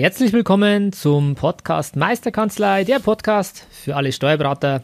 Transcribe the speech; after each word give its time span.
Herzlich 0.00 0.32
willkommen 0.32 0.94
zum 0.94 1.34
Podcast 1.34 1.94
Meisterkanzlei, 1.94 2.84
der 2.84 3.00
Podcast 3.00 3.66
für 3.70 3.96
alle 3.96 4.12
Steuerberater, 4.12 4.82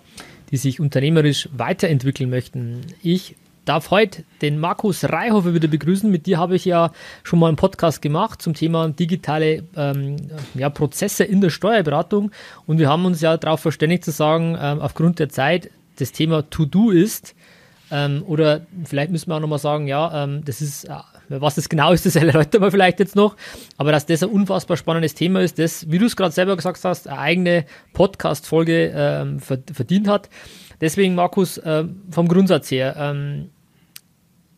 die 0.50 0.58
sich 0.58 0.78
unternehmerisch 0.78 1.48
weiterentwickeln 1.56 2.28
möchten. 2.28 2.82
Ich 3.02 3.34
darf 3.64 3.90
heute 3.90 4.24
den 4.42 4.58
Markus 4.58 5.04
Reihofer 5.04 5.54
wieder 5.54 5.68
begrüßen. 5.68 6.10
Mit 6.10 6.26
dir 6.26 6.36
habe 6.36 6.56
ich 6.56 6.66
ja 6.66 6.92
schon 7.22 7.38
mal 7.38 7.48
einen 7.48 7.56
Podcast 7.56 8.02
gemacht 8.02 8.42
zum 8.42 8.52
Thema 8.52 8.90
digitale 8.90 9.62
ähm, 9.74 10.16
ja, 10.52 10.68
Prozesse 10.68 11.24
in 11.24 11.40
der 11.40 11.48
Steuerberatung. 11.48 12.30
Und 12.66 12.78
wir 12.78 12.90
haben 12.90 13.06
uns 13.06 13.22
ja 13.22 13.38
darauf 13.38 13.60
verständigt 13.60 14.04
zu 14.04 14.10
sagen, 14.10 14.58
ähm, 14.60 14.80
aufgrund 14.82 15.18
der 15.18 15.30
Zeit, 15.30 15.70
das 15.98 16.12
Thema 16.12 16.42
To-Do 16.50 16.90
ist. 16.90 17.34
Ähm, 17.90 18.22
oder 18.26 18.66
vielleicht 18.84 19.12
müssen 19.12 19.30
wir 19.30 19.36
auch 19.36 19.40
nochmal 19.40 19.60
sagen, 19.60 19.86
ja, 19.86 20.24
ähm, 20.24 20.44
das 20.44 20.60
ist, 20.60 20.84
äh, 20.84 20.90
was 21.28 21.54
das 21.54 21.68
genau 21.68 21.92
ist, 21.92 22.06
das 22.06 22.16
erläutern 22.16 22.62
wir 22.62 22.70
vielleicht 22.70 23.00
jetzt 23.00 23.16
noch. 23.16 23.36
Aber 23.76 23.92
dass 23.92 24.06
das 24.06 24.22
ein 24.22 24.30
unfassbar 24.30 24.76
spannendes 24.76 25.14
Thema 25.14 25.40
ist, 25.40 25.58
das, 25.58 25.90
wie 25.90 25.98
du 25.98 26.06
es 26.06 26.16
gerade 26.16 26.32
selber 26.32 26.56
gesagt 26.56 26.82
hast, 26.84 27.08
eine 27.08 27.18
eigene 27.18 27.64
Podcast-Folge 27.92 28.92
ähm, 28.94 29.40
verdient 29.40 30.08
hat. 30.08 30.28
Deswegen, 30.80 31.14
Markus, 31.14 31.58
äh, 31.58 31.84
vom 32.10 32.28
Grundsatz 32.28 32.70
her, 32.70 32.96
ähm, 32.98 33.50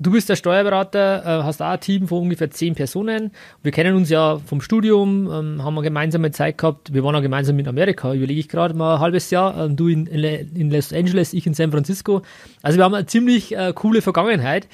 Du 0.01 0.13
bist 0.13 0.29
der 0.29 0.37
Steuerberater, 0.37 1.23
äh, 1.25 1.43
hast 1.43 1.61
auch 1.61 1.71
ein 1.71 1.81
Team 1.81 2.07
von 2.07 2.23
ungefähr 2.23 2.53
zehn 2.53 2.77
Personen. 2.77 3.33
Wir 3.65 3.73
kennen 3.73 3.97
uns 3.97 4.11
ja 4.11 4.39
vom 4.39 4.61
Studium, 4.61 5.27
ähm, 5.27 5.65
haben 5.65 5.77
eine 5.77 5.83
gemeinsame 5.83 6.31
Zeit 6.31 6.57
gehabt. 6.57 6.95
Wir 6.95 7.03
waren 7.03 7.17
auch 7.17 7.21
gemeinsam 7.21 7.59
in 7.59 7.67
Amerika, 7.67 8.15
überlege 8.15 8.39
ich 8.39 8.49
gerade 8.49 8.75
mal 8.75 8.95
ein 8.95 9.01
halbes 9.01 9.31
Jahr. 9.31 9.59
Ähm, 9.59 9.75
du 9.75 9.89
in, 9.89 10.07
in, 10.07 10.71
Los 10.71 10.93
Angeles, 10.93 11.33
ich 11.33 11.49
in 11.49 11.55
San 11.55 11.73
Francisco. 11.73 12.23
Also 12.63 12.79
wir 12.79 12.85
haben 12.85 12.95
eine 12.95 13.07
ziemlich 13.07 13.57
äh, 13.57 13.73
coole 13.75 14.01
Vergangenheit 14.01 14.69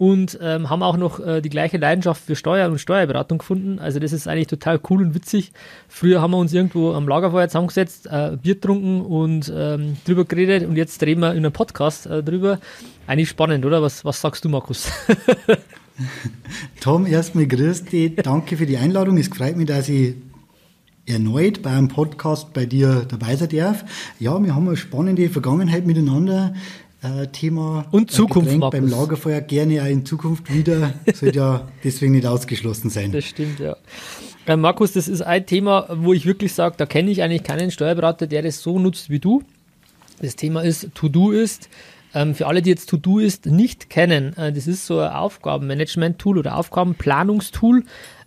und 0.00 0.38
ähm, 0.40 0.70
haben 0.70 0.82
auch 0.82 0.96
noch 0.96 1.20
äh, 1.20 1.42
die 1.42 1.50
gleiche 1.50 1.76
Leidenschaft 1.76 2.24
für 2.24 2.34
Steuer 2.34 2.70
und 2.70 2.78
Steuerberatung 2.78 3.36
gefunden. 3.36 3.78
Also 3.78 3.98
das 3.98 4.14
ist 4.14 4.26
eigentlich 4.26 4.46
total 4.46 4.80
cool 4.88 5.02
und 5.02 5.14
witzig. 5.14 5.52
Früher 5.88 6.22
haben 6.22 6.30
wir 6.30 6.38
uns 6.38 6.54
irgendwo 6.54 6.94
am 6.94 7.06
Lagerfeuer 7.06 7.48
zusammengesetzt, 7.48 8.06
äh, 8.06 8.38
Bier 8.42 8.54
getrunken 8.54 9.02
und 9.02 9.52
ähm, 9.54 9.98
drüber 10.06 10.24
geredet 10.24 10.66
und 10.66 10.76
jetzt 10.76 11.02
drehen 11.02 11.20
wir 11.20 11.32
in 11.32 11.44
einem 11.44 11.52
Podcast 11.52 12.06
äh, 12.06 12.22
drüber. 12.22 12.60
Eigentlich 13.06 13.28
spannend, 13.28 13.66
oder? 13.66 13.82
Was, 13.82 14.02
was 14.02 14.18
sagst 14.22 14.42
du, 14.42 14.48
Markus? 14.48 14.90
Tom, 16.80 17.04
erstmal 17.04 17.46
grüß 17.46 17.84
dich. 17.84 18.16
Danke 18.16 18.56
für 18.56 18.64
die 18.64 18.78
Einladung. 18.78 19.18
Es 19.18 19.28
freut 19.28 19.58
mich, 19.58 19.66
dass 19.66 19.90
ich 19.90 20.14
erneut 21.04 21.60
bei 21.60 21.72
einem 21.72 21.88
Podcast 21.88 22.54
bei 22.54 22.64
dir 22.64 23.04
dabei 23.06 23.36
sein 23.36 23.50
darf. 23.50 23.84
Ja, 24.18 24.42
wir 24.42 24.54
haben 24.54 24.66
eine 24.66 24.78
spannende 24.78 25.28
Vergangenheit 25.28 25.84
miteinander 25.84 26.54
äh, 27.02 27.26
Thema 27.28 27.86
und 27.90 28.10
Zukunft 28.10 28.50
Getränk 28.50 28.72
beim 28.72 28.88
Lagerfeuer 28.88 29.40
gerne 29.40 29.82
auch 29.82 29.86
in 29.86 30.04
Zukunft 30.04 30.52
wieder. 30.52 30.94
Sollte 31.14 31.38
ja 31.38 31.68
deswegen 31.82 32.12
nicht 32.12 32.26
ausgeschlossen 32.26 32.90
sein. 32.90 33.12
Das 33.12 33.24
stimmt, 33.24 33.58
ja. 33.60 33.76
Äh, 34.46 34.56
Markus, 34.56 34.92
das 34.92 35.08
ist 35.08 35.22
ein 35.22 35.46
Thema, 35.46 35.86
wo 35.90 36.12
ich 36.12 36.26
wirklich 36.26 36.52
sage, 36.54 36.74
da 36.76 36.86
kenne 36.86 37.10
ich 37.10 37.22
eigentlich 37.22 37.44
keinen 37.44 37.70
Steuerberater, 37.70 38.26
der 38.26 38.42
das 38.42 38.62
so 38.62 38.78
nutzt 38.78 39.10
wie 39.10 39.18
du. 39.18 39.42
Das 40.20 40.36
Thema 40.36 40.62
ist, 40.62 40.88
To-Do 40.94 41.30
ist. 41.30 41.68
Ähm, 42.12 42.34
für 42.34 42.46
alle, 42.46 42.60
die 42.60 42.70
jetzt 42.70 42.88
To-Do 42.90 43.20
ist 43.20 43.46
nicht 43.46 43.88
kennen, 43.88 44.36
äh, 44.36 44.52
das 44.52 44.66
ist 44.66 44.86
so 44.86 44.98
ein 44.98 45.12
Aufgabenmanagement-Tool 45.12 46.38
oder 46.38 46.56
Aufgabenplanungstool. 46.56 47.84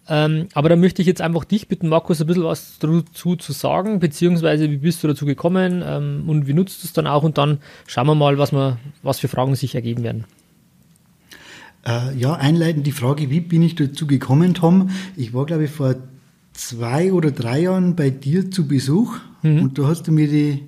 Ähm, 0.09 0.47
aber 0.53 0.67
da 0.67 0.75
möchte 0.75 1.01
ich 1.01 1.07
jetzt 1.07 1.21
einfach 1.21 1.45
dich 1.45 1.69
bitten, 1.69 1.87
Markus, 1.87 2.19
ein 2.19 2.27
bisschen 2.27 2.43
was 2.43 2.77
dazu 2.79 3.35
zu 3.37 3.53
sagen, 3.53 3.99
beziehungsweise 3.99 4.69
wie 4.69 4.77
bist 4.77 5.01
du 5.03 5.07
dazu 5.07 5.25
gekommen 5.25 5.81
ähm, 5.85 6.23
und 6.27 6.45
wie 6.45 6.53
nutzt 6.53 6.83
du 6.83 6.87
es 6.87 6.93
dann 6.93 7.07
auch 7.07 7.23
und 7.23 7.37
dann 7.37 7.59
schauen 7.87 8.07
wir 8.07 8.15
mal, 8.15 8.37
was, 8.37 8.51
wir, 8.51 8.77
was 9.01 9.19
für 9.19 9.29
Fragen 9.29 9.55
sich 9.55 9.75
ergeben 9.75 10.03
werden. 10.03 10.25
Äh, 11.85 12.17
ja, 12.17 12.33
einleitend 12.33 12.85
die 12.85 12.91
Frage, 12.91 13.29
wie 13.29 13.39
bin 13.39 13.61
ich 13.61 13.75
dazu 13.75 14.05
gekommen, 14.05 14.53
Tom? 14.53 14.89
Ich 15.15 15.33
war, 15.33 15.45
glaube 15.45 15.65
ich, 15.65 15.71
vor 15.71 15.95
zwei 16.51 17.13
oder 17.13 17.31
drei 17.31 17.61
Jahren 17.61 17.95
bei 17.95 18.09
dir 18.09 18.51
zu 18.51 18.67
Besuch 18.67 19.17
mhm. 19.41 19.61
und 19.61 19.79
da 19.79 19.87
hast 19.87 20.07
du 20.07 20.11
mir 20.11 20.27
die, 20.27 20.63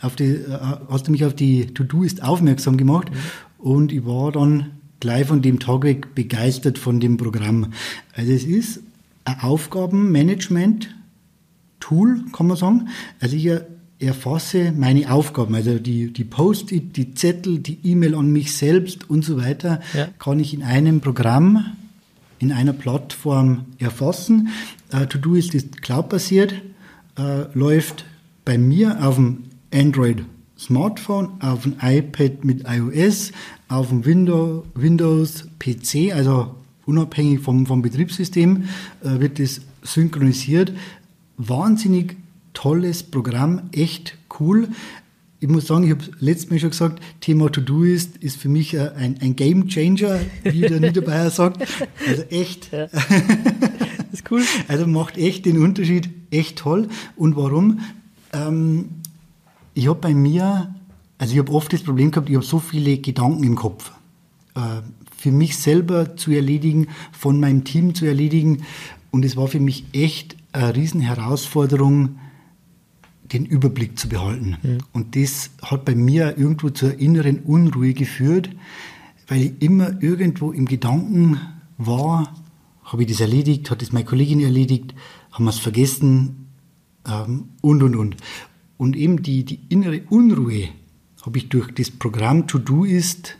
auf 0.00 0.16
die, 0.16 0.32
äh, 0.32 0.58
hast 0.88 1.06
du 1.06 1.12
mich 1.12 1.24
auf 1.24 1.34
die 1.34 1.66
To-Do-Ist 1.66 2.24
aufmerksam 2.24 2.76
gemacht 2.76 3.10
mhm. 3.10 3.70
und 3.70 3.92
ich 3.92 4.04
war 4.04 4.32
dann 4.32 4.72
gleich 5.00 5.26
von 5.26 5.42
dem 5.42 5.58
Tag 5.58 5.82
weg 5.82 6.14
begeistert 6.14 6.78
von 6.78 7.00
dem 7.00 7.16
Programm. 7.16 7.72
Also 8.14 8.32
es 8.32 8.44
ist 8.44 8.80
ein 9.24 9.40
Aufgabenmanagement-Tool, 9.40 12.26
kann 12.32 12.46
man 12.46 12.56
sagen. 12.56 12.88
Also 13.20 13.36
ich 13.36 13.50
erfasse 13.98 14.72
meine 14.72 15.12
Aufgaben, 15.12 15.54
also 15.54 15.78
die, 15.78 16.12
die 16.12 16.24
Post-it, 16.24 16.96
die 16.96 17.14
Zettel, 17.14 17.58
die 17.58 17.78
E-Mail 17.84 18.14
an 18.14 18.32
mich 18.32 18.54
selbst 18.54 19.08
und 19.08 19.24
so 19.24 19.38
weiter, 19.38 19.80
ja. 19.94 20.08
kann 20.18 20.40
ich 20.40 20.54
in 20.54 20.62
einem 20.62 21.00
Programm, 21.00 21.64
in 22.38 22.52
einer 22.52 22.72
Plattform 22.72 23.66
erfassen. 23.78 24.48
Uh, 24.92 25.06
To-Do 25.06 25.34
ist, 25.34 25.82
cloud-basiert, 25.82 26.54
uh, 27.18 27.44
läuft 27.54 28.04
bei 28.44 28.58
mir 28.58 29.04
auf 29.04 29.14
dem 29.14 29.44
Android 29.72 30.24
Smartphone, 30.58 31.40
auf 31.40 31.62
dem 31.62 31.76
iPad 31.80 32.44
mit 32.44 32.64
iOS, 32.68 33.32
auf 33.76 33.88
dem 33.88 34.04
Windows, 34.04 34.64
Windows 34.74 35.48
PC, 35.58 36.12
also 36.14 36.54
unabhängig 36.86 37.40
vom, 37.40 37.66
vom 37.66 37.82
Betriebssystem, 37.82 38.64
äh, 39.02 39.20
wird 39.20 39.38
das 39.38 39.60
synchronisiert. 39.82 40.72
Wahnsinnig 41.36 42.16
tolles 42.52 43.02
Programm, 43.02 43.62
echt 43.72 44.16
cool. 44.40 44.68
Ich 45.40 45.48
muss 45.48 45.66
sagen, 45.66 45.84
ich 45.84 45.90
habe 45.90 46.04
letztes 46.20 46.50
Mal 46.50 46.58
schon 46.58 46.70
gesagt, 46.70 47.02
Thema 47.20 47.50
To-Do 47.50 47.84
ist, 47.84 48.16
ist 48.18 48.38
für 48.38 48.48
mich 48.48 48.78
ein, 48.78 49.18
ein 49.20 49.36
Game 49.36 49.68
Changer, 49.68 50.20
wie 50.42 50.62
der 50.62 50.80
Niederbayer 50.80 51.30
sagt. 51.30 51.60
Also 52.06 52.22
echt. 52.30 52.72
Ja. 52.72 52.84
ist 54.12 54.30
cool. 54.30 54.42
Also 54.68 54.86
macht 54.86 55.18
echt 55.18 55.44
den 55.44 55.58
Unterschied, 55.58 56.08
echt 56.30 56.56
toll. 56.56 56.88
Und 57.16 57.36
warum? 57.36 57.80
Ähm, 58.32 58.88
ich 59.74 59.88
habe 59.88 60.00
bei 60.00 60.14
mir, 60.14 60.74
also 61.18 61.32
ich 61.32 61.38
habe 61.38 61.52
oft 61.52 61.72
das 61.72 61.82
Problem 61.82 62.10
gehabt, 62.10 62.28
ich 62.28 62.36
habe 62.36 62.44
so 62.44 62.58
viele 62.58 62.98
Gedanken 62.98 63.44
im 63.44 63.54
Kopf. 63.54 63.92
Äh, 64.54 64.82
für 65.16 65.32
mich 65.32 65.56
selber 65.56 66.16
zu 66.16 66.32
erledigen, 66.32 66.88
von 67.12 67.40
meinem 67.40 67.64
Team 67.64 67.94
zu 67.94 68.04
erledigen. 68.04 68.64
Und 69.10 69.24
es 69.24 69.36
war 69.36 69.48
für 69.48 69.60
mich 69.60 69.86
echt 69.92 70.36
eine 70.52 70.76
Riesenherausforderung, 70.76 72.18
den 73.32 73.46
Überblick 73.46 73.98
zu 73.98 74.10
behalten. 74.10 74.58
Mhm. 74.62 74.78
Und 74.92 75.16
das 75.16 75.50
hat 75.62 75.86
bei 75.86 75.94
mir 75.94 76.36
irgendwo 76.36 76.68
zur 76.68 76.98
inneren 76.98 77.38
Unruhe 77.40 77.94
geführt, 77.94 78.50
weil 79.26 79.42
ich 79.42 79.62
immer 79.62 80.02
irgendwo 80.02 80.52
im 80.52 80.66
Gedanken 80.66 81.40
war, 81.78 82.34
habe 82.84 83.02
ich 83.02 83.08
das 83.08 83.20
erledigt, 83.20 83.70
hat 83.70 83.80
das 83.80 83.92
meine 83.92 84.04
Kollegin 84.04 84.40
erledigt, 84.40 84.94
haben 85.32 85.46
wir 85.46 85.50
es 85.50 85.58
vergessen 85.58 86.48
ähm, 87.08 87.48
und, 87.62 87.82
und, 87.82 87.96
und. 87.96 88.16
Und 88.76 88.94
eben 88.94 89.22
die, 89.22 89.44
die 89.44 89.60
innere 89.70 90.02
Unruhe 90.10 90.68
habe 91.24 91.38
ich 91.38 91.48
durch 91.48 91.72
das 91.72 91.90
Programm 91.90 92.46
To 92.46 92.58
Do 92.58 92.84
ist 92.84 93.36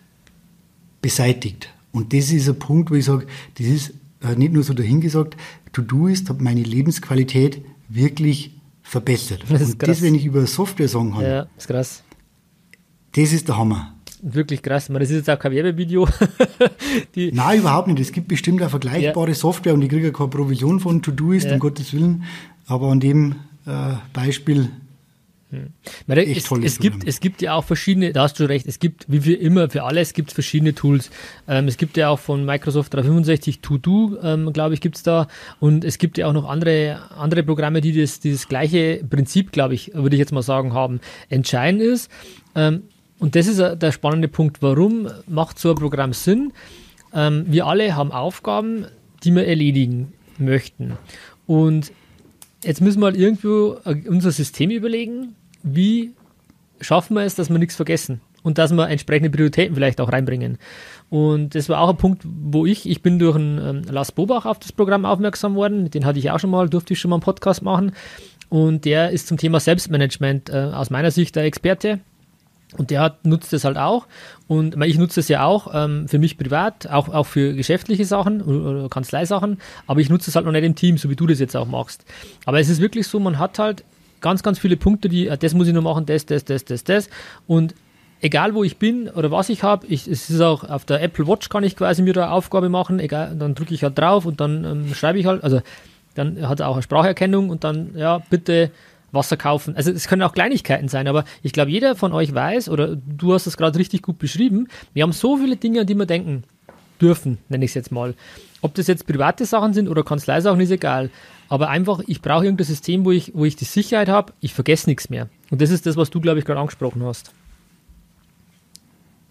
beseitigt. 1.03 1.69
Und 1.93 2.13
das 2.13 2.31
ist 2.31 2.49
ein 2.49 2.59
Punkt, 2.59 2.91
wo 2.91 2.95
ich 2.95 3.05
sage, 3.05 3.27
das 3.59 3.67
ist 3.67 3.95
äh, 4.23 4.35
nicht 4.37 4.53
nur 4.53 4.63
so 4.63 4.75
dahingesagt, 4.75 5.37
To 5.73 5.83
Do 5.83 6.07
ist, 6.07 6.31
hat 6.31 6.41
meine 6.41 6.63
Lebensqualität 6.63 7.63
wirklich 7.89 8.53
verbessert. 8.83 9.45
Das 9.49 9.63
Und 9.63 9.79
krass. 9.79 9.89
das, 9.89 10.03
wenn 10.03 10.15
ich 10.15 10.25
über 10.25 10.47
Software 10.47 10.89
sagen 10.89 11.13
kann. 11.13 11.23
Ja, 11.23 11.47
ist 11.57 11.69
krass. 11.69 12.03
Das 13.13 13.33
ist 13.33 13.49
der 13.49 13.57
Hammer. 13.57 13.95
Wirklich 14.23 14.63
krass. 14.63 14.89
das 14.89 15.11
ist 15.11 15.17
jetzt 15.17 15.31
auch 15.31 15.39
kein 15.39 15.53
Werbevideo. 15.53 16.09
Nein, 17.15 17.59
überhaupt 17.59 17.89
nicht. 17.89 18.01
Es 18.01 18.11
gibt 18.11 18.29
bestimmt 18.29 18.63
auch 18.63 18.71
vergleichbare 18.71 19.29
ja. 19.29 19.35
Software 19.35 19.75
und 19.75 19.83
ich 19.83 19.91
kriege 19.91 20.07
ja 20.07 20.13
keine 20.13 20.31
Provision 20.31 20.81
von 20.81 21.03
To 21.03 21.11
Do 21.11 21.33
ist, 21.33 21.45
ja. 21.45 21.53
um 21.53 21.59
Gottes 21.59 21.93
Willen. 21.93 22.25
Aber 22.67 22.91
an 22.91 23.01
dem 23.01 23.35
äh, 23.67 23.95
Beispiel 24.15 24.71
hm. 25.55 25.73
Es, 26.07 26.51
es, 26.51 26.79
gibt, 26.79 27.07
es 27.07 27.21
gibt 27.21 27.43
ja 27.43 27.55
auch 27.55 27.65
verschiedene, 27.65 28.13
da 28.13 28.23
hast 28.23 28.39
du 28.41 28.45
recht, 28.49 28.67
es 28.67 28.79
gibt, 28.79 29.05
wie 29.09 29.25
wir 29.25 29.41
immer, 29.41 29.71
für 29.71 29.85
alles 29.85 30.13
gibt 30.13 30.29
es 30.29 30.35
verschiedene 30.35 30.75
Tools. 30.75 31.11
Ähm, 31.49 31.69
es 31.69 31.77
gibt 31.77 31.97
ja 31.97 32.09
auch 32.09 32.19
von 32.19 32.45
Microsoft 32.45 32.95
365 32.95 33.61
To-Do, 33.61 34.19
ähm, 34.23 34.53
glaube 34.53 34.75
ich, 34.75 34.81
gibt 34.81 34.97
es 34.97 35.03
da. 35.03 35.29
Und 35.61 35.85
es 35.85 35.99
gibt 35.99 36.19
ja 36.19 36.27
auch 36.27 36.33
noch 36.33 36.49
andere, 36.49 36.99
andere 37.17 37.43
Programme, 37.43 37.81
die 37.81 37.99
das, 37.99 38.21
dieses 38.21 38.49
gleiche 38.49 39.03
Prinzip, 39.09 39.53
glaube 39.53 39.75
ich, 39.75 39.93
würde 39.95 40.17
ich 40.17 40.21
jetzt 40.21 40.33
mal 40.33 40.43
sagen, 40.43 40.73
haben. 40.75 41.01
Entscheidend 41.29 41.83
ist, 41.83 42.11
ähm, 42.55 42.83
und 43.19 43.37
das 43.37 43.47
ist 43.47 43.59
der 43.59 43.93
spannende 43.93 44.29
Punkt, 44.29 44.61
warum 44.61 45.09
macht 45.27 45.59
so 45.59 45.71
ein 45.71 45.77
Programm 45.77 46.13
Sinn? 46.13 46.53
Ähm, 47.15 47.45
wir 47.49 47.67
alle 47.67 47.95
haben 47.97 48.13
Aufgaben, 48.13 48.87
die 49.23 49.33
wir 49.35 49.47
erledigen 49.47 50.13
möchten. 50.39 50.99
Und 51.47 51.93
jetzt 52.65 52.81
müssen 52.81 53.01
wir 53.01 53.07
halt 53.07 53.17
irgendwo 53.17 53.79
unser 54.09 54.33
System 54.33 54.71
überlegen, 54.71 55.35
wie 55.65 56.13
schaffen 56.81 57.15
wir 57.17 57.23
es, 57.23 57.35
dass 57.35 57.51
wir 57.51 57.59
nichts 57.59 57.75
vergessen 57.75 58.21
und 58.45 58.59
dass 58.59 58.73
wir 58.73 58.89
entsprechende 58.89 59.31
Prioritäten 59.31 59.75
vielleicht 59.75 60.01
auch 60.01 60.13
reinbringen. 60.13 60.59
Und 61.11 61.55
das 61.55 61.69
war 61.69 61.81
auch 61.81 61.91
ein 61.91 61.97
Punkt, 61.97 62.23
wo 62.25 62.67
ich, 62.67 62.89
ich 62.89 63.03
bin 63.03 63.19
durch 63.19 63.37
einen 63.37 63.59
ähm, 63.59 63.83
Lars 63.91 64.13
Bobach 64.13 64.47
auf 64.47 64.59
das 64.59 64.73
Programm 64.73 65.05
aufmerksam 65.05 65.55
worden, 65.57 65.91
den 65.91 66.05
hatte 66.05 66.19
ich 66.19 66.31
auch 66.31 66.39
schon 66.39 66.51
mal, 66.51 66.69
durfte 66.69 66.93
ich 66.93 67.01
schon 67.01 67.09
mal 67.09 67.17
einen 67.17 67.23
Podcast 67.23 67.63
machen. 67.63 67.93
Und 68.51 68.85
der 68.85 69.11
ist 69.11 69.27
zum 69.27 69.39
Thema 69.39 69.59
Selbstmanagement 69.59 70.51
äh, 70.51 70.71
aus 70.73 70.91
meiner 70.91 71.11
Sicht 71.11 71.35
der 71.35 71.45
Experte. 71.45 72.01
Und 72.77 72.91
der 72.91 73.01
hat, 73.01 73.25
nutzt 73.25 73.53
das 73.53 73.65
halt 73.65 73.77
auch. 73.77 74.07
Und 74.49 74.81
ich 74.83 74.99
nutze 74.99 75.21
es 75.21 75.29
ja 75.29 75.45
auch 75.45 75.71
ähm, 75.73 76.09
für 76.09 76.19
mich 76.19 76.37
privat, 76.37 76.89
auch, 76.89 77.09
auch 77.09 77.27
für 77.27 77.55
geschäftliche 77.55 78.05
Sachen 78.05 78.43
oder 78.43 78.89
Kanzleisachen. 78.89 79.59
Aber 79.87 80.01
ich 80.01 80.11
nutze 80.11 80.31
es 80.31 80.37
halt 80.37 80.45
noch 80.45 80.53
nicht 80.53 80.65
im 80.65 80.75
Team, 80.75 80.99
so 80.99 81.09
wie 81.09 81.17
du 81.17 81.27
das 81.27 81.39
jetzt 81.39 81.57
auch 81.57 81.67
machst. 81.67 82.05
Aber 82.45 82.59
es 82.61 82.69
ist 82.69 82.81
wirklich 82.81 83.07
so, 83.07 83.21
man 83.21 83.39
hat 83.39 83.59
halt 83.59 83.85
ganz, 84.25 84.43
ganz 84.43 84.59
viele 84.59 84.79
Punkte, 84.79 85.11
die, 85.11 85.29
äh, 85.29 85.37
das 85.37 85.53
muss 85.53 85.69
ich 85.69 85.75
noch 85.75 85.83
machen, 85.83 86.07
das, 86.07 86.25
das, 86.25 86.45
das, 86.47 86.65
das, 86.65 86.83
das. 86.83 87.11
Und 87.47 87.75
egal 88.23 88.55
wo 88.55 88.65
ich 88.65 88.79
bin 88.79 89.11
oder 89.11 89.31
was 89.31 89.51
ich 89.51 89.63
habe, 89.63 89.87
es 89.87 90.07
ist 90.07 90.41
auch 90.41 90.65
auf 90.65 90.87
der 90.87 91.03
Apple 91.03 91.29
Watch 91.29 91.51
kann 91.51 91.63
ich 91.63 91.77
quasi 91.77 92.01
mir 92.01 92.15
da 92.15 92.31
Aufgabe 92.31 92.71
machen, 92.71 92.99
egal, 92.99 93.37
dann 93.39 93.55
drücke 93.55 93.75
ich 93.75 93.85
halt 93.85 93.99
drauf 93.99 94.25
und 94.25 94.41
dann 94.41 94.65
ähm, 94.65 94.95
schreibe 94.95 95.19
ich 95.19 95.27
halt, 95.27 95.45
also 95.45 95.61
dann 96.15 96.49
hat 96.49 96.61
er 96.61 96.69
auch 96.69 96.75
eine 96.75 96.83
Spracherkennung 96.83 97.51
und 97.51 97.65
dann, 97.65 97.91
ja, 97.97 98.23
bitte 98.31 98.71
Wasser 99.13 99.37
kaufen. 99.37 99.77
Also 99.77 99.91
es 99.91 100.09
können 100.09 100.23
auch 100.23 100.33
Kleinigkeiten 100.33 100.89
sein, 100.89 101.07
aber 101.07 101.25
ich 101.43 101.53
glaube, 101.53 101.71
jeder 101.71 101.95
von 101.95 102.13
euch 102.13 102.35
weiß, 102.35 102.71
oder 102.71 102.97
du 102.97 103.35
hast 103.35 103.47
es 103.47 103.59
gerade 103.59 103.79
richtig 103.79 104.01
gut 104.01 104.19
beschrieben, 104.19 104.69
wir 104.95 105.03
haben 105.03 105.13
so 105.13 105.37
viele 105.37 105.57
Dinge, 105.57 105.83
an 105.83 105.87
die 105.87 105.95
wir 105.95 106.07
denken 106.07 106.45
dürfen, 106.99 107.39
nenne 107.51 107.65
ich 107.65 107.73
es 107.73 107.75
jetzt 107.75 107.93
mal. 107.93 108.15
Ob 108.63 108.75
das 108.75 108.87
jetzt 108.87 109.07
private 109.07 109.45
Sachen 109.45 109.75
sind 109.75 109.89
oder 109.89 110.03
Kanzleisachen, 110.03 110.61
ist 110.61 110.71
egal. 110.71 111.11
Aber 111.55 111.69
einfach, 111.69 112.01
ich 112.09 112.21
brauche 112.21 112.47
irgendein 112.47 112.67
System, 112.67 113.05
wo 113.05 113.13
ich, 113.13 113.31
wo 113.33 113.45
ich 113.45 113.55
die 113.55 113.65
Sicherheit 113.65 114.09
habe, 114.09 114.33
ich 114.41 114.53
vergesse 114.53 114.91
nichts 114.91 115.09
mehr. 115.09 115.29
Und 115.53 115.63
das 115.63 115.71
ist 115.71 115.87
das, 115.87 115.97
was 115.97 116.11
du, 116.11 116.21
glaube 116.21 116.41
ich, 116.41 116.45
gerade 116.45 116.59
angesprochen 116.59 117.05
hast. 117.05 117.31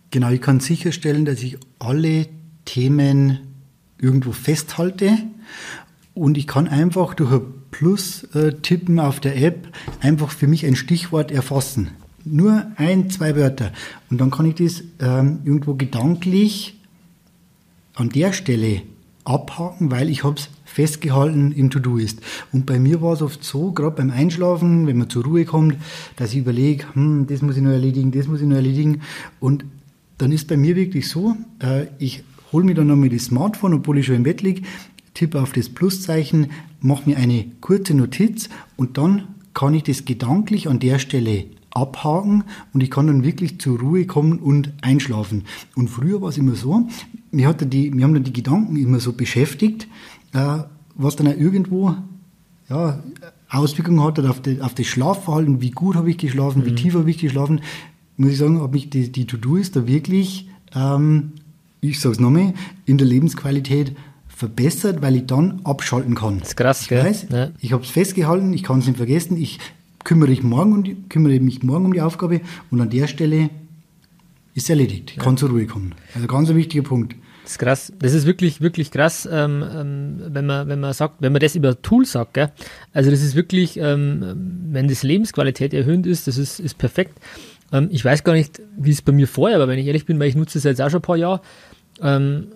Genau, 0.09 0.29
ich 0.29 0.39
kann 0.39 0.61
sicherstellen, 0.61 1.25
dass 1.25 1.43
ich 1.43 1.57
alle 1.79 2.29
Themen 2.63 3.39
irgendwo 3.99 4.31
festhalte 4.31 5.17
und 6.13 6.37
ich 6.37 6.47
kann 6.47 6.69
einfach 6.69 7.13
durch 7.13 7.29
ein 7.29 7.41
Plus 7.71 8.23
äh, 8.33 8.53
tippen 8.53 9.01
auf 9.01 9.19
der 9.19 9.35
App 9.35 9.67
einfach 9.99 10.31
für 10.31 10.47
mich 10.47 10.65
ein 10.65 10.77
Stichwort 10.77 11.29
erfassen. 11.29 11.89
Nur 12.23 12.67
ein, 12.77 13.09
zwei 13.09 13.35
Wörter. 13.35 13.73
Und 14.09 14.21
dann 14.21 14.31
kann 14.31 14.45
ich 14.45 14.55
das 14.55 14.81
ähm, 15.01 15.41
irgendwo 15.43 15.73
gedanklich 15.73 16.79
an 17.95 18.07
der 18.07 18.31
Stelle 18.31 18.83
abhaken, 19.25 19.91
weil 19.91 20.07
ich 20.07 20.23
habe 20.23 20.35
es 20.37 20.47
festgehalten 20.73 21.51
im 21.51 21.69
To-Do 21.69 21.97
ist. 21.97 22.19
Und 22.51 22.65
bei 22.65 22.79
mir 22.79 23.01
war 23.01 23.13
es 23.13 23.21
oft 23.21 23.43
so, 23.43 23.71
gerade 23.71 23.95
beim 23.95 24.09
Einschlafen, 24.09 24.87
wenn 24.87 24.97
man 24.97 25.09
zur 25.09 25.23
Ruhe 25.23 25.45
kommt, 25.45 25.77
dass 26.15 26.31
ich 26.31 26.39
überlege, 26.39 26.85
hm, 26.93 27.27
das 27.27 27.43
muss 27.43 27.57
ich 27.57 27.61
noch 27.61 27.71
erledigen, 27.71 28.11
das 28.11 28.27
muss 28.27 28.41
ich 28.41 28.47
noch 28.47 28.55
erledigen. 28.55 29.01
Und 29.39 29.65
dann 30.17 30.31
ist 30.31 30.47
bei 30.47 30.57
mir 30.57 30.75
wirklich 30.75 31.07
so, 31.07 31.35
äh, 31.59 31.85
ich 31.99 32.23
hole 32.51 32.65
mir 32.65 32.73
dann 32.73 32.87
nochmal 32.87 33.09
das 33.09 33.25
Smartphone, 33.25 33.75
obwohl 33.75 33.99
ich 33.99 34.07
schon 34.07 34.15
im 34.15 34.23
Bett 34.23 34.41
liege, 34.41 34.63
tippe 35.13 35.39
auf 35.41 35.51
das 35.51 35.69
Pluszeichen, 35.69 36.47
mache 36.81 37.07
mir 37.07 37.17
eine 37.17 37.45
kurze 37.61 37.93
Notiz 37.93 38.49
und 38.75 38.97
dann 38.97 39.27
kann 39.53 39.75
ich 39.75 39.83
das 39.83 40.05
gedanklich 40.05 40.67
an 40.67 40.79
der 40.79 40.97
Stelle 40.97 41.45
abhaken 41.69 42.45
und 42.73 42.81
ich 42.81 42.89
kann 42.89 43.07
dann 43.07 43.23
wirklich 43.23 43.59
zur 43.59 43.79
Ruhe 43.79 44.05
kommen 44.05 44.39
und 44.39 44.73
einschlafen. 44.81 45.43
Und 45.75 45.89
früher 45.89 46.21
war 46.21 46.29
es 46.29 46.37
immer 46.39 46.55
so, 46.55 46.87
mir, 47.31 47.47
hatte 47.47 47.67
die, 47.67 47.91
mir 47.91 48.05
haben 48.05 48.13
dann 48.13 48.23
die 48.23 48.33
Gedanken 48.33 48.75
immer 48.75 48.99
so 48.99 49.13
beschäftigt, 49.13 49.87
was 50.33 51.15
dann 51.15 51.27
auch 51.27 51.37
irgendwo 51.37 51.95
ja, 52.69 53.03
Auswirkungen 53.49 54.03
hat 54.03 54.19
auf, 54.19 54.41
die, 54.41 54.61
auf 54.61 54.73
das 54.73 54.87
Schlafverhalten, 54.87 55.61
wie 55.61 55.71
gut 55.71 55.95
habe 55.95 56.09
ich 56.09 56.17
geschlafen, 56.17 56.61
mhm. 56.61 56.65
wie 56.65 56.75
tief 56.75 56.95
habe 56.95 57.09
ich 57.09 57.17
geschlafen. 57.17 57.61
Muss 58.17 58.31
ich 58.31 58.37
sagen, 58.37 58.59
habe 58.59 58.73
mich 58.73 58.89
die, 58.89 59.11
die 59.11 59.25
To-Do 59.25 59.55
ist 59.55 59.75
da 59.75 59.87
wirklich, 59.87 60.49
ähm, 60.75 61.33
ich 61.81 61.99
sage 61.99 62.13
es 62.13 62.19
nochmal, 62.19 62.53
in 62.85 62.97
der 62.97 63.07
Lebensqualität 63.07 63.95
verbessert, 64.27 65.01
weil 65.01 65.15
ich 65.15 65.25
dann 65.25 65.61
abschalten 65.63 66.15
kann. 66.15 66.39
Das 66.39 66.49
ist 66.49 66.55
krass, 66.55 66.81
ich 66.83 66.87
gell? 66.89 67.03
Weiß, 67.03 67.27
ja. 67.29 67.51
Ich 67.59 67.73
habe 67.73 67.83
es 67.83 67.89
festgehalten, 67.89 68.53
ich 68.53 68.63
kann 68.63 68.79
es 68.79 68.87
nicht 68.87 68.97
vergessen, 68.97 69.37
ich 69.37 69.59
kümmere, 70.03 70.31
ich 70.31 70.43
morgen 70.43 70.73
um 70.73 70.83
die, 70.83 70.95
kümmere 71.09 71.39
mich 71.39 71.63
morgen 71.63 71.85
um 71.85 71.93
die 71.93 72.01
Aufgabe 72.01 72.41
und 72.71 72.81
an 72.81 72.89
der 72.89 73.07
Stelle 73.07 73.49
ist 74.53 74.63
es 74.63 74.69
erledigt. 74.69 75.11
Ich 75.11 75.17
ja. 75.17 75.23
kann 75.23 75.37
zur 75.37 75.49
Ruhe 75.49 75.65
kommen. 75.65 75.95
Also 76.13 76.27
ganz 76.27 76.49
ein 76.49 76.55
wichtiger 76.55 76.83
Punkt. 76.83 77.15
Das 77.43 77.51
ist 77.51 77.59
krass. 77.59 77.93
Das 77.99 78.13
ist 78.13 78.25
wirklich, 78.25 78.61
wirklich 78.61 78.89
krass, 78.89 79.27
ähm, 79.29 79.63
ähm, 79.69 80.21
wenn 80.29 80.45
man, 80.45 80.67
wenn 80.67 80.79
man 80.79 80.93
sagt, 80.93 81.15
wenn 81.19 81.33
man 81.33 81.41
das 81.41 81.55
über 81.55 81.81
Tool 81.81 82.05
sagt, 82.05 82.35
gell? 82.35 82.51
Also 82.93 83.11
das 83.11 83.21
ist 83.21 83.35
wirklich, 83.35 83.77
ähm, 83.77 84.65
wenn 84.71 84.87
das 84.87 85.03
Lebensqualität 85.03 85.73
erhöht 85.73 86.05
ist, 86.05 86.27
das 86.27 86.37
ist, 86.37 86.59
ist 86.59 86.77
perfekt. 86.77 87.19
Ähm, 87.73 87.89
ich 87.91 88.03
weiß 88.05 88.23
gar 88.23 88.33
nicht, 88.33 88.61
wie 88.77 88.91
es 88.91 89.01
bei 89.01 89.11
mir 89.11 89.27
vorher 89.27 89.59
war, 89.59 89.67
wenn 89.67 89.79
ich 89.79 89.87
ehrlich 89.87 90.05
bin, 90.05 90.19
weil 90.19 90.29
ich 90.29 90.35
nutze 90.35 90.57
es 90.57 90.63
jetzt 90.63 90.81
auch 90.81 90.89
schon 90.89 90.99
ein 90.99 91.03
paar 91.03 91.17
Jahre. 91.17 91.41
Ähm, 92.01 92.47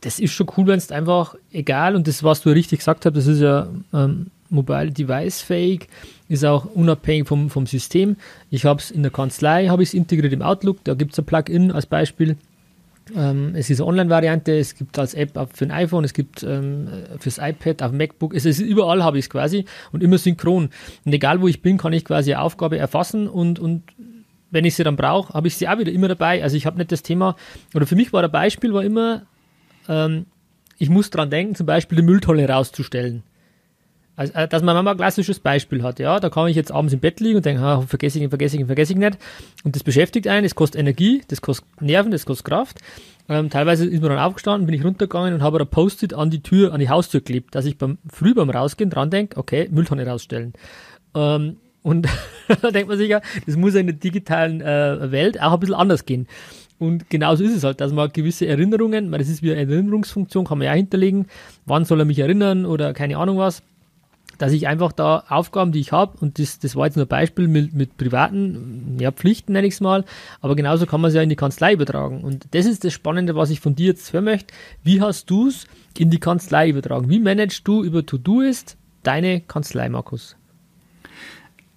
das 0.00 0.18
ist 0.18 0.32
schon 0.32 0.48
cool, 0.56 0.66
wenn 0.66 0.78
es 0.78 0.90
einfach 0.90 1.34
egal, 1.52 1.94
und 1.94 2.08
das, 2.08 2.24
was 2.24 2.40
du 2.40 2.50
richtig 2.50 2.78
gesagt 2.78 3.04
hast, 3.04 3.16
das 3.16 3.26
ist 3.26 3.40
ja 3.40 3.68
ähm, 3.92 4.28
Mobile 4.48 4.90
Device 4.90 5.40
fähig, 5.42 5.88
ist 6.28 6.44
auch 6.44 6.64
unabhängig 6.64 7.28
vom, 7.28 7.50
vom 7.50 7.66
System. 7.66 8.16
Ich 8.50 8.64
habe 8.64 8.80
es 8.80 8.90
in 8.90 9.02
der 9.02 9.12
Kanzlei, 9.12 9.68
habe 9.68 9.82
ich 9.82 9.90
es 9.90 9.94
integriert 9.94 10.32
im 10.32 10.42
Outlook, 10.42 10.82
da 10.84 10.94
gibt 10.94 11.12
es 11.12 11.18
ein 11.18 11.24
Plugin 11.24 11.70
als 11.70 11.86
Beispiel. 11.86 12.36
Ähm, 13.14 13.54
es 13.54 13.68
ist 13.68 13.80
eine 13.80 13.88
Online-Variante, 13.88 14.56
es 14.56 14.74
gibt 14.74 14.98
als 14.98 15.14
App 15.14 15.38
für 15.52 15.64
ein 15.64 15.70
iPhone, 15.70 16.04
es 16.04 16.12
gibt 16.12 16.42
ähm, 16.42 16.88
fürs 17.18 17.38
iPad, 17.38 17.82
auf 17.82 17.90
dem 17.90 17.98
MacBook, 17.98 18.34
es 18.34 18.44
ist 18.44 18.60
überall 18.60 19.02
habe 19.02 19.18
ich 19.18 19.26
es 19.26 19.30
quasi 19.30 19.64
und 19.90 20.02
immer 20.02 20.18
synchron. 20.18 20.70
Und 21.04 21.12
egal 21.12 21.40
wo 21.40 21.48
ich 21.48 21.62
bin, 21.62 21.78
kann 21.78 21.92
ich 21.92 22.04
quasi 22.04 22.32
eine 22.32 22.42
Aufgabe 22.42 22.78
erfassen 22.78 23.28
und, 23.28 23.58
und 23.58 23.82
wenn 24.50 24.64
ich 24.64 24.74
sie 24.74 24.84
dann 24.84 24.96
brauche, 24.96 25.34
habe 25.34 25.48
ich 25.48 25.56
sie 25.56 25.68
auch 25.68 25.78
wieder 25.78 25.90
immer 25.90 26.08
dabei. 26.08 26.42
Also 26.42 26.56
ich 26.56 26.66
habe 26.66 26.76
nicht 26.78 26.92
das 26.92 27.02
Thema, 27.02 27.36
oder 27.74 27.86
für 27.86 27.96
mich 27.96 28.12
war 28.12 28.22
ein 28.22 28.30
Beispiel 28.30 28.72
war 28.72 28.84
immer, 28.84 29.22
ähm, 29.88 30.26
ich 30.78 30.90
muss 30.90 31.10
dran 31.10 31.30
denken, 31.30 31.54
zum 31.54 31.66
Beispiel 31.66 31.96
die 31.96 32.02
Mülltonne 32.02 32.48
rauszustellen. 32.48 33.22
Also, 34.14 34.34
äh, 34.34 34.46
dass 34.46 34.62
man 34.62 34.84
mal 34.84 34.90
ein 34.90 34.96
klassisches 34.96 35.40
Beispiel 35.40 35.82
hat, 35.82 35.98
ja, 35.98 36.20
da 36.20 36.28
kann 36.28 36.48
ich 36.48 36.56
jetzt 36.56 36.70
abends 36.70 36.92
im 36.92 37.00
Bett 37.00 37.20
liegen 37.20 37.36
und 37.36 37.46
denken, 37.46 37.62
ah, 37.62 37.80
vergesse 37.80 38.18
ich 38.18 38.24
ihn, 38.24 38.28
vergesse 38.28 38.56
ich 38.56 38.60
ihn, 38.60 38.66
vergesse 38.66 38.92
ich 38.92 38.98
nicht. 38.98 39.18
Und 39.64 39.74
das 39.74 39.82
beschäftigt 39.82 40.28
einen, 40.28 40.44
es 40.44 40.54
kostet 40.54 40.80
Energie, 40.80 41.22
das 41.28 41.40
kostet 41.40 41.80
Nerven, 41.80 42.10
das 42.10 42.26
kostet 42.26 42.46
Kraft. 42.46 42.80
Ähm, 43.28 43.48
teilweise 43.48 43.86
ist 43.86 44.00
man 44.00 44.10
dann 44.10 44.18
aufgestanden, 44.18 44.66
bin 44.66 44.74
ich 44.74 44.84
runtergegangen 44.84 45.32
und 45.32 45.42
habe 45.42 45.60
ein 45.60 45.66
Post-it 45.66 46.12
an 46.12 46.30
die 46.30 46.42
Tür, 46.42 46.74
an 46.74 46.80
die 46.80 46.90
Haustür 46.90 47.20
geklebt, 47.20 47.54
dass 47.54 47.64
ich 47.64 47.78
beim 47.78 47.98
früh 48.10 48.34
beim 48.34 48.50
Rausgehen 48.50 48.90
dran 48.90 49.10
denke, 49.10 49.38
okay, 49.38 49.68
Mülltonne 49.70 50.06
rausstellen. 50.06 50.52
Ähm, 51.14 51.56
und 51.82 52.06
da 52.62 52.70
denkt 52.70 52.88
man 52.88 52.98
sich 52.98 53.08
ja, 53.08 53.20
das 53.46 53.56
muss 53.56 53.74
ja 53.74 53.80
in 53.80 53.86
der 53.86 53.96
digitalen 53.96 54.60
äh, 54.60 55.10
Welt 55.10 55.40
auch 55.40 55.52
ein 55.52 55.60
bisschen 55.60 55.74
anders 55.74 56.04
gehen. 56.04 56.26
Und 56.78 57.10
genauso 57.10 57.44
ist 57.44 57.56
es 57.56 57.62
halt, 57.64 57.80
dass 57.80 57.92
man 57.92 58.12
gewisse 58.12 58.46
Erinnerungen, 58.46 59.10
weil 59.12 59.20
das 59.20 59.28
ist 59.28 59.42
wie 59.42 59.52
eine 59.52 59.72
Erinnerungsfunktion, 59.72 60.44
kann 60.44 60.58
man 60.58 60.66
ja 60.66 60.72
hinterlegen, 60.72 61.26
wann 61.64 61.84
soll 61.84 62.00
er 62.00 62.04
mich 62.04 62.18
erinnern 62.18 62.66
oder 62.66 62.92
keine 62.92 63.18
Ahnung 63.18 63.38
was, 63.38 63.62
dass 64.42 64.50
ich 64.50 64.66
einfach 64.66 64.90
da 64.90 65.22
Aufgaben, 65.28 65.70
die 65.70 65.78
ich 65.78 65.92
habe, 65.92 66.18
und 66.18 66.40
das, 66.40 66.58
das 66.58 66.74
war 66.74 66.86
jetzt 66.86 66.96
nur 66.96 67.04
ein 67.04 67.08
Beispiel 67.08 67.46
mit, 67.46 67.74
mit 67.74 67.96
privaten 67.96 68.96
ja, 68.98 69.12
Pflichten, 69.12 69.52
nenne 69.52 69.68
ich 69.68 69.74
es 69.74 69.80
mal, 69.80 70.04
aber 70.40 70.56
genauso 70.56 70.84
kann 70.84 71.00
man 71.00 71.10
es 71.10 71.14
ja 71.14 71.22
in 71.22 71.28
die 71.28 71.36
Kanzlei 71.36 71.74
übertragen. 71.74 72.24
Und 72.24 72.48
das 72.50 72.66
ist 72.66 72.82
das 72.82 72.92
Spannende, 72.92 73.36
was 73.36 73.50
ich 73.50 73.60
von 73.60 73.76
dir 73.76 73.86
jetzt 73.86 74.12
hören 74.12 74.24
möchte. 74.24 74.52
Wie 74.82 75.00
hast 75.00 75.30
du 75.30 75.46
es 75.46 75.68
in 75.96 76.10
die 76.10 76.18
Kanzlei 76.18 76.70
übertragen? 76.70 77.08
Wie 77.08 77.20
managst 77.20 77.68
du 77.68 77.84
über 77.84 78.04
To-Do-Ist 78.04 78.76
deine 79.04 79.42
Kanzlei, 79.42 79.88
Markus? 79.88 80.34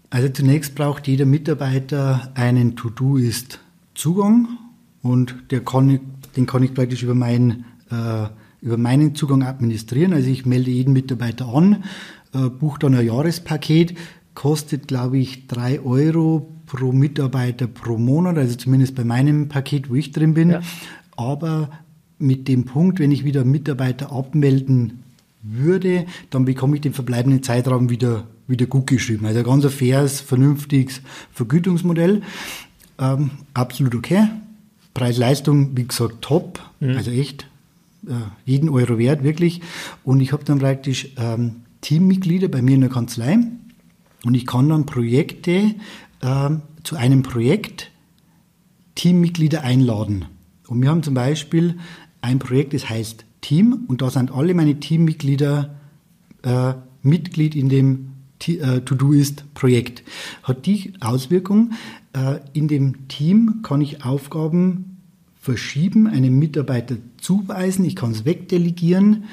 Also 0.10 0.30
zunächst 0.30 0.74
braucht 0.74 1.08
jeder 1.08 1.28
Mitarbeiter 1.28 2.32
einen 2.34 2.76
To-Do-Ist-Zugang 2.76 4.48
und 5.04 5.36
der 5.52 5.60
kann 5.60 5.88
ich, 5.92 6.02
den 6.36 6.48
kann 6.48 6.64
ich 6.64 6.74
praktisch 6.74 7.04
über, 7.04 7.14
mein, 7.14 7.66
äh, 7.92 8.26
über 8.64 8.78
meinen 8.78 9.14
Zugang 9.14 9.44
administrieren. 9.44 10.14
Also 10.14 10.30
ich 10.30 10.48
melde 10.48 10.72
jeden 10.72 10.94
Mitarbeiter 10.94 11.48
an, 11.54 11.84
äh, 12.36 12.50
buche 12.50 12.80
dann 12.80 12.96
ein 12.96 13.06
Jahrespaket, 13.06 13.96
kostet 14.34 14.88
glaube 14.88 15.18
ich 15.18 15.48
drei 15.48 15.80
Euro 15.80 16.52
pro 16.66 16.92
Mitarbeiter 16.92 17.68
pro 17.68 17.98
Monat, 17.98 18.38
also 18.38 18.56
zumindest 18.56 18.96
bei 18.96 19.04
meinem 19.04 19.48
Paket, 19.48 19.90
wo 19.90 19.96
ich 19.96 20.12
drin 20.12 20.34
bin. 20.34 20.50
Ja. 20.50 20.62
Aber 21.16 21.70
mit 22.18 22.48
dem 22.48 22.66
Punkt, 22.66 23.00
wenn 23.00 23.12
ich 23.12 23.24
wieder 23.24 23.46
Mitarbeiter 23.46 24.12
abmelden 24.12 25.04
würde, 25.42 26.06
dann 26.30 26.46
bekomme 26.46 26.76
ich 26.76 26.82
den 26.82 26.94
verbleibenden 26.94 27.44
Zeitraum 27.44 27.90
wieder, 27.90 28.26
wieder 28.48 28.66
gut 28.66 28.88
geschrieben. 28.88 29.26
Also 29.26 29.40
ein 29.40 29.46
ganz 29.46 29.66
faires, 29.74 30.22
vernünftiges 30.22 31.02
Vergütungsmodell. 31.32 32.24
Ähm, 32.98 33.32
absolut 33.54 33.96
okay. 33.96 34.28
Preis-Leistung, 34.94 35.76
wie 35.76 35.86
gesagt, 35.86 36.22
top, 36.22 36.60
mhm. 36.80 36.96
also 36.96 37.12
echt 37.12 37.48
äh, 38.08 38.14
jeden 38.46 38.70
Euro 38.70 38.98
wert, 38.98 39.24
wirklich. 39.24 39.62
Und 40.04 40.22
ich 40.22 40.32
habe 40.32 40.46
dann 40.46 40.60
praktisch 40.60 41.10
ähm, 41.18 41.58
Teammitglieder 41.86 42.48
bei 42.48 42.64
mir 42.64 42.74
in 42.74 42.82
der 42.82 42.90
Kanzlei 42.90 43.38
und 44.24 44.34
ich 44.34 44.48
kann 44.48 44.70
dann 44.70 44.88
Projekte 44.88 45.76
äh, 46.22 46.50
zu 46.82 46.96
einem 46.96 47.22
Projekt 47.22 47.92
Teammitglieder 48.96 49.62
einladen. 49.62 50.26
Und 50.68 50.82
wir 50.82 50.90
haben 50.90 51.04
zum 51.04 51.14
Beispiel 51.14 51.78
ein 52.22 52.40
Projekt, 52.40 52.74
das 52.74 52.90
heißt 52.90 53.26
Team 53.42 53.86
und 53.88 54.02
da 54.02 54.10
sind 54.10 54.32
alle 54.32 54.56
meine 54.56 54.80
Teammitglieder 54.80 55.76
äh, 56.42 56.74
Mitglied 57.04 57.54
in 57.54 57.70
dem 57.70 58.14
äh, 58.48 58.82
To-Do-Ist-Projekt. 58.82 60.02
Hat 60.42 60.66
die 60.66 60.94
Auswirkung, 61.02 61.74
äh, 62.14 62.40
in 62.54 62.68
dem 62.68 63.08
Team 63.10 63.60
kann 63.62 63.82
ich 63.82 64.04
Aufgaben 64.04 64.98
verschieben, 65.40 66.08
einem 66.08 66.40
Mitarbeiter 66.40 66.96
zuweisen, 67.18 67.86
ich 67.86 67.96
kann 67.96 68.10
es 68.10 68.26
wegdelegieren, 68.26 69.26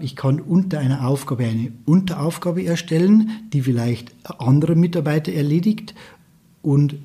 ich 0.00 0.16
kann 0.16 0.40
unter 0.40 0.80
einer 0.80 1.06
Aufgabe 1.06 1.44
eine 1.44 1.72
Unteraufgabe 1.84 2.64
erstellen, 2.64 3.30
die 3.52 3.62
vielleicht 3.62 4.12
ein 4.24 4.40
anderer 4.40 4.74
Mitarbeiter 4.74 5.32
erledigt 5.32 5.94
und 6.62 6.96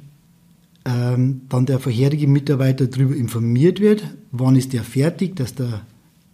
ähm, 0.85 1.41
dann 1.49 1.65
der 1.65 1.79
vorherige 1.79 2.27
Mitarbeiter 2.27 2.87
darüber 2.87 3.15
informiert 3.15 3.79
wird, 3.79 4.03
wann 4.31 4.55
ist 4.55 4.73
der 4.73 4.83
fertig, 4.83 5.35
dass 5.35 5.55
der, 5.55 5.81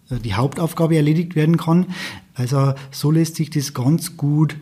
äh, 0.09 0.19
die 0.19 0.33
Hauptaufgabe 0.33 0.95
erledigt 0.95 1.35
werden 1.35 1.57
kann. 1.57 1.87
Also 2.33 2.73
so 2.91 3.11
lässt 3.11 3.35
sich 3.35 3.49
das 3.49 3.73
ganz 3.73 4.17
gut 4.17 4.55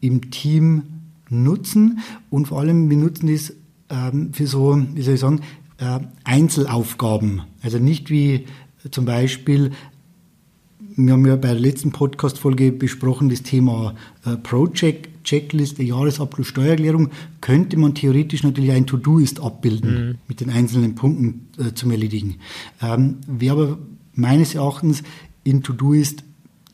im 0.00 0.30
Team 0.30 0.84
nutzen 1.28 2.00
und 2.30 2.46
vor 2.46 2.60
allem 2.60 2.90
wir 2.90 2.96
nutzen 2.96 3.32
das 3.32 3.54
ähm, 3.88 4.32
für 4.32 4.46
so, 4.46 4.80
wie 4.94 5.02
soll 5.02 5.14
ich 5.14 5.20
sagen, 5.20 5.40
äh, 5.78 6.00
Einzelaufgaben. 6.24 7.42
Also 7.62 7.78
nicht 7.78 8.10
wie 8.10 8.44
zum 8.90 9.04
Beispiel 9.04 9.72
wir 10.96 11.12
haben 11.12 11.26
ja 11.26 11.36
bei 11.36 11.48
der 11.48 11.60
letzten 11.60 11.92
Podcast-Folge 11.92 12.72
besprochen, 12.72 13.28
das 13.28 13.42
Thema 13.42 13.94
äh, 14.24 14.36
Project, 14.36 15.24
Checkliste, 15.24 15.82
Jahresabschluss, 15.82 16.48
Steuererklärung, 16.48 17.10
könnte 17.40 17.76
man 17.76 17.94
theoretisch 17.94 18.42
natürlich 18.42 18.72
ein 18.72 18.86
To-Do-Ist 18.86 19.40
abbilden, 19.40 20.08
mhm. 20.08 20.18
mit 20.28 20.40
den 20.40 20.50
einzelnen 20.50 20.94
Punkten 20.94 21.48
äh, 21.58 21.72
zum 21.74 21.90
Erledigen. 21.90 22.36
Ähm, 22.80 23.18
Wäre 23.26 23.62
aber 23.62 23.78
meines 24.14 24.54
Erachtens 24.54 25.02
in 25.44 25.62
To-Do-Ist 25.62 26.24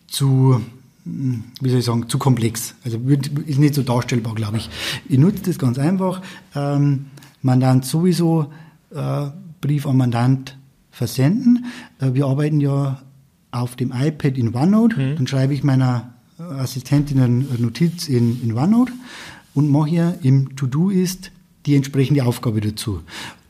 zu, 0.07 0.61
hm, 1.05 1.45
wie 1.61 1.69
soll 1.69 1.79
ich 1.81 1.85
sagen, 1.85 2.09
zu 2.09 2.19
komplex. 2.19 2.75
Also 2.85 2.99
ist 3.47 3.59
nicht 3.59 3.75
so 3.75 3.83
darstellbar, 3.83 4.35
glaube 4.35 4.57
ich. 4.57 4.71
Ich 5.09 5.19
nutze 5.19 5.43
das 5.45 5.59
ganz 5.59 5.79
einfach. 5.79 6.23
Ähm, 6.55 7.07
Mandant 7.43 7.85
sowieso, 7.85 8.53
äh, 8.91 9.27
Brief 9.61 9.87
an 9.87 9.97
Mandant 9.97 10.57
versenden. 10.91 11.67
Äh, 12.01 12.15
wir 12.15 12.27
arbeiten 12.27 12.61
ja 12.61 13.03
auf 13.51 13.77
dem 13.77 13.93
iPad 13.93 14.37
in 14.37 14.55
OneNote, 14.55 15.01
mhm. 15.01 15.17
dann 15.17 15.27
schreibe 15.27 15.55
ich 15.55 15.65
meiner 15.65 16.13
Assistentin 16.39 17.21
eine 17.21 17.45
Notiz 17.59 18.09
in, 18.09 18.43
in 18.43 18.53
OneNote 18.53 18.93
und 19.55 19.71
mache 19.71 19.91
hier 19.91 20.19
im 20.23 20.57
To-Do 20.57 20.91
ist 20.91 21.31
die 21.67 21.75
entsprechende 21.75 22.25
Aufgabe 22.25 22.61
dazu. 22.61 23.01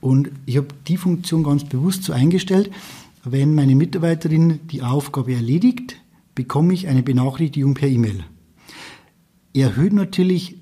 Und 0.00 0.30
ich 0.46 0.56
habe 0.56 0.68
die 0.86 0.96
Funktion 0.96 1.42
ganz 1.42 1.64
bewusst 1.64 2.04
so 2.04 2.12
eingestellt, 2.12 2.70
wenn 3.24 3.54
meine 3.54 3.74
Mitarbeiterin 3.74 4.60
die 4.70 4.82
Aufgabe 4.82 5.34
erledigt, 5.34 5.96
bekomme 6.34 6.72
ich 6.72 6.88
eine 6.88 7.02
Benachrichtigung 7.02 7.74
per 7.74 7.88
E-Mail. 7.88 8.24
Erhöht 9.54 9.92
natürlich 9.92 10.56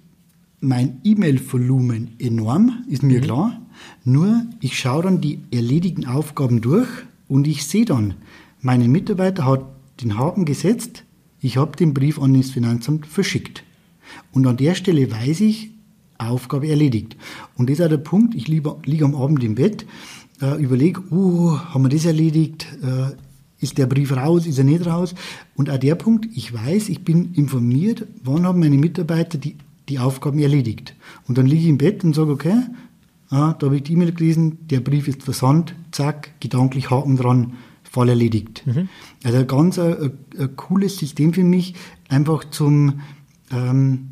mein 0.61 1.01
E-Mail-Volumen 1.05 2.15
enorm, 2.19 2.85
ist 2.89 3.03
mir 3.03 3.19
mhm. 3.19 3.25
klar. 3.25 3.61
Nur 4.05 4.47
ich 4.61 4.79
schaue 4.79 5.03
dann 5.03 5.21
die 5.21 5.41
erledigten 5.51 6.07
Aufgaben 6.07 6.61
durch 6.61 6.89
und 7.29 7.47
ich 7.47 7.67
sehe 7.67 7.85
dann, 7.85 8.15
meine 8.67 8.89
Mitarbeiter 8.89 9.47
hat 9.47 9.65
den 10.03 10.19
Haken 10.19 10.45
gesetzt, 10.45 11.05
ich 11.41 11.57
habe 11.57 11.77
den 11.77 11.95
Brief 11.95 12.21
an 12.21 12.35
das 12.35 12.51
Finanzamt 12.51 13.07
verschickt. 13.07 13.63
Und 14.33 14.45
an 14.45 14.57
der 14.57 14.75
Stelle 14.75 15.09
weiß 15.09 15.41
ich, 15.43 15.71
Aufgabe 16.19 16.67
erledigt. 16.67 17.17
Und 17.57 17.71
das 17.71 17.79
ist 17.79 17.85
auch 17.85 17.89
der 17.89 17.99
Punkt, 17.99 18.35
ich 18.35 18.49
liege 18.49 19.05
am 19.05 19.15
Abend 19.15 19.45
im 19.45 19.55
Bett, 19.55 19.87
äh, 20.43 20.61
überlege, 20.61 21.01
uh, 21.13 21.57
haben 21.57 21.85
wir 21.85 21.91
das 21.91 22.07
erledigt? 22.07 22.67
Äh, 22.83 23.15
ist 23.63 23.79
der 23.79 23.87
Brief 23.87 24.15
raus, 24.17 24.47
ist 24.47 24.59
er 24.59 24.65
nicht 24.65 24.85
raus? 24.85 25.15
Und 25.55 25.71
auch 25.71 25.79
der 25.79 25.95
Punkt, 25.95 26.27
ich 26.35 26.53
weiß, 26.53 26.89
ich 26.89 27.05
bin 27.05 27.35
informiert, 27.35 28.05
wann 28.25 28.45
haben 28.45 28.59
meine 28.59 28.79
Mitarbeiter 28.79 29.39
die, 29.39 29.55
die 29.89 30.01
Aufgaben 30.01 30.41
erledigt. 30.41 30.97
Und 31.29 31.39
dann 31.39 31.47
liege 31.47 31.63
ich 31.63 31.69
im 31.69 31.79
Bett 31.79 32.03
und 32.03 32.17
sage, 32.17 32.33
okay, 32.33 32.63
ah, 33.31 33.55
da 33.57 33.67
habe 33.67 33.77
ich 33.77 33.85
die 33.85 33.93
E-Mail 33.93 34.13
gelesen, 34.13 34.59
der 34.69 34.81
Brief 34.81 35.07
ist 35.07 35.23
versandt, 35.23 35.75
zack, 35.93 36.33
gedanklich 36.41 36.91
Haken 36.91 37.17
dran, 37.17 37.53
Fall 37.97 38.09
erledigt. 38.09 38.63
Mhm. 38.67 38.89
Also 39.25 39.39
ein 39.39 39.47
ganz 39.47 39.79
ein, 39.79 39.93
äh, 39.93 40.11
ein, 40.43 40.57
cooles 40.57 40.99
System 40.99 41.33
für 41.33 41.45
mich, 41.45 41.75
einfach 42.09 42.45
zum 42.45 43.01
ähm, 43.51 44.11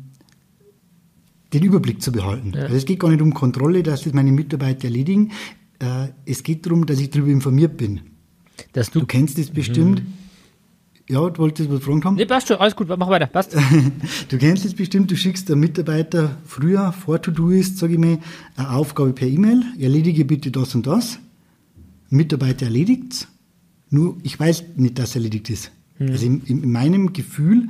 den 1.53 1.63
Überblick 1.63 2.01
zu 2.01 2.11
behalten. 2.11 2.53
Ja. 2.53 2.63
Also 2.63 2.75
es 2.75 2.85
geht 2.85 2.99
gar 2.99 3.09
nicht 3.09 3.21
um 3.21 3.33
Kontrolle, 3.33 3.83
dass 3.83 4.03
das 4.03 4.13
meine 4.13 4.31
Mitarbeiter 4.31 4.85
erledigen. 4.85 5.31
Äh, 5.79 6.09
es 6.25 6.43
geht 6.43 6.65
darum, 6.65 6.85
dass 6.85 6.99
ich 6.99 7.09
darüber 7.11 7.29
informiert 7.29 7.77
bin. 7.77 8.01
Dass 8.73 8.91
du, 8.91 9.01
du 9.01 9.05
kennst 9.05 9.37
das 9.37 9.51
bestimmt. 9.51 10.01
Mhm. 10.01 10.13
Ja, 11.07 11.29
du 11.29 11.37
wolltest 11.37 11.69
was 11.69 11.83
fragen 11.83 12.03
haben? 12.03 12.15
Nee, 12.15 12.25
passt 12.25 12.47
schon, 12.47 12.57
alles 12.57 12.75
gut, 12.75 12.87
mach 12.87 13.09
weiter, 13.09 13.27
passt. 13.27 13.55
du 14.29 14.37
kennst 14.39 14.65
es 14.65 14.73
bestimmt, 14.73 15.11
du 15.11 15.15
schickst 15.15 15.51
einem 15.51 15.59
Mitarbeiter 15.59 16.37
früher, 16.45 16.91
vor 16.91 17.21
To-Do 17.21 17.51
ist, 17.51 17.77
sage 17.77 17.93
ich 17.93 17.99
mal, 17.99 18.17
eine 18.55 18.71
Aufgabe 18.71 19.13
per 19.13 19.27
E-Mail, 19.27 19.63
erledige 19.77 20.25
bitte 20.25 20.49
das 20.49 20.73
und 20.73 20.87
das. 20.87 21.19
Mitarbeiter 22.09 22.65
erledigt 22.65 23.27
nur 23.95 24.17
ich 24.23 24.39
weiß 24.39 24.63
nicht, 24.75 24.99
dass 24.99 25.15
erledigt 25.15 25.49
ist. 25.49 25.71
Mhm. 25.97 26.07
Also 26.09 26.25
in, 26.25 26.43
in, 26.43 26.71
meinem 26.71 27.13
Gefühl 27.13 27.69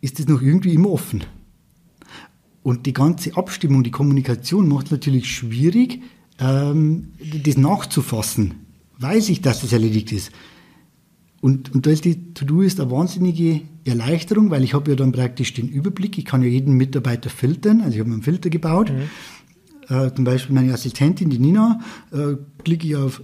ist 0.00 0.20
es 0.20 0.28
noch 0.28 0.42
irgendwie 0.42 0.74
immer 0.74 0.90
offen. 0.90 1.24
Und 2.62 2.86
die 2.86 2.92
ganze 2.92 3.36
Abstimmung, 3.36 3.82
die 3.82 3.90
Kommunikation 3.90 4.68
macht 4.68 4.86
es 4.86 4.92
natürlich 4.92 5.34
schwierig, 5.34 6.02
ähm, 6.38 7.12
das 7.44 7.56
nachzufassen. 7.56 8.54
Weiß 8.98 9.30
ich, 9.30 9.40
dass 9.40 9.62
das 9.62 9.72
erledigt 9.72 10.12
ist. 10.12 10.30
Und, 11.40 11.74
und 11.74 11.86
da 11.86 11.90
ist 11.90 12.04
die 12.04 12.34
To-Do 12.34 12.60
ist 12.60 12.78
eine 12.80 12.90
wahnsinnige 12.90 13.62
Erleichterung, 13.84 14.50
weil 14.50 14.62
ich 14.62 14.74
habe 14.74 14.90
ja 14.90 14.96
dann 14.96 15.12
praktisch 15.12 15.54
den 15.54 15.68
Überblick. 15.68 16.18
Ich 16.18 16.26
kann 16.26 16.42
ja 16.42 16.48
jeden 16.48 16.74
Mitarbeiter 16.74 17.30
filtern. 17.30 17.80
Also 17.80 17.94
ich 17.94 18.00
habe 18.00 18.12
einen 18.12 18.22
Filter 18.22 18.50
gebaut. 18.50 18.92
Mhm. 18.92 19.94
Äh, 19.94 20.14
zum 20.14 20.24
Beispiel 20.24 20.54
meine 20.54 20.74
Assistentin, 20.74 21.30
die 21.30 21.38
Nina, 21.38 21.80
äh, 22.12 22.36
klicke 22.62 22.86
ich 22.86 22.96
auf 22.96 23.22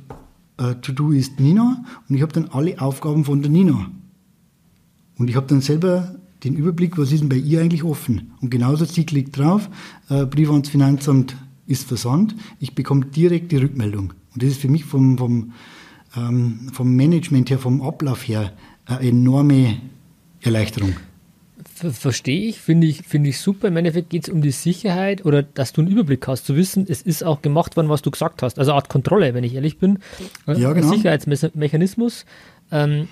äh, 0.58 0.75
To-Do 0.76 1.12
ist 1.12 1.40
Nina 1.40 1.84
und 2.08 2.14
ich 2.14 2.22
habe 2.22 2.32
dann 2.32 2.48
alle 2.48 2.80
Aufgaben 2.80 3.25
von 3.25 3.42
der 3.42 3.50
Nina. 3.50 3.90
Und 5.18 5.30
ich 5.30 5.36
habe 5.36 5.46
dann 5.46 5.60
selber 5.60 6.16
den 6.44 6.56
Überblick, 6.56 6.98
was 6.98 7.12
ist 7.12 7.20
denn 7.20 7.28
bei 7.28 7.36
ihr 7.36 7.60
eigentlich 7.60 7.84
offen. 7.84 8.32
Und 8.40 8.50
genauso, 8.50 8.84
sie 8.84 9.06
klickt 9.06 9.38
drauf, 9.38 9.68
äh, 10.08 10.26
Brief 10.26 10.50
ans 10.50 10.68
Finanzamt 10.68 11.36
ist 11.66 11.88
versandt, 11.88 12.34
ich 12.60 12.75
bekomme 12.75 13.06
direkt 13.06 13.52
die 13.52 13.56
Rückmeldung. 13.56 14.12
Und 14.34 14.42
das 14.42 14.50
ist 14.50 14.60
für 14.60 14.68
mich 14.68 14.84
vom, 14.84 15.18
vom, 15.18 15.52
ähm, 16.16 16.70
vom 16.72 16.94
Management 16.94 17.50
her, 17.50 17.58
vom 17.58 17.82
Ablauf 17.82 18.28
her, 18.28 18.52
eine 18.84 19.08
enorme 19.08 19.78
Erleichterung. 20.42 20.94
Verstehe 21.76 22.49
ich, 22.49 22.59
finde 22.59 22.87
ich, 22.87 23.02
finde 23.02 23.28
ich 23.28 23.38
super. 23.38 23.68
Im 23.68 23.76
Endeffekt 23.76 24.09
geht 24.09 24.26
es 24.26 24.33
um 24.33 24.40
die 24.40 24.50
Sicherheit 24.50 25.26
oder 25.26 25.42
dass 25.42 25.75
du 25.75 25.83
einen 25.83 25.90
Überblick 25.90 26.26
hast, 26.26 26.47
zu 26.47 26.56
wissen, 26.56 26.87
es 26.88 27.02
ist 27.02 27.23
auch 27.23 27.42
gemacht 27.42 27.76
worden, 27.76 27.90
was 27.90 28.00
du 28.00 28.11
gesagt 28.11 28.42
hast. 28.42 28.59
Also 28.59 28.71
eine 28.71 28.76
Art 28.76 28.88
Kontrolle, 28.88 29.35
wenn 29.35 29.45
ich 29.45 29.54
ehrlich 29.54 29.78
bin. 29.78 29.99
Ja, 30.47 30.73
genau. 30.73 30.88
Sicherheitsmechanismus. 30.88 32.25
Ähm, 32.73 33.09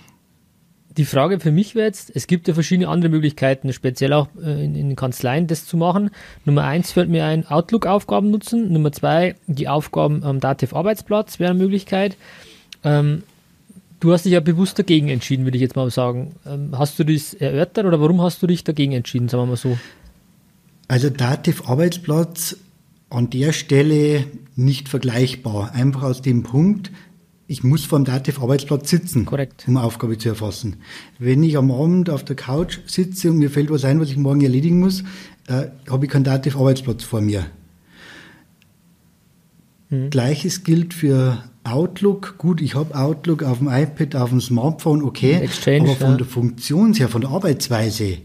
die 0.97 1.05
Frage 1.05 1.41
für 1.41 1.51
mich 1.51 1.75
wäre 1.75 1.87
jetzt, 1.87 2.11
es 2.15 2.27
gibt 2.27 2.49
ja 2.49 2.55
verschiedene 2.55 2.89
andere 2.89 3.11
Möglichkeiten, 3.11 3.73
speziell 3.73 4.13
auch 4.13 4.29
äh, 4.43 4.65
in, 4.65 4.75
in 4.75 4.97
Kanzleien 4.97 5.47
das 5.47 5.67
zu 5.67 5.77
machen. 5.77 6.11
Nummer 6.45 6.65
eins 6.65 6.93
fällt 6.93 7.11
mir 7.11 7.27
ein, 7.27 7.47
Outlook-Aufgaben 7.47 8.31
nutzen. 8.31 8.73
Nummer 8.73 8.93
zwei, 8.93 9.35
die 9.47 9.69
Aufgaben 9.69 10.23
am 10.23 10.41
Dativ-Arbeitsplatz 10.41 11.39
wäre 11.39 11.51
eine 11.51 11.59
Möglichkeit. 11.59 12.17
Ähm, 12.83 13.25
Du 14.05 14.13
hast 14.13 14.27
dich 14.27 14.35
ja 14.35 14.41
bewusst 14.41 14.79
dagegen 14.79 15.09
entschieden, 15.09 15.45
würde 15.45 15.57
ich 15.57 15.63
jetzt 15.63 15.77
mal 15.77 15.91
sagen. 15.91 16.35
Ähm, 16.45 16.79
hast 16.79 16.99
du 16.99 17.05
das 17.05 17.33
erörtert 17.33 17.87
oder 17.87 18.03
warum 18.03 18.21
hast 18.21 18.43
du 18.43 18.47
dich 18.47 18.63
dagegen 18.63 18.93
entschieden, 18.93 19.31
sagen 19.31 19.45
wir 19.45 19.47
mal 19.47 19.57
so? 19.57 19.79
Also 20.89 21.09
Dativ 21.09 21.71
Arbeitsplatz 21.71 22.59
an 23.09 23.31
der 23.31 23.53
Stelle 23.53 24.27
nicht 24.57 24.91
vergleichbar. 24.91 25.73
Einfach 25.73 26.03
aus 26.03 26.21
dem 26.21 26.43
Punkt, 26.43 26.91
ich 27.47 27.65
muss 27.65 27.87
vor 27.87 27.99
dem 27.99 28.05
Dativ 28.05 28.43
Arbeitsplatz 28.43 28.91
sitzen, 28.91 29.25
Korrekt. 29.25 29.65
um 29.67 29.79
Aufgabe 29.79 30.19
zu 30.19 30.29
erfassen. 30.29 30.77
Wenn 31.19 31.43
ich 31.43 31.57
am 31.57 31.71
Abend 31.71 32.11
auf 32.11 32.27
der 32.27 32.37
Couch 32.37 32.81
sitze 32.87 33.31
und 33.31 33.39
mir 33.39 33.49
fällt 33.49 33.71
was 33.71 33.87
ein, 33.87 33.99
was 34.03 34.11
ich 34.11 34.19
morgen 34.19 34.43
erledigen 34.43 34.81
muss, 34.81 35.03
äh, 35.47 35.69
habe 35.89 36.05
ich 36.05 36.11
keinen 36.11 36.25
Dativ 36.25 36.59
Arbeitsplatz 36.59 37.05
vor 37.05 37.23
mir. 37.23 37.47
Mhm. 39.89 40.11
Gleiches 40.11 40.63
gilt 40.63 40.93
für 40.93 41.43
Outlook. 41.65 42.37
Gut, 42.39 42.61
ich 42.61 42.75
habe 42.75 42.95
Outlook 42.95 43.43
auf 43.43 43.59
dem 43.59 43.69
iPad, 43.69 44.17
auf 44.17 44.31
dem 44.31 44.41
Smartphone, 44.41 45.03
okay. 45.03 45.33
Exchange, 45.35 45.91
aber 45.91 45.97
von 45.97 46.11
ja. 46.11 46.17
der 46.19 46.27
Funktion 46.27 46.95
her, 46.95 47.09
von 47.09 47.23
der 47.23 47.31
Arbeitsweise 47.31 48.19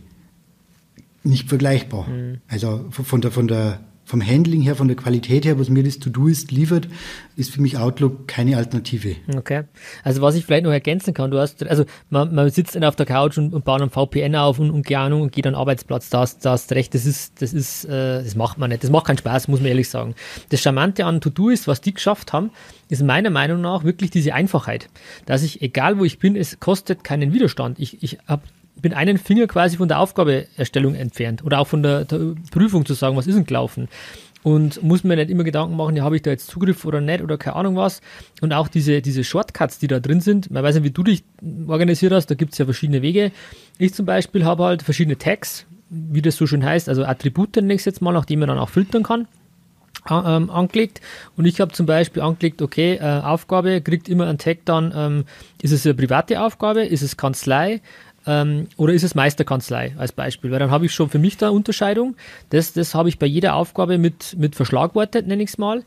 nicht 1.23 1.49
vergleichbar. 1.49 2.07
Mhm. 2.07 2.41
Also 2.47 2.85
von 2.91 3.21
der, 3.21 3.31
von 3.31 3.47
der 3.47 3.79
vom 4.09 4.25
Handling 4.25 4.61
her, 4.61 4.75
von 4.75 4.87
der 4.87 4.97
Qualität 4.97 5.45
her, 5.45 5.59
was 5.59 5.69
mir 5.69 5.83
das 5.83 5.99
To-Do 5.99 6.27
ist, 6.27 6.51
liefert, 6.51 6.87
ist 7.35 7.51
für 7.51 7.61
mich 7.61 7.77
Outlook 7.77 8.27
keine 8.27 8.57
Alternative. 8.57 9.15
Okay. 9.37 9.65
Also 10.03 10.23
was 10.23 10.33
ich 10.33 10.47
vielleicht 10.47 10.63
noch 10.63 10.71
ergänzen 10.71 11.13
kann, 11.13 11.29
du 11.29 11.37
hast, 11.37 11.61
also 11.67 11.85
man, 12.09 12.33
man 12.33 12.49
sitzt 12.49 12.75
dann 12.75 12.83
auf 12.83 12.95
der 12.95 13.05
Couch 13.05 13.37
und, 13.37 13.53
und 13.53 13.65
baut 13.65 13.81
einen 13.81 13.91
VPN 13.91 14.35
auf 14.35 14.57
und, 14.57 14.71
und 14.71 14.83
keine 14.83 15.01
Ahnung 15.01 15.21
und 15.21 15.31
geht 15.31 15.45
an 15.45 15.53
den 15.53 15.59
Arbeitsplatz, 15.59 16.09
da 16.09 16.21
hast, 16.21 16.43
da 16.43 16.53
hast 16.53 16.71
recht, 16.71 16.95
das 16.95 17.05
ist, 17.05 17.39
das 17.39 17.53
ist, 17.53 17.85
äh, 17.85 18.23
das 18.23 18.33
macht 18.33 18.57
man 18.57 18.71
nicht. 18.71 18.83
Das 18.83 18.89
macht 18.89 19.05
keinen 19.05 19.19
Spaß, 19.19 19.47
muss 19.47 19.59
man 19.59 19.69
ehrlich 19.69 19.89
sagen. 19.89 20.15
Das 20.49 20.59
Charmante 20.59 21.05
an 21.05 21.21
To-Do 21.21 21.49
ist, 21.49 21.67
was 21.67 21.79
die 21.79 21.93
geschafft 21.93 22.33
haben, 22.33 22.49
ist 22.87 23.03
meiner 23.03 23.29
Meinung 23.29 23.61
nach 23.61 23.83
wirklich 23.83 24.09
diese 24.09 24.33
Einfachheit. 24.33 24.89
Dass 25.27 25.43
ich, 25.43 25.61
egal 25.61 25.99
wo 25.99 26.03
ich 26.03 26.17
bin, 26.17 26.35
es 26.35 26.59
kostet 26.59 27.03
keinen 27.03 27.31
Widerstand. 27.31 27.77
Ich, 27.77 28.01
ich 28.01 28.17
habe 28.25 28.41
bin 28.81 28.93
einen 28.93 29.17
Finger 29.17 29.47
quasi 29.47 29.77
von 29.77 29.87
der 29.87 29.99
Aufgabeerstellung 29.99 30.95
entfernt 30.95 31.43
oder 31.43 31.59
auch 31.59 31.67
von 31.67 31.83
der, 31.83 32.05
der 32.05 32.35
Prüfung 32.51 32.85
zu 32.85 32.93
sagen, 32.93 33.15
was 33.15 33.27
ist 33.27 33.35
denn 33.35 33.45
gelaufen 33.45 33.87
und 34.43 34.81
muss 34.81 35.03
mir 35.03 35.15
nicht 35.15 35.29
immer 35.29 35.43
Gedanken 35.43 35.75
machen, 35.75 35.95
ja, 35.95 36.03
habe 36.03 36.15
ich 36.15 36.21
da 36.21 36.31
jetzt 36.31 36.47
Zugriff 36.47 36.85
oder 36.85 37.01
nicht 37.01 37.21
oder 37.21 37.37
keine 37.37 37.57
Ahnung 37.57 37.75
was. 37.75 38.01
Und 38.41 38.53
auch 38.53 38.67
diese, 38.67 39.01
diese 39.01 39.23
Shortcuts, 39.23 39.79
die 39.79 39.87
da 39.87 39.99
drin 39.99 40.21
sind, 40.21 40.49
man 40.51 40.63
weiß 40.63 40.75
nicht, 40.75 40.83
wie 40.85 40.91
du 40.91 41.03
dich 41.03 41.23
organisiert 41.67 42.13
hast, 42.13 42.27
da 42.27 42.35
gibt 42.35 42.53
es 42.53 42.57
ja 42.57 42.65
verschiedene 42.65 43.01
Wege. 43.01 43.31
Ich 43.77 43.93
zum 43.93 44.05
Beispiel 44.05 44.45
habe 44.45 44.63
halt 44.63 44.83
verschiedene 44.83 45.17
Tags, 45.17 45.65
wie 45.89 46.21
das 46.21 46.37
so 46.37 46.47
schön 46.47 46.63
heißt, 46.63 46.87
also 46.87 47.03
Attribute 47.03 47.57
ich 47.57 47.85
jetzt 47.85 48.01
mal, 48.01 48.13
nach 48.13 48.25
denen 48.25 48.41
man 48.41 48.49
dann 48.49 48.59
auch 48.59 48.69
filtern 48.69 49.03
kann. 49.03 49.27
Ähm, 50.09 50.49
angelegt 50.49 51.01
und 51.35 51.45
ich 51.45 51.59
habe 51.59 51.73
zum 51.73 51.85
Beispiel 51.85 52.23
angelegt, 52.23 52.61
okay, 52.61 52.95
äh, 52.95 53.19
Aufgabe 53.19 53.81
kriegt 53.81 54.07
immer 54.07 54.27
ein 54.27 54.37
Tag 54.37 54.59
dann, 54.63 54.93
ähm, 54.95 55.25
ist 55.61 55.73
es 55.73 55.85
eine 55.85 55.93
private 55.93 56.41
Aufgabe, 56.41 56.85
ist 56.85 57.01
es 57.01 57.17
Kanzlei, 57.17 57.81
ähm, 58.25 58.67
oder 58.77 58.93
ist 58.93 59.03
es 59.03 59.15
Meisterkanzlei 59.15 59.93
als 59.97 60.11
Beispiel? 60.11 60.51
Weil 60.51 60.59
dann 60.59 60.71
habe 60.71 60.85
ich 60.85 60.93
schon 60.93 61.09
für 61.09 61.19
mich 61.19 61.37
da 61.37 61.49
Unterscheidung. 61.49 62.15
Das, 62.49 62.73
das 62.73 62.95
habe 62.95 63.09
ich 63.09 63.19
bei 63.19 63.25
jeder 63.25 63.55
Aufgabe 63.55 63.97
mit, 63.97 64.35
mit 64.37 64.55
verschlagwortet, 64.55 65.27
nenne 65.27 65.43
ich 65.43 65.49
es 65.49 65.57
mal. 65.57 65.83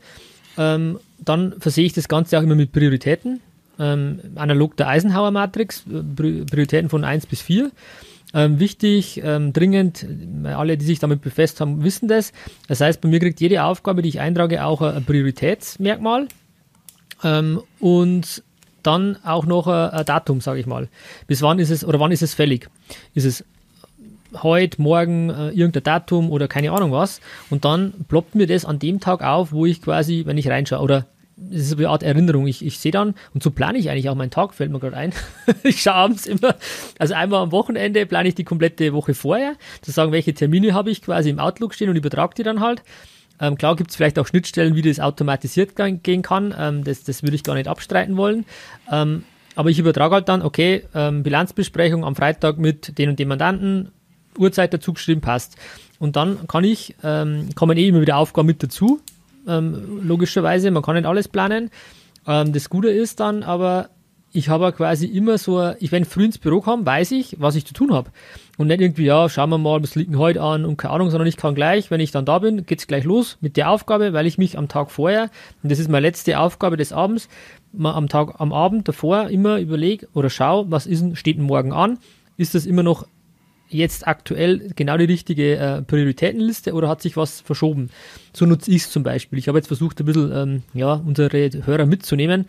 Ähm, 0.57 0.99
dann 1.19 1.55
versehe 1.59 1.85
ich 1.85 1.93
das 1.93 2.07
Ganze 2.07 2.37
auch 2.37 2.43
immer 2.43 2.55
mit 2.55 2.71
Prioritäten. 2.71 3.39
Ähm, 3.79 4.19
analog 4.35 4.77
der 4.77 4.87
Eisenhower-Matrix, 4.87 5.85
äh, 5.91 6.03
Prioritäten 6.45 6.89
von 6.89 7.03
1 7.03 7.25
bis 7.25 7.41
4. 7.41 7.71
Ähm, 8.35 8.59
wichtig, 8.59 9.21
ähm, 9.23 9.53
dringend, 9.53 10.07
alle, 10.43 10.75
die 10.77 10.85
sich 10.85 10.97
damit 10.97 11.21
befasst 11.21 11.61
haben, 11.61 11.83
wissen 11.83 12.07
das. 12.07 12.33
Das 12.67 12.81
heißt, 12.81 12.99
bei 12.99 13.07
mir 13.07 13.19
kriegt 13.19 13.39
jede 13.41 13.63
Aufgabe, 13.63 14.01
die 14.01 14.09
ich 14.09 14.19
eintrage, 14.19 14.65
auch 14.65 14.81
ein 14.81 15.05
Prioritätsmerkmal. 15.05 16.27
Ähm, 17.23 17.61
und 17.79 18.43
dann 18.83 19.17
auch 19.23 19.45
noch 19.45 19.67
ein, 19.67 19.89
ein 19.89 20.05
Datum, 20.05 20.41
sage 20.41 20.59
ich 20.59 20.65
mal. 20.65 20.89
Bis 21.27 21.41
wann 21.41 21.59
ist 21.59 21.69
es 21.69 21.83
oder 21.85 21.99
wann 21.99 22.11
ist 22.11 22.21
es 22.21 22.33
fällig? 22.33 22.69
Ist 23.13 23.25
es 23.25 23.43
heute, 24.41 24.81
morgen, 24.81 25.29
äh, 25.29 25.49
irgendein 25.49 25.83
Datum 25.83 26.31
oder 26.31 26.47
keine 26.47 26.71
Ahnung 26.71 26.91
was. 26.91 27.21
Und 27.49 27.65
dann 27.65 27.93
ploppt 28.07 28.35
mir 28.35 28.47
das 28.47 28.65
an 28.65 28.79
dem 28.79 28.99
Tag 28.99 29.23
auf, 29.23 29.51
wo 29.51 29.65
ich 29.65 29.81
quasi, 29.81 30.23
wenn 30.25 30.37
ich 30.37 30.47
reinschaue, 30.47 30.79
oder 30.79 31.05
es 31.51 31.67
ist 31.67 31.77
eine 31.77 31.89
Art 31.89 32.03
Erinnerung. 32.03 32.47
Ich, 32.47 32.65
ich 32.65 32.79
sehe 32.79 32.91
dann, 32.91 33.15
und 33.33 33.43
so 33.43 33.51
plane 33.51 33.77
ich 33.77 33.89
eigentlich 33.89 34.09
auch 34.09 34.15
meinen 34.15 34.31
Tag, 34.31 34.53
fällt 34.53 34.71
mir 34.71 34.79
gerade 34.79 34.97
ein. 34.97 35.13
ich 35.63 35.81
schaue 35.81 35.95
abends 35.95 36.25
immer, 36.25 36.55
also 36.99 37.13
einmal 37.13 37.41
am 37.41 37.51
Wochenende 37.51 38.05
plane 38.05 38.29
ich 38.29 38.35
die 38.35 38.43
komplette 38.43 38.93
Woche 38.93 39.13
vorher, 39.13 39.55
zu 39.81 39.91
sagen, 39.91 40.11
welche 40.11 40.33
Termine 40.33 40.73
habe 40.73 40.91
ich 40.91 41.01
quasi 41.01 41.29
im 41.29 41.39
Outlook 41.39 41.73
stehen 41.73 41.89
und 41.89 41.95
übertrage 41.95 42.35
die 42.35 42.43
dann 42.43 42.59
halt. 42.59 42.83
Ähm, 43.43 43.57
klar 43.57 43.75
gibt 43.75 43.89
es 43.89 43.97
vielleicht 43.97 44.17
auch 44.19 44.25
Schnittstellen, 44.25 44.73
wie 44.73 44.81
das 44.81 45.01
automatisiert 45.01 45.75
gehen 45.75 46.21
kann. 46.21 46.55
Ähm, 46.57 46.85
das, 46.85 47.03
das 47.03 47.23
würde 47.23 47.35
ich 47.35 47.43
gar 47.43 47.55
nicht 47.55 47.67
abstreiten 47.67 48.15
wollen. 48.15 48.45
Ähm, 48.89 49.25
aber 49.55 49.69
ich 49.69 49.79
übertrage 49.79 50.15
halt 50.15 50.29
dann, 50.29 50.41
okay, 50.41 50.83
ähm, 50.95 51.23
Bilanzbesprechung 51.23 52.05
am 52.05 52.15
Freitag 52.15 52.57
mit 52.57 52.97
den 52.97 53.09
und 53.09 53.19
dem 53.19 53.27
Mandanten, 53.27 53.91
Uhrzeit 54.37 54.73
dazu 54.73 54.93
geschrieben, 54.93 55.19
passt. 55.19 55.57
Und 55.99 56.15
dann 56.15 56.47
kann 56.47 56.63
ich, 56.63 56.95
ähm, 57.03 57.49
kommen 57.53 57.77
eh 57.77 57.89
immer 57.89 57.99
wieder 57.99 58.15
Aufgaben 58.15 58.47
mit 58.47 58.63
dazu, 58.63 59.01
ähm, 59.45 59.99
logischerweise, 60.03 60.71
man 60.71 60.81
kann 60.81 60.95
nicht 60.95 61.05
alles 61.05 61.27
planen. 61.27 61.69
das 62.25 62.69
Gute 62.69 62.87
ist 62.87 63.19
dann 63.19 63.43
aber, 63.43 63.89
ich 64.31 64.47
habe 64.47 64.71
quasi 64.71 65.07
immer 65.07 65.37
so, 65.37 65.73
ich 65.79 65.91
wenn 65.91 66.05
früh 66.05 66.23
ins 66.23 66.37
Büro 66.37 66.61
komme, 66.61 66.85
weiß 66.85 67.11
ich, 67.11 67.35
was 67.41 67.55
ich 67.55 67.65
zu 67.65 67.73
tun 67.73 67.93
habe. 67.93 68.09
Und 68.57 68.67
nicht 68.67 68.81
irgendwie, 68.81 69.05
ja, 69.05 69.29
schauen 69.29 69.49
wir 69.49 69.57
mal, 69.57 69.81
was 69.81 69.95
liegt 69.95 70.11
denn 70.11 70.19
heute 70.19 70.41
an 70.41 70.63
und 70.63 70.77
keine 70.77 70.93
Ahnung, 70.93 71.09
sondern 71.09 71.27
ich 71.27 71.37
kann 71.37 71.55
gleich, 71.55 71.89
wenn 71.89 71.99
ich 71.99 72.11
dann 72.11 72.25
da 72.25 72.37
bin, 72.37 72.65
geht's 72.67 72.85
gleich 72.85 73.03
los 73.03 73.37
mit 73.41 73.57
der 73.57 73.69
Aufgabe, 73.71 74.13
weil 74.13 74.27
ich 74.27 74.37
mich 74.37 74.57
am 74.59 74.67
Tag 74.67 74.91
vorher, 74.91 75.31
und 75.63 75.71
das 75.71 75.79
ist 75.79 75.89
meine 75.89 76.05
letzte 76.05 76.39
Aufgabe 76.39 76.77
des 76.77 76.93
Abends, 76.93 77.29
mal 77.71 77.93
am 77.93 78.09
Tag, 78.09 78.35
am 78.39 78.53
Abend 78.53 78.87
davor 78.87 79.29
immer 79.29 79.59
überlege 79.59 80.07
oder 80.13 80.29
schaue, 80.29 80.69
was 80.69 80.85
ist 80.85 81.17
steht 81.17 81.37
denn 81.37 81.45
morgen 81.45 81.73
an? 81.73 81.97
Ist 82.37 82.53
das 82.53 82.67
immer 82.67 82.83
noch 82.83 83.07
jetzt 83.69 84.07
aktuell 84.07 84.71
genau 84.75 84.97
die 84.97 85.05
richtige 85.05 85.57
äh, 85.57 85.81
Prioritätenliste 85.81 86.73
oder 86.73 86.89
hat 86.89 87.01
sich 87.01 87.17
was 87.17 87.41
verschoben? 87.41 87.89
So 88.33 88.45
nutze 88.45 88.69
ich 88.69 88.83
es 88.83 88.91
zum 88.91 89.01
Beispiel. 89.01 89.39
Ich 89.39 89.47
habe 89.47 89.57
jetzt 89.57 89.67
versucht, 89.67 89.99
ein 89.99 90.05
bisschen 90.05 90.31
ähm, 90.31 90.63
ja, 90.75 90.93
unsere 90.93 91.49
Hörer 91.65 91.87
mitzunehmen 91.87 92.45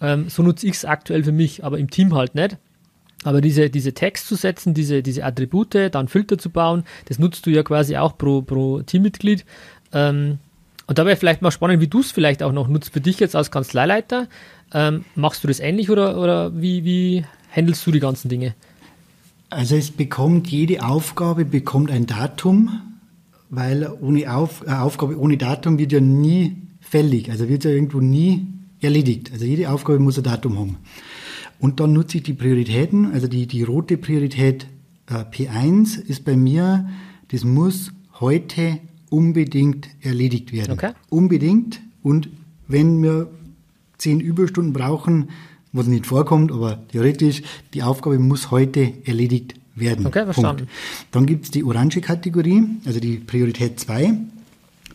ähm, 0.00 0.28
so 0.28 0.42
nutze 0.42 0.66
ich 0.66 0.74
es 0.74 0.84
aktuell 0.84 1.24
für 1.24 1.32
mich, 1.32 1.64
aber 1.64 1.78
im 1.78 1.90
Team 1.90 2.14
halt 2.14 2.34
nicht. 2.34 2.56
Aber 3.24 3.40
diese, 3.40 3.68
diese 3.68 3.92
Tags 3.92 4.26
zu 4.26 4.34
setzen, 4.34 4.72
diese, 4.72 5.02
diese 5.02 5.24
Attribute, 5.24 5.74
dann 5.92 6.08
Filter 6.08 6.38
zu 6.38 6.50
bauen, 6.50 6.84
das 7.06 7.18
nutzt 7.18 7.44
du 7.46 7.50
ja 7.50 7.62
quasi 7.62 7.96
auch 7.96 8.16
pro, 8.16 8.42
pro 8.42 8.80
Teammitglied. 8.82 9.44
Ähm, 9.92 10.38
und 10.86 10.98
da 10.98 11.06
wäre 11.06 11.16
vielleicht 11.16 11.42
mal 11.42 11.50
spannend, 11.50 11.80
wie 11.80 11.86
du 11.86 12.00
es 12.00 12.10
vielleicht 12.10 12.42
auch 12.42 12.52
noch 12.52 12.66
nutzt 12.66 12.92
für 12.92 13.00
dich 13.00 13.20
jetzt 13.20 13.36
als 13.36 13.50
Kanzleileiter. 13.50 14.26
Ähm, 14.72 15.04
machst 15.14 15.44
du 15.44 15.48
das 15.48 15.60
ähnlich 15.60 15.90
oder, 15.90 16.18
oder 16.18 16.60
wie, 16.60 16.84
wie 16.84 17.24
handelst 17.54 17.86
du 17.86 17.92
die 17.92 18.00
ganzen 18.00 18.28
Dinge? 18.28 18.54
Also 19.50 19.76
es 19.76 19.90
bekommt, 19.90 20.48
jede 20.48 20.84
Aufgabe 20.84 21.44
bekommt 21.44 21.90
ein 21.90 22.06
Datum, 22.06 22.80
weil 23.50 23.90
ohne 24.00 24.34
Auf, 24.34 24.64
äh, 24.66 24.70
Aufgabe 24.70 25.18
ohne 25.18 25.36
Datum 25.36 25.78
wird 25.78 25.92
ja 25.92 26.00
nie 26.00 26.56
fällig, 26.80 27.30
also 27.30 27.48
wird 27.48 27.64
ja 27.64 27.70
irgendwo 27.70 28.00
nie 28.00 28.46
erledigt. 28.80 29.30
Also 29.32 29.44
jede 29.44 29.70
Aufgabe 29.70 29.98
muss 29.98 30.18
ein 30.18 30.24
Datum 30.24 30.58
haben. 30.58 30.76
Und 31.60 31.78
dann 31.78 31.92
nutze 31.92 32.16
ich 32.16 32.22
die 32.24 32.32
Prioritäten, 32.32 33.12
also 33.12 33.28
die, 33.28 33.46
die 33.46 33.62
rote 33.62 33.98
Priorität 33.98 34.66
äh, 35.06 35.24
P1 35.24 36.00
ist 36.00 36.24
bei 36.24 36.36
mir, 36.36 36.88
das 37.28 37.44
muss 37.44 37.92
heute 38.18 38.78
unbedingt 39.10 39.88
erledigt 40.00 40.52
werden. 40.52 40.72
Okay. 40.72 40.92
Unbedingt. 41.10 41.80
Und 42.02 42.30
wenn 42.66 43.02
wir 43.02 43.30
zehn 43.98 44.20
Überstunden 44.20 44.72
brauchen, 44.72 45.28
was 45.72 45.86
nicht 45.86 46.06
vorkommt, 46.06 46.50
aber 46.50 46.86
theoretisch, 46.88 47.42
die 47.74 47.82
Aufgabe 47.82 48.18
muss 48.18 48.50
heute 48.50 48.92
erledigt 49.04 49.54
werden. 49.74 50.06
Okay, 50.06 50.24
verstanden. 50.24 50.66
Punkt. 50.66 50.72
Dann 51.12 51.26
gibt 51.26 51.44
es 51.44 51.50
die 51.50 51.62
orange 51.62 52.00
Kategorie, 52.00 52.64
also 52.86 53.00
die 53.00 53.16
Priorität 53.16 53.78
2. 53.78 54.14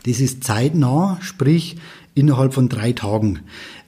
Das 0.04 0.20
ist 0.20 0.44
zeitnah, 0.44 1.18
sprich 1.20 1.76
innerhalb 2.14 2.54
von 2.54 2.68
drei 2.68 2.92
Tagen. 2.92 3.40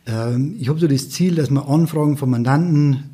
Ähm, 0.09 0.57
ich 0.59 0.68
habe 0.68 0.81
so 0.81 0.88
das 0.88 1.11
Ziel, 1.11 1.35
dass 1.35 1.51
wir 1.51 1.68
Anfragen 1.68 2.16
von 2.16 2.31
Mandanten 2.31 3.11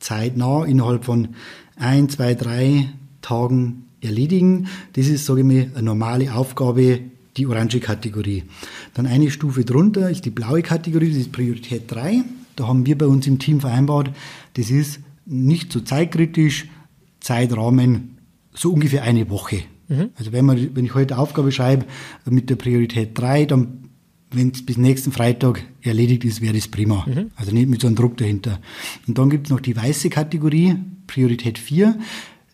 zeitnah 0.00 0.64
innerhalb 0.64 1.04
von 1.04 1.28
ein, 1.76 2.08
zwei, 2.08 2.34
drei 2.34 2.88
Tagen 3.22 3.84
erledigen. 4.00 4.68
Das 4.94 5.06
ist, 5.06 5.26
sage 5.26 5.40
ich 5.40 5.46
mal, 5.46 5.70
eine 5.74 5.82
normale 5.82 6.34
Aufgabe, 6.34 7.00
die 7.36 7.46
orange 7.46 7.80
Kategorie. 7.80 8.44
Dann 8.94 9.06
eine 9.06 9.30
Stufe 9.30 9.64
drunter 9.64 10.10
ist 10.10 10.24
die 10.24 10.30
blaue 10.30 10.62
Kategorie, 10.62 11.10
das 11.10 11.18
ist 11.18 11.32
Priorität 11.32 11.84
3. 11.86 12.24
Da 12.56 12.66
haben 12.66 12.86
wir 12.86 12.98
bei 12.98 13.06
uns 13.06 13.26
im 13.26 13.38
Team 13.38 13.60
vereinbart, 13.60 14.10
das 14.54 14.70
ist 14.70 15.00
nicht 15.26 15.72
so 15.72 15.80
zeitkritisch, 15.80 16.66
Zeitrahmen 17.20 18.16
so 18.52 18.72
ungefähr 18.72 19.02
eine 19.02 19.30
Woche. 19.30 19.62
Mhm. 19.88 20.10
Also 20.16 20.32
wenn, 20.32 20.44
man, 20.44 20.74
wenn 20.74 20.84
ich 20.84 20.94
heute 20.94 21.18
Aufgabe 21.18 21.52
schreibe 21.52 21.86
mit 22.24 22.50
der 22.50 22.56
Priorität 22.56 23.10
3, 23.14 23.44
dann 23.44 23.87
wenn 24.30 24.50
es 24.50 24.64
bis 24.64 24.76
nächsten 24.76 25.12
Freitag 25.12 25.62
erledigt 25.82 26.24
ist, 26.24 26.40
wäre 26.40 26.54
das 26.54 26.68
prima. 26.68 27.06
Mhm. 27.06 27.30
Also 27.36 27.52
nicht 27.52 27.68
mit 27.68 27.80
so 27.80 27.86
einem 27.86 27.96
Druck 27.96 28.16
dahinter. 28.16 28.60
Und 29.06 29.18
dann 29.18 29.30
gibt 29.30 29.46
es 29.46 29.50
noch 29.50 29.60
die 29.60 29.76
weiße 29.76 30.10
Kategorie, 30.10 30.76
Priorität 31.06 31.58
4. 31.58 31.98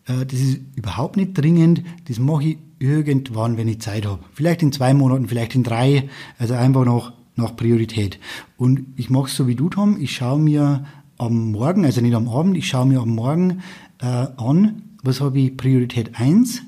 Äh, 0.05 0.25
das 0.25 0.39
ist 0.39 0.59
überhaupt 0.75 1.17
nicht 1.17 1.33
dringend. 1.33 1.83
Das 2.07 2.19
mache 2.19 2.43
ich 2.43 2.57
irgendwann, 2.79 3.57
wenn 3.57 3.67
ich 3.67 3.81
Zeit 3.81 4.05
habe. 4.05 4.23
Vielleicht 4.33 4.61
in 4.61 4.71
zwei 4.71 4.93
Monaten, 4.93 5.27
vielleicht 5.27 5.55
in 5.55 5.63
drei. 5.63 6.09
Also 6.37 6.53
einfach 6.53 6.85
nach, 6.85 7.13
nach 7.35 7.55
Priorität. 7.55 8.19
Und 8.57 8.85
ich 8.95 9.09
mache 9.09 9.27
es 9.27 9.35
so 9.35 9.47
wie 9.47 9.55
du, 9.55 9.69
Tom. 9.69 9.99
Ich 9.99 10.15
schaue 10.15 10.39
mir 10.39 10.85
am 11.17 11.51
Morgen, 11.51 11.85
also 11.85 12.01
nicht 12.01 12.15
am 12.15 12.27
Abend, 12.27 12.57
ich 12.57 12.67
schaue 12.67 12.85
mir 12.85 12.99
am 12.99 13.09
Morgen 13.09 13.61
äh, 14.01 14.05
an, 14.05 14.81
was 15.03 15.21
habe 15.21 15.39
ich 15.39 15.55
Priorität 15.55 16.19
1, 16.19 16.61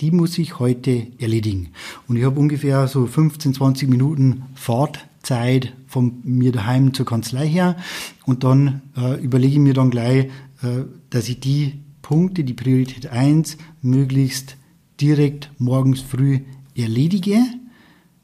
die 0.00 0.10
muss 0.10 0.38
ich 0.38 0.58
heute 0.58 1.06
erledigen. 1.18 1.68
Und 2.08 2.16
ich 2.16 2.24
habe 2.24 2.40
ungefähr 2.40 2.88
so 2.88 3.06
15, 3.06 3.54
20 3.54 3.88
Minuten 3.88 4.42
Fahrtzeit 4.54 5.72
von 5.86 6.14
mir 6.24 6.52
daheim 6.52 6.92
zur 6.94 7.06
Kanzlei 7.06 7.48
her. 7.48 7.76
Und 8.24 8.44
dann 8.44 8.82
äh, 8.96 9.22
überlege 9.22 9.54
ich 9.54 9.60
mir 9.60 9.74
dann 9.74 9.90
gleich, 9.90 10.26
äh, 10.62 10.84
dass 11.10 11.28
ich 11.28 11.40
die 11.40 11.74
Punkte, 12.02 12.44
die 12.44 12.54
Priorität 12.54 13.06
1, 13.06 13.56
möglichst 13.82 14.56
direkt 15.00 15.50
morgens 15.58 16.00
früh 16.00 16.40
erledige. 16.76 17.38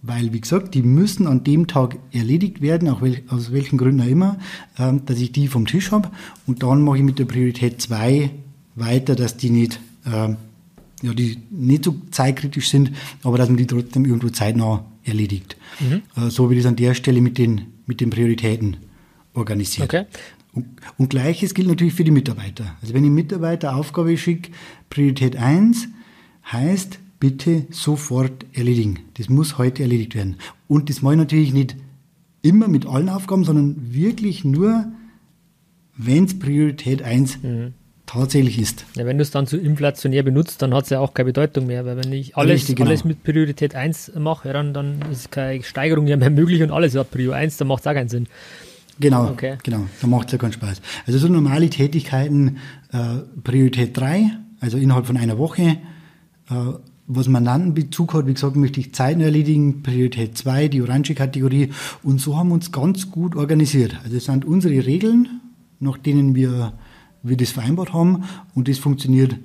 Weil, 0.03 0.33
wie 0.33 0.41
gesagt, 0.41 0.75
die 0.75 0.83
müssen 0.83 1.27
an 1.27 1.45
dem 1.45 1.67
Tag 1.67 1.99
erledigt 2.11 2.63
werden, 2.63 2.89
auch 2.89 3.03
wel 3.03 3.23
aus 3.29 3.53
welchen 3.53 3.77
Gründen 3.79 4.01
auch 4.01 4.07
immer, 4.07 4.39
äh, 4.77 4.95
dass 5.07 5.21
ich 5.21 5.31
die 5.31 5.47
vom 5.47 5.67
Tisch 5.67 5.93
habe. 5.93 6.11
Und 6.47 6.65
dann 6.65 6.83
mache 6.83 6.99
ich 6.99 7.05
mit 7.05 7.21
der 7.21 7.27
Priorität 7.27 7.81
2 7.81 8.31
weiter, 8.75 9.15
dass 9.15 9.37
die 9.37 9.51
nicht 9.51 9.79
äh, 10.05 10.35
ja, 11.03 11.15
die 11.15 11.39
nicht 11.51 11.85
so 11.85 11.97
zeitkritisch 12.11 12.69
sind, 12.69 12.93
aber 13.23 13.39
dass 13.39 13.49
man 13.49 13.57
die 13.57 13.67
trotzdem 13.67 14.05
irgendwo 14.05 14.29
zeitnah 14.29 14.85
erledigt. 15.05 15.57
Mhm. 15.81 16.03
Äh, 16.17 16.31
so 16.31 16.51
wie 16.51 16.57
das 16.57 16.67
an 16.67 16.77
der 16.77 16.95
Stelle 16.95 17.21
mit 17.21 17.39
den, 17.39 17.67
mit 17.87 18.01
den 18.01 18.11
Prioritäten 18.11 18.77
organisiert. 19.35 19.93
Okay. 19.93 20.07
Und, 20.53 20.67
und 20.99 21.11
gleiches 21.11 21.55
gilt 21.55 21.69
natürlich 21.69 21.95
für 21.95 22.05
die 22.05 22.11
Mitarbeiter. 22.11 22.77
Also 22.83 22.93
wenn 22.93 23.05
ich 23.05 23.11
Mitarbeiter 23.11 23.77
Aufgabe 23.77 24.17
schicke, 24.17 24.51
Priorität 24.91 25.37
1 25.37 25.89
heißt, 26.51 26.99
bitte 27.21 27.67
sofort 27.71 28.47
erledigen. 28.53 29.01
Das 29.15 29.29
muss 29.29 29.59
heute 29.59 29.83
erledigt 29.83 30.15
werden. 30.15 30.37
Und 30.67 30.91
das 30.91 31.03
mache 31.03 31.15
ich 31.15 31.19
natürlich 31.19 31.53
nicht 31.53 31.77
immer 32.43 32.67
mit 32.67 32.87
allen 32.87 33.09
Aufgaben, 33.09 33.45
sondern 33.45 33.93
wirklich 33.93 34.45
nur, 34.45 34.91
wenn 35.97 36.25
es 36.25 36.39
Priorität 36.39 37.03
1 37.03 37.43
mhm 37.43 37.75
tatsächlich 38.11 38.59
ist. 38.59 38.85
Ja, 38.97 39.07
wenn 39.07 39.19
du 39.19 39.23
es 39.23 39.31
dann 39.31 39.47
zu 39.47 39.57
inflationär 39.57 40.25
benutzt, 40.25 40.63
dann 40.63 40.75
hat 40.75 40.85
es 40.85 40.91
ja 40.91 40.99
auch 40.99 41.15
keine 41.15 41.27
Bedeutung 41.27 41.67
mehr, 41.67 41.87
weil 41.87 41.97
wenn 41.97 42.13
ich 42.13 42.37
alles, 42.37 42.63
Richtig, 42.63 42.77
genau. 42.77 42.89
alles 42.89 43.05
mit 43.05 43.23
Priorität 43.23 43.77
1 43.77 44.13
mache, 44.19 44.53
dann, 44.53 44.75
dann 44.75 45.01
ist 45.13 45.31
keine 45.31 45.63
Steigerung 45.63 46.09
ja 46.09 46.17
mehr 46.17 46.31
möglich 46.31 46.63
und 46.63 46.73
alles 46.73 46.97
hat 46.97 47.11
Prio 47.13 47.31
1, 47.33 47.59
dann 47.59 47.69
macht 47.69 47.83
es 47.83 47.87
auch 47.87 47.95
keinen 47.95 48.09
Sinn. 48.09 48.27
Genau, 48.99 49.29
okay. 49.29 49.59
genau, 49.63 49.87
da 50.01 50.07
macht 50.09 50.27
es 50.27 50.33
ja 50.33 50.39
keinen 50.39 50.53
Spaß. 50.53 50.83
Also 51.07 51.19
so 51.19 51.29
normale 51.29 51.71
Tätigkeiten, 51.71 52.59
äh, 52.93 53.19
Priorität 53.45 53.97
3, 53.97 54.31
also 54.59 54.77
innerhalb 54.77 55.07
von 55.07 55.17
einer 55.17 55.39
Woche, 55.39 55.79
äh, 56.51 56.55
was 57.07 57.29
Mandantenbezug 57.29 58.15
hat, 58.15 58.27
wie 58.27 58.35
gesagt, 58.35 58.57
möchte 58.57 58.81
ich 58.81 58.93
Zeiten 58.93 59.21
erledigen, 59.21 59.83
Priorität 59.83 60.37
2, 60.37 60.69
die 60.69 60.83
orange 60.83 61.15
Kategorie. 61.15 61.71
Und 62.03 62.21
so 62.21 62.37
haben 62.37 62.49
wir 62.49 62.55
uns 62.55 62.73
ganz 62.73 63.11
gut 63.11 63.37
organisiert. 63.37 63.97
Also 64.05 64.17
es 64.17 64.25
sind 64.27 64.45
unsere 64.45 64.85
Regeln, 64.85 65.41
nach 65.81 65.97
denen 65.97 66.35
wir, 66.35 66.73
wir 67.23 67.37
das 67.37 67.51
vereinbart 67.51 67.93
haben 67.93 68.25
und 68.55 68.69
das 68.69 68.79
funktioniert 68.79 69.37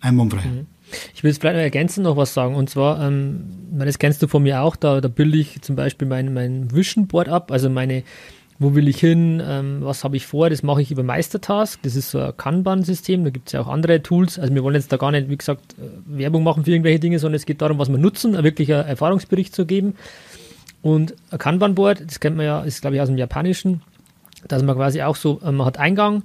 einwandfrei. 0.00 0.46
Mhm. 0.46 0.66
Ich 1.14 1.22
will 1.22 1.30
jetzt 1.30 1.40
vielleicht 1.40 1.56
noch 1.56 1.62
ergänzen 1.62 2.02
noch 2.02 2.16
was 2.16 2.34
sagen. 2.34 2.56
Und 2.56 2.68
zwar, 2.68 3.00
ähm, 3.06 3.44
das 3.72 3.98
kennst 3.98 4.22
du 4.22 4.26
von 4.26 4.42
mir 4.42 4.62
auch, 4.62 4.76
da, 4.76 5.00
da 5.00 5.08
bilde 5.08 5.38
ich 5.38 5.62
zum 5.62 5.76
Beispiel 5.76 6.08
mein, 6.08 6.34
mein 6.34 6.74
Vision 6.74 7.06
Board 7.06 7.28
ab, 7.28 7.52
also 7.52 7.70
meine 7.70 8.02
wo 8.60 8.74
will 8.74 8.88
ich 8.88 9.00
hin, 9.00 9.42
ähm, 9.42 9.78
was 9.80 10.04
habe 10.04 10.16
ich 10.18 10.26
vor, 10.26 10.50
das 10.50 10.62
mache 10.62 10.82
ich 10.82 10.90
über 10.90 11.02
Meistertask, 11.02 11.82
das 11.82 11.96
ist 11.96 12.10
so 12.10 12.20
ein 12.20 12.36
Kanban-System, 12.36 13.24
da 13.24 13.30
gibt 13.30 13.48
es 13.48 13.54
ja 13.54 13.62
auch 13.62 13.68
andere 13.68 14.02
Tools, 14.02 14.38
also 14.38 14.54
wir 14.54 14.62
wollen 14.62 14.74
jetzt 14.74 14.92
da 14.92 14.98
gar 14.98 15.10
nicht, 15.10 15.30
wie 15.30 15.38
gesagt, 15.38 15.74
äh, 15.78 16.18
Werbung 16.18 16.44
machen 16.44 16.64
für 16.64 16.70
irgendwelche 16.70 17.00
Dinge, 17.00 17.18
sondern 17.18 17.36
es 17.36 17.46
geht 17.46 17.62
darum, 17.62 17.78
was 17.78 17.88
wir 17.88 17.96
nutzen, 17.96 18.34
wirklich 18.44 18.72
einen 18.72 18.86
Erfahrungsbericht 18.86 19.54
zu 19.54 19.64
geben 19.64 19.94
und 20.82 21.14
ein 21.30 21.38
Kanban-Board, 21.38 22.02
das 22.06 22.20
kennt 22.20 22.36
man 22.36 22.44
ja, 22.44 22.60
ist 22.60 22.82
glaube 22.82 22.96
ich 22.96 23.02
aus 23.02 23.08
dem 23.08 23.16
Japanischen, 23.16 23.80
dass 24.46 24.62
man 24.62 24.76
quasi 24.76 25.00
auch 25.00 25.16
so, 25.16 25.40
äh, 25.42 25.50
man 25.50 25.66
hat 25.66 25.78
Eingang, 25.78 26.24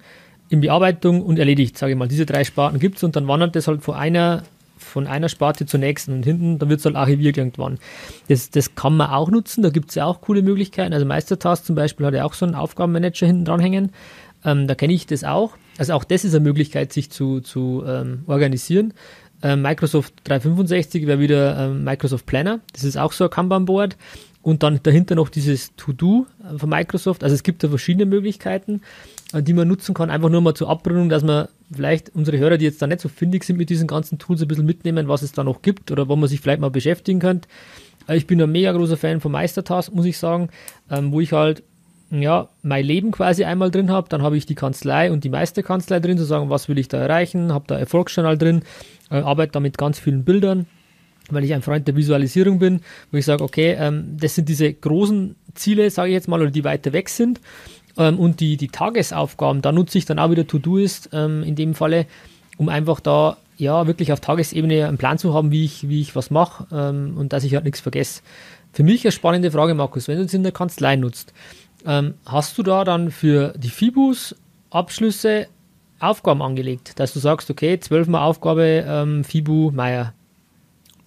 in 0.50 0.62
Bearbeitung 0.62 1.22
und 1.22 1.40
erledigt, 1.40 1.78
sage 1.78 1.94
ich 1.94 1.98
mal. 1.98 2.08
Diese 2.08 2.26
drei 2.26 2.44
Sparten 2.44 2.80
gibt 2.80 2.98
es 2.98 3.04
und 3.04 3.16
dann 3.16 3.28
wandert 3.28 3.56
das 3.56 3.68
halt 3.68 3.84
von 3.84 3.96
einer 3.96 4.44
von 4.78 5.08
einer 5.08 5.30
Sparte 5.30 5.66
zur 5.66 5.80
nächsten 5.80 6.14
und 6.14 6.24
hinten, 6.24 6.60
da 6.60 6.70
wird 6.70 6.80
es 6.80 6.86
halt 6.86 6.96
archiviert 6.96 7.38
irgendwann. 7.38 7.80
Das, 8.28 8.50
das 8.50 8.76
kann 8.76 8.98
man 8.98 9.10
auch 9.10 9.30
nutzen, 9.30 9.64
da 9.64 9.70
gibt 9.70 9.90
es 9.90 9.96
ja 9.96 10.06
auch 10.06 10.22
coole 10.22 10.42
Möglichkeiten. 10.42 10.94
Also 10.94 11.06
Meistertask 11.06 11.66
zum 11.66 11.76
Beispiel 11.76 12.06
hat 12.06 12.14
ja 12.14 12.26
auch 12.26 12.34
so 12.34 12.46
einen 12.46 12.56
Aufgabenmanager 12.56 13.26
hinten 13.26 13.46
dran 13.46 13.60
hängen. 13.60 13.92
Ähm, 14.44 14.68
da 14.68 14.76
kenne 14.76 14.94
ich 14.94 15.08
das 15.08 15.24
auch. 15.24 15.58
Also 15.78 15.94
auch 15.94 16.04
das 16.04 16.24
ist 16.24 16.36
eine 16.36 16.44
Möglichkeit, 16.44 16.94
sich 16.94 17.10
zu, 17.10 17.42
zu 17.42 17.84
ähm, 17.86 18.24
organisieren. 18.28 18.94
Ähm, 19.42 19.62
Microsoft 19.62 20.14
365 20.26 21.08
wäre 21.08 21.20
wieder 21.20 21.58
ähm, 21.58 21.84
Microsoft 21.84 22.26
Planner. 22.26 22.60
Das 22.72 22.84
ist 22.84 22.98
auch 22.98 23.12
so 23.12 23.26
ein 23.26 23.30
Kanban-Board. 23.30 23.98
Und 24.42 24.62
dann 24.62 24.80
dahinter 24.84 25.16
noch 25.16 25.30
dieses 25.30 25.76
To-Do 25.76 26.28
äh, 26.44 26.58
von 26.58 26.70
Microsoft. 26.70 27.24
Also 27.24 27.34
es 27.34 27.44
gibt 27.44 27.64
da 27.64 27.70
verschiedene 27.70 28.06
Möglichkeiten. 28.06 28.82
Äh, 29.36 29.44
die 29.44 29.54
man 29.54 29.68
nutzen 29.68 29.94
kann, 29.94 30.10
einfach 30.10 30.30
nur 30.30 30.42
mal 30.42 30.54
zur 30.54 30.70
Abrundung, 30.70 31.10
dass 31.10 31.24
man 31.24 31.48
vielleicht 31.72 32.16
unsere 32.16 32.38
Hörer, 32.38 32.58
die 32.58 32.66
jetzt 32.66 32.82
da 32.82 32.88
nicht 32.88 33.02
so 33.02 33.10
findig 33.10 33.44
sind 33.44 33.58
mit 33.58 33.70
diesen 33.70 33.88
ganzen 33.88 34.18
Tools, 34.18 34.42
ein 34.42 34.48
bisschen 34.48 34.66
mitnehmen, 34.66 35.08
was 35.08 35.22
es 35.22 35.34
da 35.34 35.44
noch 35.44 35.62
gibt 35.62 35.92
oder 35.92 36.08
wo 36.08 36.16
man 36.16 36.30
sich 36.30 36.40
vielleicht 36.40 36.62
mal 36.62 36.72
beschäftigen 36.72 37.20
könnte. 37.20 37.50
Äh, 38.08 38.18
ich 38.18 38.28
bin 38.28 38.42
ein 38.42 38.52
mega 38.52 38.72
großer 38.72 38.98
Fan 38.98 39.20
von 39.20 39.32
Meistertask, 39.32 39.94
muss 39.94 40.06
ich 40.06 40.18
sagen, 40.18 40.50
ähm, 40.90 41.12
wo 41.12 41.20
ich 41.20 41.34
halt 41.34 41.64
ja, 42.12 42.50
mein 42.62 42.86
Leben 42.86 43.12
quasi 43.12 43.44
einmal 43.44 43.72
drin 43.72 43.90
habe, 43.90 44.08
dann 44.10 44.22
habe 44.22 44.38
ich 44.38 44.46
die 44.46 44.56
Kanzlei 44.56 45.12
und 45.12 45.24
die 45.24 45.30
Meisterkanzlei 45.30 46.00
drin, 46.00 46.18
zu 46.18 46.24
sagen, 46.24 46.50
was 46.50 46.70
will 46.70 46.78
ich 46.78 46.88
da 46.88 46.98
erreichen, 47.00 47.52
habe 47.52 47.66
da 47.68 47.78
Erfolgsjournal 47.78 48.38
drin, 48.38 48.62
äh, 49.10 49.16
arbeite 49.16 49.54
da 49.54 49.60
mit 49.60 49.78
ganz 49.78 50.00
vielen 50.00 50.24
Bildern, 50.24 50.68
weil 51.30 51.44
ich 51.44 51.54
ein 51.54 51.64
Freund 51.64 51.88
der 51.88 51.96
Visualisierung 51.96 52.60
bin, 52.60 52.82
wo 53.12 53.18
ich 53.18 53.26
sage, 53.26 53.44
okay, 53.44 53.76
ähm, 53.78 54.18
das 54.18 54.36
sind 54.36 54.48
diese 54.48 54.72
großen 54.72 55.36
Ziele, 55.56 55.90
sage 55.90 56.10
ich 56.10 56.14
jetzt 56.14 56.28
mal, 56.28 56.40
oder 56.40 56.52
die 56.52 56.64
weiter 56.64 56.94
weg 56.94 57.10
sind 57.10 57.42
ähm, 57.98 58.20
und 58.20 58.40
die, 58.40 58.58
die 58.58 58.68
Tagesaufgaben, 58.68 59.62
da 59.62 59.72
nutze 59.72 59.98
ich 59.98 60.06
dann 60.06 60.20
auch 60.20 60.32
wieder 60.32 60.48
To-Do-Ist 60.48 61.10
ähm, 61.14 61.44
in 61.44 61.56
dem 61.56 61.76
Falle, 61.76 62.06
um 62.58 62.70
einfach 62.70 63.00
da 63.00 63.38
ja 63.58 63.88
wirklich 63.88 64.12
auf 64.12 64.20
Tagesebene 64.20 64.88
einen 64.88 64.98
Plan 64.98 65.18
zu 65.18 65.34
haben, 65.34 65.52
wie 65.52 65.66
ich, 65.66 65.88
wie 65.88 66.02
ich 66.02 66.16
was 66.16 66.30
mache 66.30 66.68
ähm, 66.72 67.16
und 67.18 67.34
dass 67.34 67.44
ich 67.44 67.56
halt 67.56 67.64
nichts 67.64 67.80
vergesse. 67.80 68.22
Für 68.74 68.84
mich 68.84 69.06
eine 69.06 69.12
spannende 69.12 69.52
Frage, 69.52 69.74
Markus, 69.74 70.08
wenn 70.08 70.18
du 70.18 70.26
es 70.26 70.34
in 70.34 70.44
der 70.44 70.52
Kanzlei 70.52 70.98
nutzt, 70.98 71.34
ähm, 71.86 72.16
hast 72.26 72.58
du 72.58 72.64
da 72.64 72.84
dann 72.84 73.12
für 73.12 73.54
die 73.58 73.70
FIBUS 73.70 74.36
Abschlüsse 74.70 75.48
Aufgaben 76.00 76.42
angelegt, 76.42 77.00
dass 77.00 77.14
du 77.14 77.20
sagst, 77.20 77.50
okay, 77.50 77.80
zwölfmal 77.80 78.24
Aufgabe 78.24 78.84
ähm, 78.86 79.24
FIBU 79.24 79.72
Meier. 79.72 80.14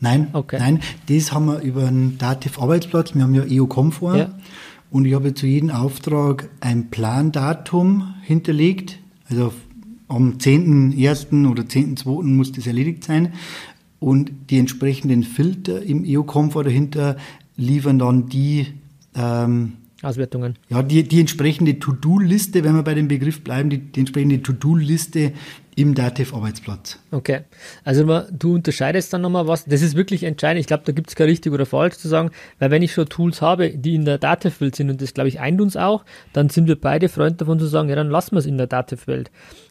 Nein, 0.01 0.29
okay. 0.33 0.59
nein, 0.59 0.81
das 1.09 1.33
haben 1.33 1.47
wir 1.47 1.61
über 1.61 1.87
einen 1.87 2.17
Dativ-Arbeitsplatz, 2.19 3.15
wir 3.15 3.23
haben 3.23 3.35
ja 3.35 3.43
EU-Komfort. 3.47 4.17
Ja. 4.17 4.31
Und 4.91 5.05
ich 5.05 5.15
habe 5.15 5.35
zu 5.35 5.47
jedem 5.47 5.71
Auftrag 5.71 6.49
ein 6.61 6.91
Plandatum 6.91 8.15
hinterlegt. 8.23 8.99
Also 9.29 9.53
am 10.09 10.39
10.01. 10.39 11.51
oder 11.51 11.63
10.02. 11.63 12.23
muss 12.25 12.53
das 12.53 12.67
erledigt 12.67 13.05
sein. 13.05 13.35
Und 14.01 14.31
die 14.51 14.59
entsprechenden 14.59 15.25
Filter 15.25 15.83
im 15.83 16.05
EU-Komfort 16.07 16.65
dahinter 16.65 17.17
liefern 17.57 17.99
dann 17.99 18.29
die 18.29 18.69
ähm, 19.15 19.73
Auswertungen. 20.03 20.55
Ja, 20.69 20.83
die, 20.83 21.03
die 21.03 21.21
entsprechende 21.21 21.79
To-Do-Liste, 21.79 22.63
wenn 22.63 22.77
wir 22.77 22.85
bei 22.85 22.95
dem 22.95 23.09
Begriff 23.09 23.43
bleiben, 23.43 23.69
die, 23.69 23.79
die 23.79 24.01
entsprechende 24.01 24.41
To-Do-Liste 24.43 25.33
im 25.79 25.95
Dativ-Arbeitsplatz. 25.95 26.99
Okay. 27.13 27.43
Also 27.85 28.23
du 28.33 28.57
unterscheidest 28.57 29.13
dann 29.13 29.21
nochmal 29.21 29.47
was. 29.47 29.65
Das 29.65 29.81
ist 29.81 29.95
wirklich 29.95 30.25
entscheidend. 30.25 30.59
Ich 30.59 30.67
glaube, 30.67 30.83
da 30.85 30.91
gibt 30.91 31.09
es 31.09 31.15
kein 31.15 31.29
richtig 31.29 31.53
oder 31.53 31.67
falsch 31.67 31.99
zu 31.99 32.09
sagen, 32.09 32.33
weil 32.59 32.73
wenn 32.73 32.83
ich 32.83 32.93
schon 32.93 33.09
Tools 33.09 33.41
habe, 33.41 33.71
die 33.71 33.95
in 33.95 34.05
der 34.05 34.19
Dativ-Welt 34.19 34.75
sind, 34.75 34.91
und 34.91 35.01
das 35.01 35.15
glaube 35.15 35.29
ich 35.29 35.39
eint 35.39 35.61
uns 35.61 35.77
auch, 35.77 36.05
dann 36.33 36.49
sind 36.49 36.67
wir 36.67 36.81
beide 36.81 37.09
Freunde 37.09 37.37
davon 37.37 37.61
zu 37.61 37.67
sagen, 37.67 37.89
ja, 37.89 37.95
dann 37.95 38.11
lassen 38.11 38.33
wir 38.33 38.41
es 38.41 38.47
in 38.47 38.59
der 38.59 38.67
Dativ-Welt. 38.67 39.31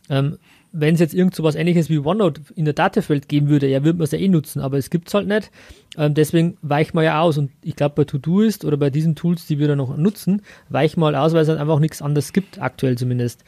Ähm, 0.09 0.37
wenn 0.71 0.93
es 0.93 0.99
jetzt 1.01 1.13
irgend 1.13 1.35
so 1.35 1.43
was 1.43 1.55
ähnliches 1.55 1.89
wie 1.89 1.97
OneNote 1.97 2.41
in 2.55 2.65
der 2.65 2.73
Datenfeld 2.73 3.27
geben 3.27 3.49
würde, 3.49 3.67
ja, 3.67 3.83
würde 3.83 3.97
man 3.97 4.05
es 4.05 4.11
ja 4.11 4.19
eh 4.19 4.27
nutzen, 4.27 4.61
aber 4.61 4.77
es 4.77 4.89
gibt 4.89 5.07
es 5.09 5.13
halt 5.13 5.27
nicht. 5.27 5.51
Ähm, 5.97 6.13
deswegen 6.13 6.57
weicht 6.61 6.93
man 6.93 7.03
ja 7.03 7.19
aus. 7.19 7.37
Und 7.37 7.51
ich 7.63 7.75
glaube, 7.75 7.95
bei 7.95 8.03
Todoist 8.05 8.63
oder 8.63 8.77
bei 8.77 8.89
diesen 8.89 9.15
Tools, 9.15 9.47
die 9.47 9.59
wir 9.59 9.67
da 9.67 9.75
noch 9.75 9.97
nutzen, 9.97 10.41
weichen 10.69 10.99
mal 10.99 11.15
aus, 11.15 11.33
weil 11.33 11.41
es 11.41 11.49
halt 11.49 11.59
einfach 11.59 11.79
nichts 11.79 12.01
anderes 12.01 12.31
gibt, 12.31 12.61
aktuell 12.61 12.97
zumindest. 12.97 13.43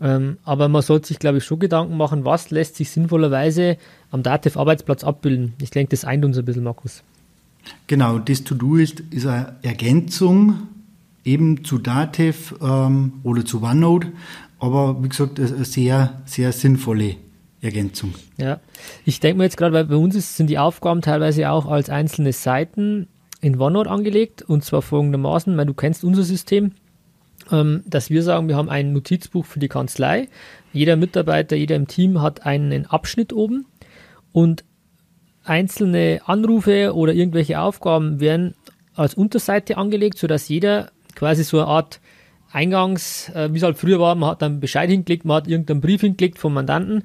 Ähm, 0.00 0.38
aber 0.44 0.68
man 0.68 0.82
sollte 0.82 1.08
sich, 1.08 1.18
glaube 1.18 1.38
ich, 1.38 1.44
schon 1.44 1.58
Gedanken 1.58 1.96
machen, 1.96 2.24
was 2.24 2.50
lässt 2.50 2.76
sich 2.76 2.90
sinnvollerweise 2.90 3.76
am 4.10 4.22
Dativ-Arbeitsplatz 4.22 5.04
abbilden. 5.04 5.54
Ich 5.60 5.70
denke, 5.70 5.90
das 5.90 6.04
eint 6.04 6.24
uns 6.24 6.38
ein 6.38 6.44
bisschen, 6.44 6.64
Markus. 6.64 7.02
Genau, 7.86 8.18
das 8.18 8.44
To-Do 8.44 8.76
ist, 8.76 9.00
ist 9.10 9.26
eine 9.26 9.56
Ergänzung 9.62 10.68
eben 11.24 11.64
zu 11.64 11.78
Dativ 11.78 12.54
ähm, 12.62 13.14
oder 13.22 13.44
zu 13.44 13.62
OneNote, 13.62 14.08
aber 14.58 15.02
wie 15.02 15.08
gesagt, 15.08 15.38
eine 15.38 15.64
sehr, 15.64 16.22
sehr 16.24 16.52
sinnvolle 16.52 17.16
Ergänzung. 17.60 18.14
Ja, 18.38 18.60
ich 19.04 19.20
denke 19.20 19.38
mir 19.38 19.44
jetzt 19.44 19.58
gerade, 19.58 19.74
weil 19.74 19.84
bei 19.84 19.96
uns 19.96 20.16
ist, 20.16 20.36
sind 20.36 20.48
die 20.48 20.58
Aufgaben 20.58 21.02
teilweise 21.02 21.50
auch 21.50 21.66
als 21.66 21.90
einzelne 21.90 22.32
Seiten 22.32 23.06
in 23.42 23.60
OneNote 23.60 23.90
angelegt 23.90 24.42
und 24.42 24.64
zwar 24.64 24.80
folgendermaßen, 24.82 25.56
weil 25.56 25.66
du 25.66 25.74
kennst 25.74 26.04
unser 26.04 26.22
System, 26.22 26.72
dass 27.50 28.10
wir 28.10 28.22
sagen, 28.22 28.48
wir 28.48 28.56
haben 28.56 28.68
ein 28.68 28.92
Notizbuch 28.92 29.44
für 29.44 29.58
die 29.58 29.68
Kanzlei. 29.68 30.28
Jeder 30.72 30.96
Mitarbeiter, 30.96 31.56
jeder 31.56 31.76
im 31.76 31.88
Team 31.88 32.22
hat 32.22 32.46
einen 32.46 32.86
Abschnitt 32.86 33.32
oben 33.32 33.66
und 34.32 34.64
einzelne 35.44 36.20
Anrufe 36.26 36.94
oder 36.94 37.12
irgendwelche 37.12 37.60
Aufgaben 37.60 38.20
werden 38.20 38.54
als 38.94 39.14
Unterseite 39.14 39.76
angelegt, 39.76 40.18
sodass 40.18 40.48
jeder 40.48 40.90
quasi 41.14 41.42
so 41.42 41.58
eine 41.58 41.66
Art 41.66 42.00
Eingangs, 42.52 43.28
äh, 43.30 43.52
wie 43.52 43.58
es 43.58 43.62
halt 43.62 43.78
früher 43.78 44.00
war, 44.00 44.14
man 44.16 44.30
hat 44.30 44.42
dann 44.42 44.58
Bescheid 44.60 44.90
hingelegt, 44.90 45.24
man 45.24 45.36
hat 45.36 45.48
irgendeinen 45.48 45.80
Brief 45.80 46.00
hingelegt 46.00 46.38
vom 46.38 46.54
Mandanten, 46.54 47.04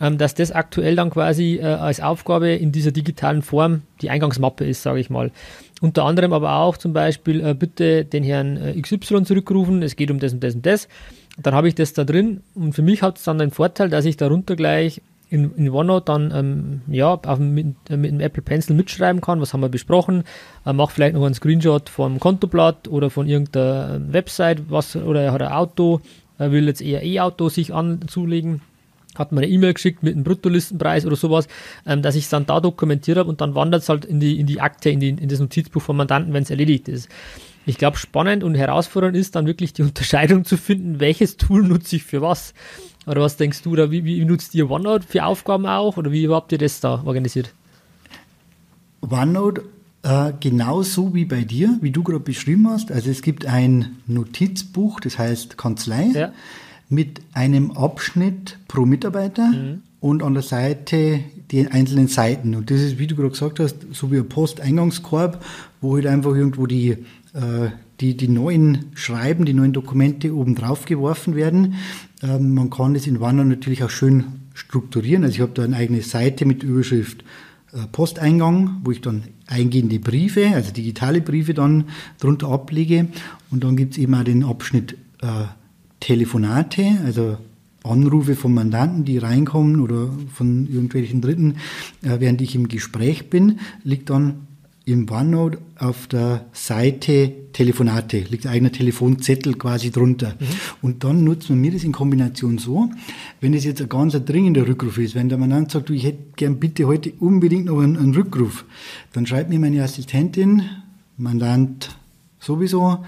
ähm, 0.00 0.18
dass 0.18 0.34
das 0.34 0.52
aktuell 0.52 0.96
dann 0.96 1.10
quasi 1.10 1.56
äh, 1.56 1.64
als 1.64 2.00
Aufgabe 2.00 2.50
in 2.50 2.72
dieser 2.72 2.92
digitalen 2.92 3.42
Form 3.42 3.82
die 4.02 4.10
Eingangsmappe 4.10 4.64
ist, 4.64 4.82
sage 4.82 5.00
ich 5.00 5.10
mal. 5.10 5.30
Unter 5.80 6.04
anderem 6.04 6.32
aber 6.32 6.56
auch 6.56 6.76
zum 6.76 6.92
Beispiel, 6.92 7.44
äh, 7.44 7.54
bitte 7.54 8.04
den 8.04 8.24
Herrn 8.24 8.56
äh, 8.56 8.80
XY 8.80 9.24
zurückrufen, 9.24 9.82
es 9.82 9.96
geht 9.96 10.10
um 10.10 10.18
das 10.18 10.32
und 10.32 10.42
das 10.42 10.54
und 10.54 10.66
das. 10.66 10.88
Dann 11.38 11.54
habe 11.54 11.68
ich 11.68 11.74
das 11.74 11.92
da 11.92 12.04
drin. 12.04 12.42
Und 12.54 12.74
für 12.74 12.82
mich 12.82 13.02
hat 13.02 13.18
es 13.18 13.24
dann 13.24 13.38
den 13.38 13.50
Vorteil, 13.50 13.90
dass 13.90 14.06
ich 14.06 14.16
darunter 14.16 14.56
gleich 14.56 15.02
in, 15.28 15.54
in 15.56 15.68
OneNote 15.68 16.04
dann 16.04 16.32
ähm, 16.34 16.80
ja, 16.88 17.14
auf, 17.14 17.38
mit, 17.38 17.74
äh, 17.90 17.96
mit 17.96 18.10
dem 18.10 18.20
Apple 18.20 18.42
Pencil 18.42 18.76
mitschreiben 18.76 19.20
kann, 19.20 19.40
was 19.40 19.52
haben 19.52 19.60
wir 19.60 19.68
besprochen, 19.68 20.24
äh, 20.64 20.72
mache 20.72 20.92
vielleicht 20.92 21.14
noch 21.14 21.24
einen 21.24 21.34
Screenshot 21.34 21.88
vom 21.88 22.20
Kontoblatt 22.20 22.88
oder 22.88 23.10
von 23.10 23.26
irgendeiner 23.26 24.00
Website, 24.12 24.70
was, 24.70 24.94
oder 24.94 25.22
er 25.22 25.32
hat 25.32 25.42
ein 25.42 25.52
Auto, 25.52 26.00
er 26.38 26.52
will 26.52 26.66
jetzt 26.66 26.80
eher 26.80 27.02
E-Auto 27.02 27.48
sich 27.48 27.74
anzulegen, 27.74 28.60
hat 29.18 29.32
mir 29.32 29.40
eine 29.40 29.48
E-Mail 29.48 29.74
geschickt 29.74 30.02
mit 30.02 30.14
einem 30.14 30.24
Bruttolistenpreis 30.24 31.06
oder 31.06 31.16
sowas, 31.16 31.48
ähm, 31.86 32.02
dass 32.02 32.14
ich 32.14 32.24
es 32.24 32.30
dann 32.30 32.46
da 32.46 32.60
dokumentiert 32.60 33.18
habe 33.18 33.28
und 33.28 33.40
dann 33.40 33.54
wandert 33.54 33.82
es 33.82 33.88
halt 33.88 34.04
in 34.04 34.20
die, 34.20 34.38
in 34.38 34.46
die 34.46 34.60
Akte, 34.60 34.90
in, 34.90 35.00
die, 35.00 35.10
in 35.10 35.28
das 35.28 35.40
Notizbuch 35.40 35.82
vom 35.82 35.96
Mandanten, 35.96 36.32
wenn 36.32 36.42
es 36.42 36.50
erledigt 36.50 36.88
ist. 36.88 37.08
Ich 37.66 37.78
glaube, 37.78 37.96
spannend 37.96 38.44
und 38.44 38.54
herausfordernd 38.54 39.16
ist 39.16 39.34
dann 39.34 39.46
wirklich 39.46 39.72
die 39.72 39.82
Unterscheidung 39.84 40.44
zu 40.44 40.56
finden, 40.56 41.00
welches 41.00 41.36
Tool 41.36 41.62
nutze 41.62 41.96
ich 41.96 42.04
für 42.04 42.22
was. 42.22 42.54
Oder 43.06 43.20
was 43.20 43.36
denkst 43.36 43.62
du, 43.62 43.70
oder 43.72 43.90
wie, 43.90 44.04
wie 44.04 44.24
nutzt 44.24 44.54
ihr 44.54 44.70
OneNote 44.70 45.06
für 45.06 45.24
Aufgaben 45.24 45.66
auch? 45.66 45.96
Oder 45.96 46.10
wie 46.10 46.28
habt 46.28 46.52
ihr 46.52 46.58
das 46.58 46.80
da 46.80 47.02
organisiert? 47.04 47.52
OneNote 49.00 49.62
äh, 50.06 50.32
genauso 50.38 51.14
wie 51.14 51.24
bei 51.24 51.42
dir, 51.42 51.78
wie 51.80 51.90
du 51.90 52.04
gerade 52.04 52.20
beschrieben 52.20 52.68
hast. 52.68 52.92
Also 52.92 53.10
es 53.10 53.22
gibt 53.22 53.44
ein 53.46 53.96
Notizbuch, 54.06 55.00
das 55.00 55.18
heißt 55.18 55.58
Kanzlei. 55.58 56.10
Ja. 56.14 56.32
Mit 56.88 57.20
einem 57.32 57.72
Abschnitt 57.72 58.58
pro 58.68 58.86
Mitarbeiter 58.86 59.48
mhm. 59.48 59.82
und 60.00 60.22
an 60.22 60.34
der 60.34 60.42
Seite 60.42 61.20
die 61.50 61.66
einzelnen 61.68 62.08
Seiten. 62.08 62.54
Und 62.54 62.70
das 62.70 62.80
ist, 62.80 62.98
wie 62.98 63.06
du 63.06 63.16
gerade 63.16 63.30
gesagt 63.30 63.60
hast, 63.60 63.76
so 63.92 64.10
wie 64.10 64.18
ein 64.18 64.28
Posteingangskorb, 64.28 65.44
wo 65.80 65.96
halt 65.96 66.06
einfach 66.06 66.34
irgendwo 66.34 66.66
die, 66.66 66.90
äh, 66.90 67.70
die, 68.00 68.16
die 68.16 68.28
neuen 68.28 68.86
Schreiben, 68.94 69.44
die 69.44 69.54
neuen 69.54 69.72
Dokumente 69.72 70.34
oben 70.34 70.54
drauf 70.54 70.84
geworfen 70.86 71.36
werden. 71.36 71.74
Ähm, 72.22 72.54
man 72.54 72.70
kann 72.70 72.94
das 72.94 73.06
in 73.06 73.20
Wanner 73.20 73.44
natürlich 73.44 73.84
auch 73.84 73.90
schön 73.90 74.24
strukturieren. 74.54 75.24
Also 75.24 75.36
ich 75.36 75.40
habe 75.40 75.52
da 75.52 75.64
eine 75.64 75.76
eigene 75.76 76.02
Seite 76.02 76.46
mit 76.46 76.62
Überschrift 76.62 77.22
äh, 77.72 77.86
Posteingang, 77.92 78.80
wo 78.84 78.90
ich 78.90 79.00
dann 79.00 79.24
eingehende 79.46 79.98
Briefe, 79.98 80.48
also 80.54 80.72
digitale 80.72 81.20
Briefe 81.20 81.54
dann 81.54 81.84
drunter 82.18 82.48
ablege. 82.48 83.08
Und 83.50 83.64
dann 83.64 83.76
gibt 83.76 83.92
es 83.92 83.98
eben 83.98 84.14
auch 84.14 84.24
den 84.24 84.44
Abschnitt 84.44 84.96
äh, 85.22 85.46
Telefonate, 86.00 86.98
also 87.04 87.38
Anrufe 87.84 88.34
von 88.34 88.52
Mandanten, 88.52 89.04
die 89.04 89.18
reinkommen 89.18 89.80
oder 89.80 90.10
von 90.32 90.66
irgendwelchen 90.66 91.20
Dritten, 91.20 91.56
äh, 92.02 92.18
während 92.18 92.40
ich 92.40 92.54
im 92.54 92.68
Gespräch 92.68 93.30
bin, 93.30 93.60
liegt 93.84 94.10
dann 94.10 94.46
im 94.86 95.10
OneNote 95.10 95.58
auf 95.78 96.06
der 96.06 96.46
Seite 96.52 97.32
Telefonate, 97.52 98.20
liegt 98.20 98.46
ein 98.46 98.52
eigener 98.52 98.70
Telefonzettel 98.70 99.54
quasi 99.54 99.90
drunter. 99.90 100.36
Mhm. 100.38 100.46
Und 100.80 101.04
dann 101.04 101.24
nutzt 101.24 101.50
man 101.50 101.60
mir 101.60 101.72
das 101.72 101.82
in 101.82 101.90
Kombination 101.90 102.58
so, 102.58 102.88
wenn 103.40 103.52
es 103.52 103.64
jetzt 103.64 103.82
ein 103.82 103.88
ganz 103.88 104.12
dringender 104.12 104.66
Rückruf 104.66 104.98
ist, 104.98 105.16
wenn 105.16 105.28
der 105.28 105.38
Mandant 105.38 105.72
sagt, 105.72 105.88
du, 105.88 105.92
ich 105.92 106.04
hätte 106.04 106.22
gern 106.36 106.60
bitte 106.60 106.86
heute 106.86 107.12
unbedingt 107.18 107.64
noch 107.64 107.80
einen, 107.80 107.96
einen 107.96 108.14
Rückruf, 108.14 108.64
dann 109.12 109.26
schreibt 109.26 109.50
mir 109.50 109.58
meine 109.58 109.82
Assistentin, 109.82 110.62
Mandant 111.16 111.96
sowieso, 112.38 113.04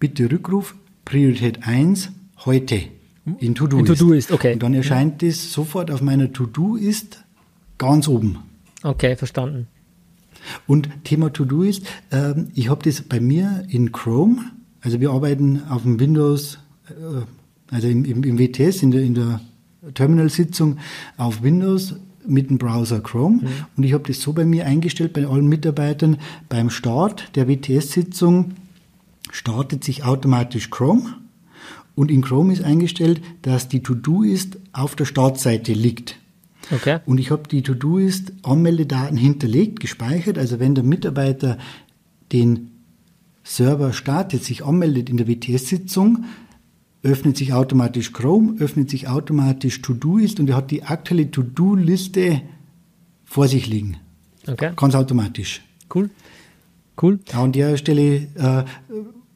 bitte 0.00 0.30
Rückruf, 0.30 0.76
Priorität 1.04 1.66
1, 1.66 2.10
heute 2.44 2.82
in 3.38 3.54
To-Do 3.54 3.84
ist. 3.84 3.98
To 3.98 4.12
ist. 4.12 4.32
Okay. 4.32 4.54
Und 4.54 4.62
dann 4.62 4.74
erscheint 4.74 5.22
ja. 5.22 5.28
das 5.28 5.52
sofort 5.52 5.90
auf 5.90 6.00
meiner 6.00 6.32
To-Do 6.32 6.76
ist 6.76 7.24
ganz 7.76 8.08
oben. 8.08 8.38
Okay, 8.82 9.16
verstanden. 9.16 9.68
Und 10.66 10.88
Thema 11.04 11.32
To-Do 11.32 11.62
ist, 11.62 11.84
äh, 12.10 12.34
ich 12.54 12.70
habe 12.70 12.82
das 12.82 13.02
bei 13.02 13.20
mir 13.20 13.64
in 13.68 13.92
Chrome, 13.92 14.38
also 14.80 15.00
wir 15.00 15.10
arbeiten 15.10 15.62
auf 15.68 15.82
dem 15.82 16.00
Windows, 16.00 16.58
äh, 16.88 17.72
also 17.74 17.88
im, 17.88 18.04
im, 18.04 18.22
im, 18.22 18.38
WTS, 18.38 18.82
in 18.82 18.90
der, 18.92 19.02
in 19.02 19.14
der 19.14 19.40
Terminal-Sitzung 19.94 20.78
auf 21.16 21.42
Windows 21.42 21.96
mit 22.26 22.50
dem 22.50 22.58
Browser 22.58 23.00
Chrome. 23.00 23.42
Mhm. 23.42 23.48
Und 23.76 23.82
ich 23.84 23.92
habe 23.92 24.04
das 24.06 24.20
so 24.20 24.32
bei 24.32 24.44
mir 24.44 24.66
eingestellt, 24.66 25.12
bei 25.12 25.26
allen 25.26 25.48
Mitarbeitern, 25.48 26.18
beim 26.48 26.70
Start 26.70 27.34
der 27.34 27.48
WTS-Sitzung 27.48 28.52
startet 29.30 29.84
sich 29.84 30.04
automatisch 30.04 30.70
Chrome 30.70 31.14
und 31.98 32.12
in 32.12 32.22
Chrome 32.22 32.52
ist 32.52 32.62
eingestellt, 32.62 33.20
dass 33.42 33.66
die 33.68 33.82
To-Do 33.82 34.22
ist 34.22 34.58
auf 34.72 34.94
der 34.94 35.04
Startseite 35.04 35.72
liegt. 35.72 36.14
Okay. 36.70 37.00
Und 37.06 37.18
ich 37.18 37.32
habe 37.32 37.48
die 37.48 37.62
To-Do 37.62 37.98
ist 37.98 38.32
Anmeldedaten 38.44 39.16
hinterlegt, 39.16 39.80
gespeichert. 39.80 40.38
Also 40.38 40.60
wenn 40.60 40.76
der 40.76 40.84
Mitarbeiter 40.84 41.58
den 42.30 42.70
Server 43.42 43.92
startet, 43.92 44.44
sich 44.44 44.64
anmeldet 44.64 45.10
in 45.10 45.16
der 45.16 45.26
WTS-Sitzung, 45.26 46.24
öffnet 47.02 47.36
sich 47.36 47.52
automatisch 47.52 48.12
Chrome, 48.12 48.60
öffnet 48.60 48.90
sich 48.90 49.08
automatisch 49.08 49.82
To-Do 49.82 50.18
ist 50.18 50.38
und 50.38 50.48
er 50.48 50.54
hat 50.54 50.70
die 50.70 50.84
aktuelle 50.84 51.32
To-Do-Liste 51.32 52.42
vor 53.24 53.48
sich 53.48 53.66
liegen. 53.66 53.96
Okay. 54.46 54.70
Ganz 54.76 54.94
automatisch. 54.94 55.62
Cool. 55.92 56.10
Cool. 57.02 57.18
Ja, 57.32 57.42
an 57.42 57.50
der 57.50 57.76
Stelle 57.76 58.28
äh, 58.36 58.64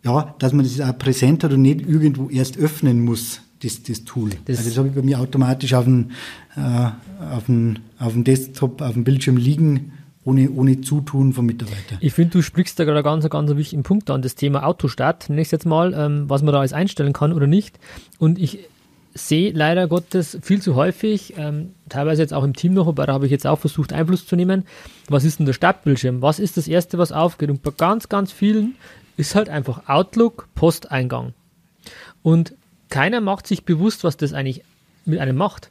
ja, 0.04 0.34
dass 0.38 0.52
man 0.52 0.64
das 0.64 0.80
auch 0.80 0.96
präsent 0.98 1.44
hat 1.44 1.52
und 1.52 1.62
nicht 1.62 1.86
irgendwo 1.86 2.28
erst 2.28 2.58
öffnen 2.58 3.04
muss, 3.04 3.40
das, 3.62 3.82
das 3.82 4.04
Tool. 4.04 4.30
Das 4.44 4.58
also 4.58 4.70
das 4.70 4.78
habe 4.78 4.88
ich 4.88 4.94
bei 4.94 5.02
mir 5.02 5.20
automatisch 5.20 5.74
auf 5.74 5.84
dem, 5.84 6.10
äh, 6.56 7.30
auf, 7.34 7.46
dem, 7.46 7.76
auf 7.98 8.12
dem 8.12 8.24
Desktop, 8.24 8.82
auf 8.82 8.94
dem 8.94 9.04
Bildschirm 9.04 9.36
liegen, 9.36 9.92
ohne, 10.24 10.50
ohne 10.50 10.80
Zutun 10.80 11.32
vom 11.32 11.46
Mitarbeiter. 11.46 11.98
Ich 12.00 12.12
finde, 12.12 12.32
du 12.32 12.42
sprichst 12.42 12.78
da 12.78 12.84
gerade 12.84 13.02
ganz, 13.02 13.28
ganz 13.28 13.54
wichtigen 13.56 13.82
Punkt 13.82 14.10
an, 14.10 14.22
das 14.22 14.34
Thema 14.34 14.64
Autostart, 14.64 15.30
nächstes 15.30 15.58
jetzt 15.58 15.66
mal, 15.66 15.94
ähm, 15.94 16.24
was 16.28 16.42
man 16.42 16.52
da 16.52 16.60
alles 16.60 16.72
einstellen 16.72 17.12
kann 17.12 17.32
oder 17.32 17.46
nicht. 17.46 17.78
Und 18.18 18.38
ich 18.38 18.68
sehe 19.14 19.52
leider 19.52 19.88
Gottes 19.88 20.38
viel 20.42 20.62
zu 20.62 20.74
häufig, 20.74 21.34
ähm, 21.36 21.70
teilweise 21.88 22.22
jetzt 22.22 22.32
auch 22.32 22.44
im 22.44 22.54
Team 22.54 22.74
noch, 22.74 22.86
aber 22.86 23.06
da 23.06 23.12
habe 23.12 23.26
ich 23.26 23.32
jetzt 23.32 23.46
auch 23.46 23.58
versucht, 23.58 23.92
Einfluss 23.92 24.26
zu 24.26 24.36
nehmen. 24.36 24.64
Was 25.08 25.24
ist 25.24 25.38
denn 25.38 25.46
der 25.46 25.52
Startbildschirm? 25.52 26.22
Was 26.22 26.38
ist 26.38 26.56
das 26.56 26.66
Erste, 26.66 26.98
was 26.98 27.12
aufgeht? 27.12 27.50
Und 27.50 27.62
bei 27.62 27.72
ganz, 27.76 28.08
ganz 28.08 28.32
vielen 28.32 28.76
ist 29.16 29.34
halt 29.34 29.48
einfach 29.48 29.88
Outlook 29.88 30.48
Posteingang. 30.54 31.34
Und 32.22 32.54
keiner 32.88 33.20
macht 33.20 33.46
sich 33.46 33.64
bewusst, 33.64 34.04
was 34.04 34.16
das 34.16 34.32
eigentlich 34.32 34.62
mit 35.04 35.18
einem 35.18 35.36
macht. 35.36 35.70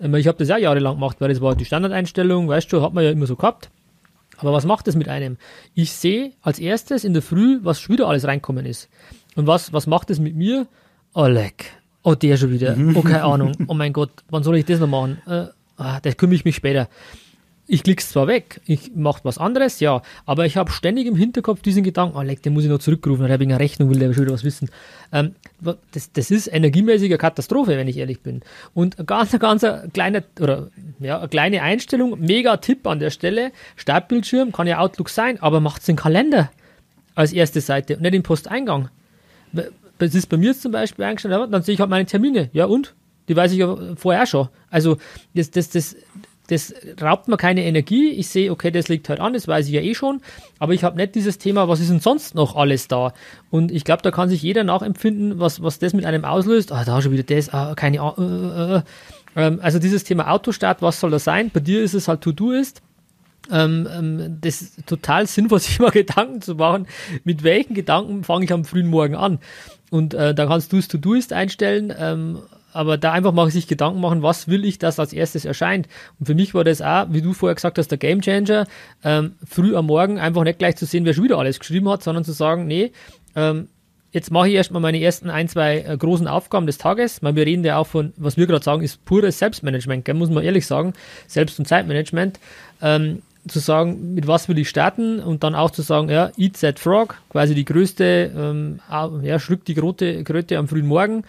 Ähm, 0.00 0.14
ich 0.14 0.26
habe 0.26 0.38
das 0.38 0.48
ja 0.48 0.58
jahrelang 0.58 0.94
gemacht, 0.94 1.20
weil 1.20 1.28
das 1.28 1.40
war 1.40 1.54
die 1.54 1.64
Standardeinstellung, 1.64 2.48
weißt 2.48 2.72
du, 2.72 2.82
hat 2.82 2.94
man 2.94 3.04
ja 3.04 3.10
immer 3.10 3.26
so 3.26 3.36
gehabt. 3.36 3.70
Aber 4.36 4.52
was 4.52 4.64
macht 4.64 4.86
das 4.86 4.94
mit 4.94 5.08
einem? 5.08 5.36
Ich 5.74 5.92
sehe 5.92 6.32
als 6.42 6.58
erstes 6.58 7.04
in 7.04 7.12
der 7.12 7.22
Früh, 7.22 7.58
was 7.62 7.80
schon 7.80 7.94
wieder 7.94 8.08
alles 8.08 8.24
reinkommen 8.24 8.66
ist. 8.66 8.88
Und 9.34 9.46
was, 9.46 9.72
was 9.72 9.86
macht 9.86 10.10
das 10.10 10.20
mit 10.20 10.36
mir? 10.36 10.66
Oh, 11.12 11.26
leck. 11.26 11.72
Oh, 12.04 12.14
der 12.14 12.36
schon 12.36 12.52
wieder. 12.52 12.76
Oh, 12.94 13.02
keine 13.02 13.24
Ahnung. 13.24 13.52
Oh 13.66 13.74
mein 13.74 13.92
Gott, 13.92 14.10
wann 14.30 14.44
soll 14.44 14.56
ich 14.56 14.64
das 14.64 14.78
noch 14.78 14.86
machen? 14.86 15.18
Äh, 15.26 15.46
ah, 15.76 16.00
da 16.00 16.12
kümmere 16.12 16.36
ich 16.36 16.44
mich 16.44 16.56
später 16.56 16.88
ich 17.70 17.82
klick's 17.82 18.08
zwar 18.08 18.26
weg, 18.26 18.62
ich 18.64 18.92
mache 18.94 19.20
was 19.24 19.36
anderes, 19.36 19.78
ja, 19.78 20.00
aber 20.24 20.46
ich 20.46 20.56
habe 20.56 20.72
ständig 20.72 21.06
im 21.06 21.14
Hinterkopf 21.14 21.60
diesen 21.60 21.84
Gedanken, 21.84 22.16
oh, 22.16 22.22
leck, 22.22 22.42
den 22.42 22.54
muss 22.54 22.64
ich 22.64 22.70
noch 22.70 22.78
zurückrufen, 22.78 23.26
da 23.26 23.32
habe 23.32 23.44
ich 23.44 23.48
eine 23.50 23.60
Rechnung, 23.60 23.90
will 23.90 23.98
der 23.98 24.14
schon 24.14 24.30
was 24.30 24.42
wissen. 24.42 24.70
Ähm, 25.12 25.34
das, 25.92 26.10
das 26.12 26.30
ist 26.30 26.46
energiemäßige 26.46 27.18
Katastrophe, 27.18 27.76
wenn 27.76 27.86
ich 27.86 27.98
ehrlich 27.98 28.22
bin. 28.22 28.40
Und 28.72 28.98
ein 28.98 29.04
ganz, 29.04 29.38
ganz 29.38 29.66
kleine, 29.92 30.24
oder, 30.40 30.70
ja, 30.98 31.18
eine 31.18 31.28
kleine 31.28 31.62
Einstellung, 31.62 32.18
mega 32.18 32.56
Tipp 32.56 32.86
an 32.86 33.00
der 33.00 33.10
Stelle, 33.10 33.52
Startbildschirm 33.76 34.50
kann 34.50 34.66
ja 34.66 34.78
Outlook 34.78 35.10
sein, 35.10 35.40
aber 35.42 35.60
macht's 35.60 35.84
den 35.84 35.96
Kalender 35.96 36.50
als 37.14 37.34
erste 37.34 37.60
Seite 37.60 37.96
und 37.96 38.02
nicht 38.02 38.14
den 38.14 38.22
Posteingang. 38.22 38.88
Das 39.98 40.14
ist 40.14 40.28
bei 40.28 40.38
mir 40.38 40.58
zum 40.58 40.72
Beispiel 40.72 41.04
eingestellt, 41.04 41.52
dann 41.52 41.62
sehe 41.62 41.74
ich 41.74 41.80
halt 41.80 41.90
meine 41.90 42.06
Termine, 42.06 42.48
ja 42.54 42.64
und? 42.64 42.94
Die 43.28 43.36
weiß 43.36 43.52
ich 43.52 43.58
ja 43.58 43.76
vorher 43.96 44.24
schon. 44.24 44.48
Also 44.70 44.96
das, 45.34 45.50
das, 45.50 45.68
das, 45.68 45.96
das 46.48 46.74
raubt 47.00 47.28
mir 47.28 47.36
keine 47.36 47.64
Energie. 47.64 48.10
Ich 48.10 48.28
sehe, 48.28 48.50
okay, 48.50 48.70
das 48.70 48.88
liegt 48.88 49.08
halt 49.08 49.20
an, 49.20 49.34
das 49.34 49.46
weiß 49.46 49.66
ich 49.66 49.72
ja 49.72 49.80
eh 49.80 49.94
schon. 49.94 50.20
Aber 50.58 50.72
ich 50.72 50.82
habe 50.82 50.96
nicht 50.96 51.14
dieses 51.14 51.38
Thema, 51.38 51.68
was 51.68 51.80
ist 51.80 51.90
denn 51.90 52.00
sonst 52.00 52.34
noch 52.34 52.56
alles 52.56 52.88
da? 52.88 53.12
Und 53.50 53.70
ich 53.70 53.84
glaube, 53.84 54.02
da 54.02 54.10
kann 54.10 54.28
sich 54.28 54.42
jeder 54.42 54.64
nachempfinden, 54.64 55.38
was, 55.38 55.62
was 55.62 55.78
das 55.78 55.92
mit 55.92 56.04
einem 56.04 56.24
auslöst. 56.24 56.72
Ah, 56.72 56.84
da 56.84 57.00
schon 57.00 57.12
wieder 57.12 57.22
das, 57.22 57.52
ah, 57.52 57.74
keine 57.74 58.00
Ahnung. 58.00 58.50
Äh, 58.50 58.76
äh, 58.76 58.82
ähm, 59.36 59.60
also 59.62 59.78
dieses 59.78 60.04
Thema 60.04 60.30
Autostart, 60.30 60.80
was 60.80 61.00
soll 61.00 61.10
das 61.10 61.24
sein? 61.24 61.50
Bei 61.52 61.60
dir 61.60 61.82
ist 61.82 61.94
es 61.94 62.08
halt 62.08 62.22
To-Do 62.22 62.52
ist. 62.52 62.82
Ähm, 63.50 63.86
ähm, 63.90 64.38
das 64.40 64.62
ist 64.62 64.86
total 64.86 65.26
sinnvoll, 65.26 65.58
sich 65.60 65.78
mal 65.78 65.90
Gedanken 65.90 66.40
zu 66.40 66.54
machen, 66.54 66.86
mit 67.24 67.42
welchen 67.42 67.74
Gedanken 67.74 68.24
fange 68.24 68.44
ich 68.44 68.52
am 68.52 68.64
frühen 68.64 68.88
Morgen 68.88 69.14
an. 69.14 69.38
Und 69.90 70.14
äh, 70.14 70.34
da 70.34 70.46
kannst 70.46 70.72
du 70.72 70.78
es 70.78 70.88
To-Do 70.88 71.14
ist 71.14 71.32
einstellen. 71.32 71.92
Ähm, 71.98 72.40
aber 72.72 72.98
da 72.98 73.12
einfach 73.12 73.32
mal 73.32 73.50
sich 73.50 73.66
Gedanken 73.66 74.00
machen, 74.00 74.22
was 74.22 74.48
will 74.48 74.64
ich, 74.64 74.78
dass 74.78 74.98
als 74.98 75.12
erstes 75.12 75.44
erscheint. 75.44 75.88
Und 76.18 76.26
für 76.26 76.34
mich 76.34 76.54
war 76.54 76.64
das 76.64 76.82
auch, 76.82 77.06
wie 77.10 77.22
du 77.22 77.32
vorher 77.32 77.54
gesagt 77.54 77.78
hast, 77.78 77.88
der 77.88 77.98
Gamechanger, 77.98 78.66
ähm, 79.04 79.34
früh 79.46 79.76
am 79.76 79.86
Morgen 79.86 80.18
einfach 80.18 80.44
nicht 80.44 80.58
gleich 80.58 80.76
zu 80.76 80.86
sehen, 80.86 81.04
wer 81.04 81.14
schon 81.14 81.24
wieder 81.24 81.38
alles 81.38 81.58
geschrieben 81.58 81.88
hat, 81.88 82.02
sondern 82.02 82.24
zu 82.24 82.32
sagen, 82.32 82.66
nee, 82.66 82.92
ähm, 83.34 83.68
jetzt 84.12 84.30
mache 84.30 84.48
ich 84.48 84.54
erstmal 84.54 84.82
meine 84.82 85.00
ersten 85.00 85.30
ein, 85.30 85.48
zwei 85.48 85.80
äh, 85.80 85.96
großen 85.96 86.26
Aufgaben 86.28 86.66
des 86.66 86.78
Tages. 86.78 87.22
Weil 87.22 87.36
wir 87.36 87.46
reden 87.46 87.64
ja 87.64 87.78
auch 87.78 87.86
von, 87.86 88.12
was 88.16 88.36
wir 88.36 88.46
gerade 88.46 88.64
sagen, 88.64 88.82
ist 88.82 89.04
pures 89.04 89.38
Selbstmanagement, 89.38 90.04
gell, 90.04 90.14
muss 90.14 90.30
man 90.30 90.44
ehrlich 90.44 90.66
sagen, 90.66 90.92
Selbst- 91.26 91.58
und 91.58 91.66
Zeitmanagement. 91.66 92.38
Ähm, 92.82 93.22
zu 93.46 93.60
sagen, 93.60 94.14
mit 94.14 94.26
was 94.26 94.48
will 94.48 94.58
ich 94.58 94.68
starten 94.68 95.20
und 95.20 95.42
dann 95.42 95.54
auch 95.54 95.70
zu 95.70 95.80
sagen, 95.80 96.10
ja, 96.10 96.30
eat 96.36 96.60
that 96.60 96.78
frog, 96.78 97.16
quasi 97.30 97.54
die 97.54 97.64
größte, 97.64 98.30
ähm, 98.36 98.80
ja, 99.22 99.38
schluckt 99.38 99.68
die 99.68 99.74
Kröte, 99.74 100.22
Kröte 100.22 100.58
am 100.58 100.68
frühen 100.68 100.86
Morgen 100.86 101.24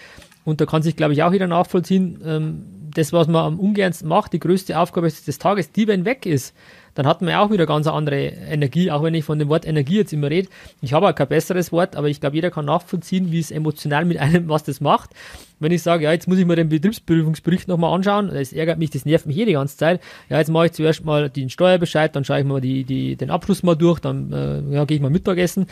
und 0.50 0.60
da 0.60 0.66
kann 0.66 0.82
sich, 0.82 0.96
glaube 0.96 1.14
ich, 1.14 1.24
auch 1.24 1.32
jeder 1.32 1.48
nachvollziehen, 1.48 2.20
ähm, 2.26 2.66
das, 2.94 3.14
was 3.14 3.28
man 3.28 3.46
am 3.46 3.60
ungernsten 3.60 4.08
macht, 4.08 4.34
die 4.34 4.40
größte 4.40 4.78
Aufgabe 4.80 5.10
des 5.10 5.38
Tages, 5.38 5.72
die, 5.72 5.88
wenn 5.88 6.06
weg 6.06 6.26
ist, 6.26 6.56
dann 6.96 7.06
hat 7.06 7.22
man 7.22 7.30
ja 7.30 7.42
auch 7.42 7.52
wieder 7.52 7.66
ganz 7.66 7.88
andere 7.88 8.18
Energie, 8.18 8.92
auch 8.92 9.04
wenn 9.04 9.14
ich 9.14 9.24
von 9.24 9.40
dem 9.40 9.48
Wort 9.48 9.66
Energie 9.66 9.98
jetzt 9.98 10.12
immer 10.12 10.30
rede. 10.30 10.50
Ich 10.82 10.94
habe 10.94 11.08
auch 11.08 11.16
kein 11.16 11.28
besseres 11.28 11.72
Wort, 11.72 11.96
aber 11.96 12.10
ich 12.10 12.20
glaube, 12.20 12.36
jeder 12.36 12.52
kann 12.52 12.66
nachvollziehen, 12.66 13.32
wie 13.32 13.40
es 13.40 13.52
emotional 13.52 14.06
mit 14.06 14.18
einem, 14.18 14.50
was 14.50 14.64
das 14.64 14.82
macht. 14.82 15.12
Wenn 15.60 15.72
ich 15.72 15.84
sage, 15.84 16.06
ja, 16.06 16.12
jetzt 16.12 16.28
muss 16.28 16.40
ich 16.40 16.46
mir 16.46 16.56
den 16.56 16.70
Betriebsprüfungsbericht 16.70 17.68
nochmal 17.68 17.94
anschauen, 17.94 18.30
das 18.34 18.54
ärgert 18.54 18.80
mich, 18.80 18.90
das 18.90 19.06
nervt 19.06 19.28
mich 19.28 19.36
jede 19.36 19.54
ganze 19.54 19.78
Zeit. 19.78 20.02
Ja, 20.30 20.40
jetzt 20.40 20.50
mache 20.50 20.68
ich 20.68 20.72
zuerst 20.72 21.06
mal 21.06 21.30
den 21.30 21.50
Steuerbescheid, 21.50 22.16
dann 22.16 22.26
schaue 22.26 22.40
ich 22.40 22.46
mal 22.46 22.60
die, 22.60 22.84
die, 22.84 23.16
den 23.16 23.30
Abschluss 23.30 23.62
mal 23.62 23.76
durch, 23.76 24.00
dann 24.00 24.34
äh, 24.34 24.76
ja, 24.76 24.86
gehe 24.86 24.98
ich 24.98 25.02
mal 25.02 25.12
Mittagessen. 25.12 25.68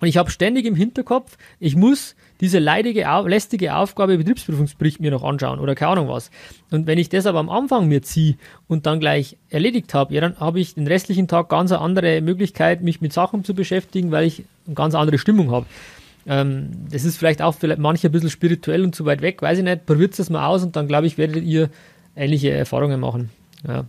Und 0.00 0.06
ich 0.06 0.16
habe 0.16 0.30
ständig 0.30 0.64
im 0.64 0.76
Hinterkopf, 0.76 1.36
ich 1.58 1.74
muss 1.74 2.14
diese 2.40 2.58
leidige, 2.58 3.06
lästige 3.26 3.74
Aufgabe 3.74 4.18
Betriebsprüfungsbericht 4.18 5.00
mir 5.00 5.10
noch 5.10 5.24
anschauen 5.24 5.58
oder 5.58 5.74
keine 5.74 5.92
Ahnung 5.92 6.08
was. 6.08 6.30
Und 6.70 6.86
wenn 6.86 6.98
ich 6.98 7.08
das 7.08 7.26
aber 7.26 7.38
am 7.40 7.50
Anfang 7.50 7.88
mir 7.88 8.02
ziehe 8.02 8.36
und 8.68 8.86
dann 8.86 9.00
gleich 9.00 9.36
erledigt 9.50 9.94
habe, 9.94 10.14
ja, 10.14 10.20
dann 10.20 10.38
habe 10.38 10.60
ich 10.60 10.74
den 10.74 10.86
restlichen 10.86 11.28
Tag 11.28 11.48
ganz 11.48 11.72
eine 11.72 11.80
andere 11.80 12.20
Möglichkeit, 12.20 12.82
mich 12.82 13.00
mit 13.00 13.12
Sachen 13.12 13.44
zu 13.44 13.54
beschäftigen, 13.54 14.10
weil 14.10 14.26
ich 14.26 14.44
eine 14.66 14.74
ganz 14.74 14.94
andere 14.94 15.18
Stimmung 15.18 15.50
habe. 15.50 15.66
Ähm, 16.26 16.70
das 16.90 17.04
ist 17.04 17.16
vielleicht 17.16 17.42
auch 17.42 17.54
vielleicht 17.54 17.80
manche 17.80 18.08
ein 18.08 18.12
bisschen 18.12 18.30
spirituell 18.30 18.84
und 18.84 18.94
zu 18.94 19.04
weit 19.04 19.22
weg, 19.22 19.42
weiß 19.42 19.58
ich 19.58 19.64
nicht. 19.64 19.86
Probiert 19.86 20.18
es 20.18 20.30
mal 20.30 20.46
aus 20.46 20.62
und 20.62 20.76
dann, 20.76 20.86
glaube 20.86 21.06
ich, 21.06 21.18
werdet 21.18 21.42
ihr 21.42 21.70
ähnliche 22.14 22.50
Erfahrungen 22.50 23.00
machen. 23.00 23.30
Ja. 23.66 23.84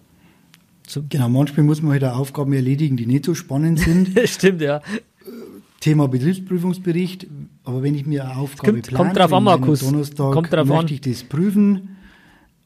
So. 0.87 1.03
Genau, 1.07 1.29
manchmal 1.29 1.65
muss 1.65 1.83
man 1.83 1.91
halt 1.91 2.03
auch 2.03 2.17
Aufgaben 2.17 2.51
erledigen, 2.53 2.97
die 2.97 3.05
nicht 3.05 3.25
so 3.25 3.35
spannend 3.35 3.79
sind. 3.79 4.17
Stimmt, 4.25 4.61
ja. 4.61 4.81
Thema 5.79 6.07
Betriebsprüfungsbericht, 6.07 7.27
aber 7.63 7.83
wenn 7.83 7.95
ich 7.95 8.05
mir 8.05 8.25
eine 8.25 8.37
Aufgabe 8.37 8.73
kommt, 8.73 8.87
plane, 8.87 9.03
kommt 9.05 9.17
drauf 9.17 9.33
an, 9.33 9.43
Markus. 9.43 9.79
Donnerstag 9.79 10.33
kommt 10.33 10.51
drauf 10.51 10.67
möchte 10.67 10.87
an. 10.87 10.93
ich 10.93 11.01
das 11.01 11.23
prüfen, 11.23 11.95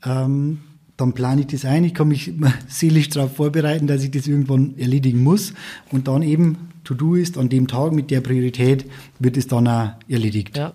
ähm, 0.04 0.60
dann 0.97 1.13
plane 1.13 1.41
ich 1.41 1.47
das 1.47 1.65
ein. 1.65 1.84
Ich 1.84 1.93
kann 1.93 2.08
mich 2.08 2.34
seelisch 2.67 3.10
darauf 3.10 3.36
vorbereiten, 3.36 3.88
dass 3.88 4.04
ich 4.04 4.12
das 4.12 4.28
irgendwann 4.28 4.78
erledigen 4.78 5.23
muss 5.23 5.54
und 5.91 6.08
dann 6.08 6.23
eben 6.23 6.69
To-Do 6.84 7.15
ist 7.15 7.38
an 7.38 7.49
dem 7.49 7.67
Tag 7.67 7.93
mit 7.93 8.12
der 8.12 8.21
Priorität 8.21 8.86
wird 9.19 9.38
es 9.38 9.47
dann 9.47 9.67
auch 9.67 9.91
erledigt. 10.10 10.58
Ja, 10.58 10.73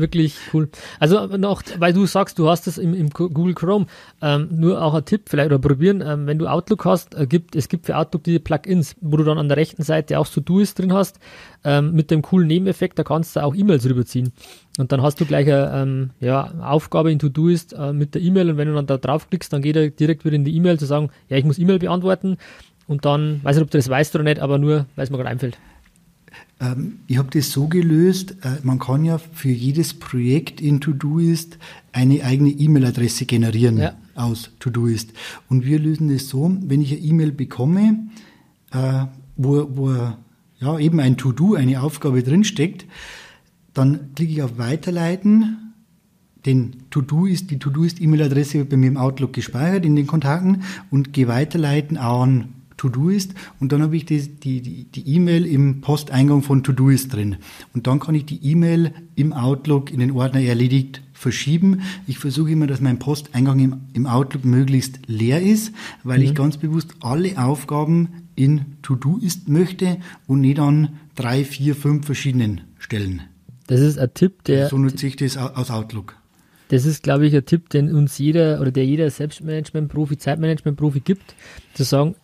wirklich 0.00 0.36
cool. 0.52 0.68
Also 0.98 1.26
noch, 1.26 1.62
weil 1.78 1.92
du 1.92 2.06
sagst, 2.06 2.38
du 2.38 2.48
hast 2.48 2.66
es 2.66 2.78
im, 2.78 2.94
im 2.94 3.10
Google 3.10 3.54
Chrome, 3.54 3.86
ähm, 4.22 4.48
nur 4.50 4.82
auch 4.82 4.94
ein 4.94 5.04
Tipp 5.04 5.22
vielleicht 5.26 5.46
oder 5.46 5.58
probieren, 5.58 6.02
ähm, 6.04 6.26
wenn 6.26 6.38
du 6.38 6.46
Outlook 6.46 6.84
hast, 6.84 7.14
äh, 7.14 7.26
gibt, 7.26 7.54
es 7.54 7.68
gibt 7.68 7.86
für 7.86 7.96
Outlook 7.96 8.24
diese 8.24 8.40
Plugins, 8.40 8.96
wo 9.00 9.16
du 9.16 9.24
dann 9.24 9.38
an 9.38 9.48
der 9.48 9.56
rechten 9.56 9.82
Seite 9.82 10.18
auch 10.18 10.26
so 10.26 10.40
Doist 10.40 10.78
drin 10.78 10.92
hast, 10.92 11.20
ähm, 11.64 11.92
mit 11.92 12.10
dem 12.10 12.22
coolen 12.22 12.48
Nebeneffekt, 12.48 12.98
da 12.98 13.04
kannst 13.04 13.36
du 13.36 13.44
auch 13.44 13.54
E-Mails 13.54 13.88
rüberziehen. 13.88 14.32
Und 14.78 14.92
dann 14.92 15.02
hast 15.02 15.20
du 15.20 15.26
gleich 15.26 15.46
eine 15.46 15.72
ähm, 15.74 16.10
ja, 16.20 16.52
Aufgabe 16.60 17.12
in 17.12 17.18
To-Doist 17.18 17.74
äh, 17.74 17.92
mit 17.92 18.14
der 18.14 18.22
E-Mail 18.22 18.50
und 18.50 18.56
wenn 18.56 18.68
du 18.68 18.74
dann 18.74 18.86
da 18.86 18.96
draufklickst, 18.96 19.52
dann 19.52 19.62
geht 19.62 19.76
er 19.76 19.90
direkt 19.90 20.24
wieder 20.24 20.36
in 20.36 20.44
die 20.44 20.56
E-Mail 20.56 20.78
zu 20.78 20.86
sagen, 20.86 21.10
ja, 21.28 21.36
ich 21.36 21.44
muss 21.44 21.58
E-Mail 21.58 21.78
beantworten 21.78 22.38
und 22.86 23.04
dann, 23.04 23.40
weiß 23.42 23.56
nicht, 23.56 23.64
ob 23.64 23.70
du 23.70 23.78
das 23.78 23.88
weißt 23.88 24.14
oder 24.14 24.24
nicht, 24.24 24.40
aber 24.40 24.58
nur, 24.58 24.86
weil 24.96 25.04
es 25.04 25.10
mir 25.10 25.18
gerade 25.18 25.30
einfällt. 25.30 25.58
Ähm, 26.60 27.00
ich 27.06 27.18
habe 27.18 27.30
das 27.30 27.50
so 27.50 27.66
gelöst, 27.68 28.36
äh, 28.42 28.58
man 28.62 28.78
kann 28.78 29.04
ja 29.04 29.18
für 29.18 29.48
jedes 29.50 29.94
Projekt 29.94 30.60
in 30.60 30.80
Todoist 30.80 31.58
eine 31.92 32.22
eigene 32.22 32.50
E-Mail-Adresse 32.50 33.24
generieren 33.24 33.78
ja. 33.78 33.94
aus 34.14 34.50
Todoist. 34.60 35.12
Und 35.48 35.64
wir 35.64 35.78
lösen 35.78 36.08
das 36.08 36.28
so, 36.28 36.54
wenn 36.60 36.80
ich 36.80 36.92
eine 36.92 37.00
E-Mail 37.00 37.32
bekomme, 37.32 38.08
äh, 38.72 39.06
wo, 39.36 39.68
wo 39.74 40.12
ja, 40.60 40.78
eben 40.78 41.00
ein 41.00 41.16
To-Do, 41.16 41.54
eine 41.54 41.82
Aufgabe 41.82 42.22
drinsteckt, 42.22 42.84
dann 43.72 44.14
klicke 44.14 44.32
ich 44.32 44.42
auf 44.42 44.58
Weiterleiten. 44.58 45.72
Den 46.44 46.84
To-Do 46.90 47.26
ist, 47.26 47.50
die 47.50 47.58
To-Do 47.58 47.84
ist 47.84 48.00
E-Mail-Adresse 48.00 48.64
bei 48.66 48.76
mir 48.76 48.88
im 48.88 48.96
Outlook 48.96 49.32
gespeichert 49.32 49.86
in 49.86 49.96
den 49.96 50.06
Kontakten 50.06 50.62
und 50.90 51.12
gehe 51.12 51.28
weiterleiten 51.28 51.96
an 51.96 52.59
Todoist 52.80 53.34
und 53.60 53.72
dann 53.72 53.82
habe 53.82 53.94
ich 53.94 54.06
die 54.06 54.26
die 54.26 54.84
die 54.84 55.06
E-Mail 55.14 55.44
im 55.44 55.82
Posteingang 55.82 56.42
von 56.42 56.64
Todoist 56.64 57.12
drin 57.12 57.36
und 57.74 57.86
dann 57.86 58.00
kann 58.00 58.14
ich 58.14 58.24
die 58.24 58.42
E-Mail 58.42 58.92
im 59.16 59.34
Outlook 59.34 59.92
in 59.92 60.00
den 60.00 60.12
Ordner 60.12 60.40
erledigt 60.40 61.02
verschieben. 61.12 61.82
Ich 62.06 62.18
versuche 62.18 62.52
immer, 62.52 62.66
dass 62.66 62.80
mein 62.80 62.98
Posteingang 62.98 63.58
im, 63.58 63.80
im 63.92 64.06
Outlook 64.06 64.46
möglichst 64.46 65.00
leer 65.06 65.42
ist, 65.42 65.74
weil 66.04 66.20
mhm. 66.20 66.24
ich 66.24 66.34
ganz 66.34 66.56
bewusst 66.56 66.94
alle 67.00 67.36
Aufgaben 67.36 68.08
in 68.34 68.78
Todoist 68.80 69.50
möchte 69.50 69.98
und 70.26 70.40
nicht 70.40 70.58
an 70.58 71.00
drei, 71.16 71.44
vier, 71.44 71.76
fünf 71.76 72.06
verschiedenen 72.06 72.62
Stellen. 72.78 73.20
Das 73.66 73.80
ist 73.80 73.98
ein 73.98 74.08
Tipp, 74.14 74.42
der. 74.44 74.70
So 74.70 74.78
nutze 74.78 75.06
ich 75.06 75.16
das 75.16 75.36
aus 75.36 75.70
Outlook. 75.70 76.16
Das 76.68 76.86
ist, 76.86 77.02
glaube 77.02 77.26
ich, 77.26 77.34
ein 77.34 77.44
Tipp, 77.44 77.68
den 77.68 77.92
uns 77.92 78.16
jeder 78.16 78.60
oder 78.60 78.70
der 78.70 78.86
jeder 78.86 79.10
Selbstmanagement-Profi, 79.10 80.16
Zeitmanagement-Profi 80.16 81.00
gibt, 81.00 81.34
zu 81.74 81.82
sagen, 81.82 82.14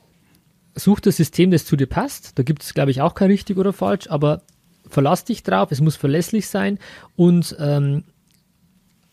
such 0.76 1.00
das 1.00 1.16
System, 1.16 1.50
das 1.50 1.64
zu 1.64 1.76
dir 1.76 1.86
passt. 1.86 2.38
Da 2.38 2.42
gibt 2.42 2.62
es, 2.62 2.74
glaube 2.74 2.90
ich, 2.90 3.00
auch 3.00 3.14
kein 3.14 3.30
richtig 3.30 3.56
oder 3.56 3.72
falsch, 3.72 4.08
aber 4.08 4.42
verlass 4.88 5.24
dich 5.24 5.42
drauf, 5.42 5.72
es 5.72 5.80
muss 5.80 5.96
verlässlich 5.96 6.46
sein 6.46 6.78
und 7.16 7.56
ähm, 7.58 8.04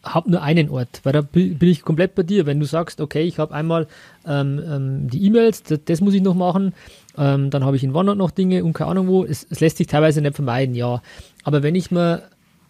hab 0.03 0.27
nur 0.27 0.41
einen 0.41 0.69
Ort, 0.69 0.99
weil 1.03 1.13
da 1.13 1.21
bin 1.21 1.57
ich 1.61 1.81
komplett 1.81 2.13
bei 2.13 2.23
dir. 2.23 2.45
Wenn 2.45 2.59
du 2.59 2.65
sagst, 2.65 2.99
okay, 2.99 3.21
ich 3.21 3.39
habe 3.39 3.53
einmal 3.53 3.87
ähm, 4.27 4.61
ähm, 4.65 5.09
die 5.09 5.25
E-Mails, 5.25 5.63
das, 5.63 5.79
das, 5.85 6.01
muss 6.01 6.13
ich 6.13 6.21
noch 6.21 6.35
machen, 6.35 6.73
ähm, 7.17 7.49
dann 7.49 7.63
habe 7.63 7.77
ich 7.77 7.83
in 7.83 7.95
OneNote 7.95 8.17
noch 8.17 8.31
Dinge 8.31 8.65
und 8.65 8.73
keine 8.73 8.91
Ahnung 8.91 9.07
wo, 9.07 9.23
es, 9.23 9.47
es, 9.49 9.61
lässt 9.61 9.77
sich 9.77 9.87
teilweise 9.87 10.21
nicht 10.21 10.35
vermeiden, 10.35 10.75
ja. 10.75 11.01
Aber 11.43 11.63
wenn 11.63 11.75
ich 11.75 11.89
mir, 11.89 12.23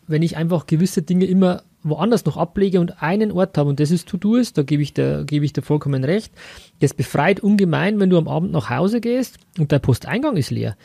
wenn 0.07 0.21
ich 0.21 0.37
einfach 0.37 0.67
gewisse 0.67 1.01
Dinge 1.01 1.25
immer 1.25 1.63
woanders 1.83 2.25
noch 2.25 2.37
ablege 2.37 2.79
und 2.79 3.01
einen 3.01 3.31
Ort 3.31 3.57
habe 3.57 3.69
und 3.69 3.79
das 3.79 3.91
ist 3.91 4.07
To-Do-Ist, 4.07 4.57
da 4.57 4.63
gebe 4.63 4.81
ich, 4.83 4.93
dir, 4.93 5.23
gebe 5.25 5.45
ich 5.45 5.53
dir 5.53 5.61
vollkommen 5.61 6.03
recht. 6.03 6.33
Das 6.79 6.93
befreit 6.93 7.39
ungemein, 7.41 7.99
wenn 7.99 8.09
du 8.09 8.17
am 8.17 8.27
Abend 8.27 8.51
nach 8.51 8.69
Hause 8.69 9.01
gehst 9.01 9.37
und 9.59 9.71
dein 9.71 9.81
Posteingang 9.81 10.37
ist 10.37 10.51
leer. 10.51 10.75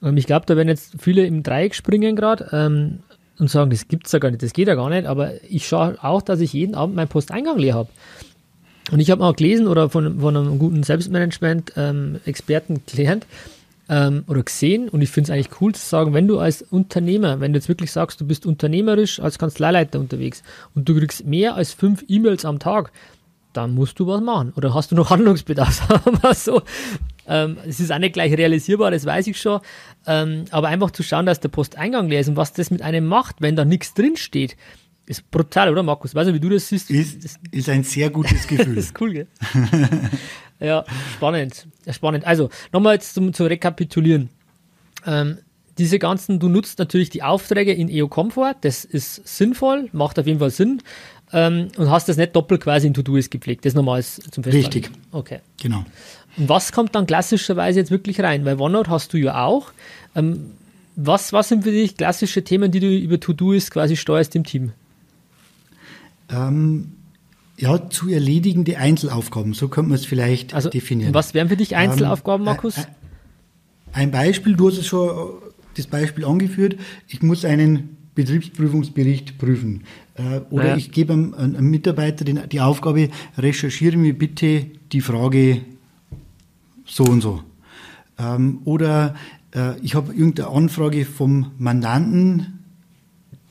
Und 0.00 0.16
ich 0.16 0.26
glaube, 0.26 0.46
da 0.46 0.56
werden 0.56 0.68
jetzt 0.68 0.94
viele 0.98 1.24
im 1.24 1.42
Dreieck 1.42 1.74
springen 1.74 2.16
gerade 2.16 2.48
ähm, 2.52 3.00
und 3.38 3.48
sagen, 3.48 3.70
das 3.70 3.88
gibt's 3.88 4.12
ja 4.12 4.18
gar 4.18 4.30
nicht, 4.30 4.42
das 4.42 4.52
geht 4.52 4.68
ja 4.68 4.74
gar 4.74 4.90
nicht, 4.90 5.06
aber 5.06 5.42
ich 5.48 5.66
schaue 5.66 5.96
auch, 6.02 6.22
dass 6.22 6.40
ich 6.40 6.52
jeden 6.52 6.74
Abend 6.74 6.96
meinen 6.96 7.08
Posteingang 7.08 7.58
leer 7.58 7.74
habe. 7.74 7.88
Und 8.90 8.98
ich 8.98 9.10
habe 9.10 9.20
mal 9.20 9.32
gelesen 9.32 9.68
oder 9.68 9.88
von, 9.90 10.18
von 10.18 10.36
einem 10.36 10.58
guten 10.58 10.82
Selbstmanagement-Experten 10.82 12.74
ähm, 12.74 12.82
gelernt, 12.90 13.26
ähm, 13.88 14.24
oder 14.28 14.42
gesehen 14.42 14.88
und 14.88 15.02
ich 15.02 15.10
finde 15.10 15.30
es 15.30 15.34
eigentlich 15.34 15.60
cool 15.60 15.74
zu 15.74 15.84
sagen, 15.84 16.14
wenn 16.14 16.28
du 16.28 16.38
als 16.38 16.62
Unternehmer, 16.62 17.40
wenn 17.40 17.52
du 17.52 17.58
jetzt 17.58 17.68
wirklich 17.68 17.92
sagst, 17.92 18.20
du 18.20 18.26
bist 18.26 18.46
unternehmerisch 18.46 19.20
als 19.20 19.38
Kanzleileiter 19.38 19.98
unterwegs 19.98 20.42
und 20.74 20.88
du 20.88 20.98
kriegst 20.98 21.26
mehr 21.26 21.54
als 21.54 21.72
fünf 21.72 22.04
E-Mails 22.08 22.44
am 22.44 22.58
Tag, 22.58 22.92
dann 23.52 23.74
musst 23.74 23.98
du 23.98 24.06
was 24.06 24.20
machen. 24.20 24.52
Oder 24.56 24.74
hast 24.74 24.90
du 24.90 24.96
noch 24.96 25.10
Handlungsbedarf? 25.10 25.88
so. 26.34 26.62
Ähm, 27.26 27.56
es 27.66 27.78
ist 27.80 27.92
auch 27.92 27.98
nicht 27.98 28.14
gleich 28.14 28.32
realisierbar, 28.36 28.90
das 28.90 29.04
weiß 29.04 29.26
ich 29.28 29.40
schon. 29.40 29.60
Ähm, 30.06 30.46
aber 30.50 30.68
einfach 30.68 30.90
zu 30.90 31.02
schauen, 31.02 31.26
dass 31.26 31.40
der 31.40 31.50
Posteingang 31.50 32.08
leer 32.08 32.20
ist 32.20 32.28
und 32.28 32.36
was 32.36 32.52
das 32.52 32.70
mit 32.70 32.82
einem 32.82 33.06
macht, 33.06 33.36
wenn 33.40 33.54
da 33.54 33.64
nichts 33.64 33.94
drin 33.94 34.16
steht, 34.16 34.56
ist 35.12 35.30
brutal, 35.30 35.70
oder 35.70 35.82
Markus? 35.82 36.14
Weißt 36.14 36.30
du, 36.30 36.34
wie 36.34 36.40
du 36.40 36.48
das 36.48 36.68
siehst? 36.68 36.90
Ist, 36.90 37.38
ist 37.50 37.68
ein 37.68 37.84
sehr 37.84 38.10
gutes 38.10 38.46
Gefühl. 38.46 38.74
das 38.74 38.86
ist 38.86 39.00
cool, 39.00 39.12
gell? 39.12 39.26
Ja, 40.60 40.84
spannend. 41.16 41.66
Spannend. 41.90 42.24
Also, 42.24 42.48
nochmal 42.72 42.94
jetzt 42.94 43.14
zum, 43.14 43.32
zu 43.32 43.44
rekapitulieren. 43.44 44.28
Ähm, 45.04 45.38
diese 45.76 45.98
ganzen, 45.98 46.38
du 46.38 46.48
nutzt 46.48 46.78
natürlich 46.78 47.10
die 47.10 47.24
Aufträge 47.24 47.72
in 47.72 47.88
EO 47.88 48.06
Comfort, 48.06 48.54
das 48.60 48.84
ist 48.84 49.26
sinnvoll, 49.26 49.88
macht 49.92 50.20
auf 50.20 50.26
jeden 50.26 50.38
Fall 50.38 50.50
Sinn. 50.50 50.80
Ähm, 51.32 51.68
und 51.76 51.90
hast 51.90 52.08
das 52.08 52.16
nicht 52.16 52.36
doppelt 52.36 52.62
quasi 52.62 52.86
in 52.86 52.94
To-Do's 52.94 53.30
gepflegt. 53.30 53.64
Das 53.64 53.74
nochmal 53.74 54.04
zum 54.04 54.44
Festhalten. 54.44 54.56
Richtig. 54.56 54.90
Okay. 55.10 55.40
Genau. 55.60 55.84
Und 56.36 56.48
was 56.48 56.72
kommt 56.72 56.94
dann 56.94 57.06
klassischerweise 57.06 57.80
jetzt 57.80 57.90
wirklich 57.90 58.20
rein? 58.20 58.44
Weil 58.44 58.60
OneNote 58.60 58.90
hast 58.90 59.12
du 59.14 59.16
ja 59.16 59.44
auch. 59.44 59.72
Ähm, 60.14 60.52
was, 60.94 61.32
was 61.32 61.48
sind 61.48 61.64
für 61.64 61.70
dich 61.70 61.96
klassische 61.96 62.44
Themen, 62.44 62.70
die 62.70 62.80
du 62.80 62.86
über 62.86 63.18
To-Do's 63.18 63.70
quasi 63.70 63.96
steuerst 63.96 64.36
im 64.36 64.44
Team? 64.44 64.72
Ähm, 66.32 66.92
ja, 67.58 67.90
zu 67.90 68.08
erledigende 68.08 68.78
Einzelaufgaben, 68.78 69.54
so 69.54 69.68
könnte 69.68 69.90
man 69.90 69.98
es 69.98 70.06
vielleicht 70.06 70.54
also, 70.54 70.70
definieren. 70.70 71.14
Was 71.14 71.34
wären 71.34 71.48
für 71.48 71.56
dich 71.56 71.76
Einzelaufgaben, 71.76 72.42
ähm, 72.42 72.46
Markus? 72.46 72.76
Ein 73.92 74.10
Beispiel, 74.10 74.56
du 74.56 74.68
hast 74.68 74.78
es 74.78 74.86
schon 74.86 75.10
das 75.76 75.86
Beispiel 75.86 76.24
angeführt, 76.24 76.76
ich 77.08 77.22
muss 77.22 77.44
einen 77.44 77.96
Betriebsprüfungsbericht 78.14 79.38
prüfen. 79.38 79.84
Äh, 80.14 80.40
oder 80.50 80.68
ja. 80.68 80.76
ich 80.76 80.92
gebe 80.92 81.12
einem, 81.12 81.34
einem 81.34 81.70
Mitarbeiter 81.70 82.24
die, 82.24 82.34
die, 82.48 82.60
Aufgabe, 82.60 83.10
recherchiere 83.38 83.96
mir 83.96 84.16
bitte 84.16 84.66
die 84.92 85.00
Frage 85.00 85.62
so 86.84 87.04
und 87.04 87.20
so. 87.20 87.42
Ähm, 88.18 88.60
oder 88.64 89.14
äh, 89.54 89.78
ich 89.80 89.94
habe 89.94 90.12
irgendeine 90.12 90.48
Anfrage 90.48 91.04
vom 91.04 91.52
Mandanten, 91.58 92.61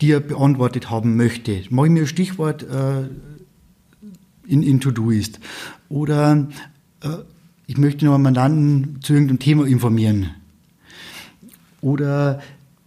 die 0.02 0.12
er 0.12 0.20
beantwortet 0.20 0.90
haben 0.90 1.16
möchte. 1.16 1.64
Mache 1.70 1.88
ich 1.88 1.94
mir 1.94 2.02
ein 2.02 2.08
Stichwort 2.08 2.64
äh, 2.64 3.04
in, 4.48 4.64
in 4.64 4.80
To-Do-Ist. 4.80 5.40
Oder 5.90 6.48
äh, 7.02 7.10
ich 7.68 7.78
möchte 7.78 8.06
noch 8.06 8.16
einen 8.16 8.24
Mandanten 8.24 9.00
zu 9.02 9.14
irgendeinem 9.14 9.40
Thema 9.40 9.66
informieren. 9.66 10.32
Oder 11.82 12.42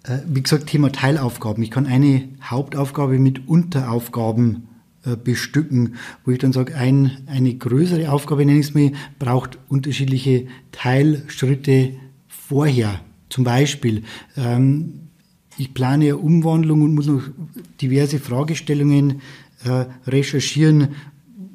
äh, 0.04 0.18
wie 0.26 0.42
gesagt, 0.42 0.66
Thema 0.66 0.92
Teilaufgaben. 0.92 1.62
Ich 1.62 1.70
kann 1.70 1.86
eine 1.86 2.28
Hauptaufgabe 2.42 3.18
mit 3.18 3.48
Unteraufgaben 3.48 4.68
äh, 5.04 5.16
bestücken, 5.16 5.94
wo 6.24 6.32
ich 6.32 6.38
dann 6.38 6.52
sage, 6.52 6.76
ein, 6.76 7.18
eine 7.26 7.54
größere 7.54 8.10
Aufgabe, 8.10 8.44
nenne 8.44 8.60
ich 8.60 8.68
es 8.68 8.74
mir, 8.74 8.92
braucht 9.18 9.58
unterschiedliche 9.68 10.46
Teilschritte 10.72 11.94
vorher. 12.28 13.00
Zum 13.28 13.44
Beispiel, 13.44 14.02
ähm, 14.36 15.08
ich 15.58 15.74
plane 15.74 16.04
eine 16.04 16.16
Umwandlung 16.16 16.82
und 16.82 16.94
muss 16.94 17.06
noch 17.06 17.22
diverse 17.80 18.18
Fragestellungen 18.18 19.20
äh, 19.64 19.86
recherchieren, 20.06 20.88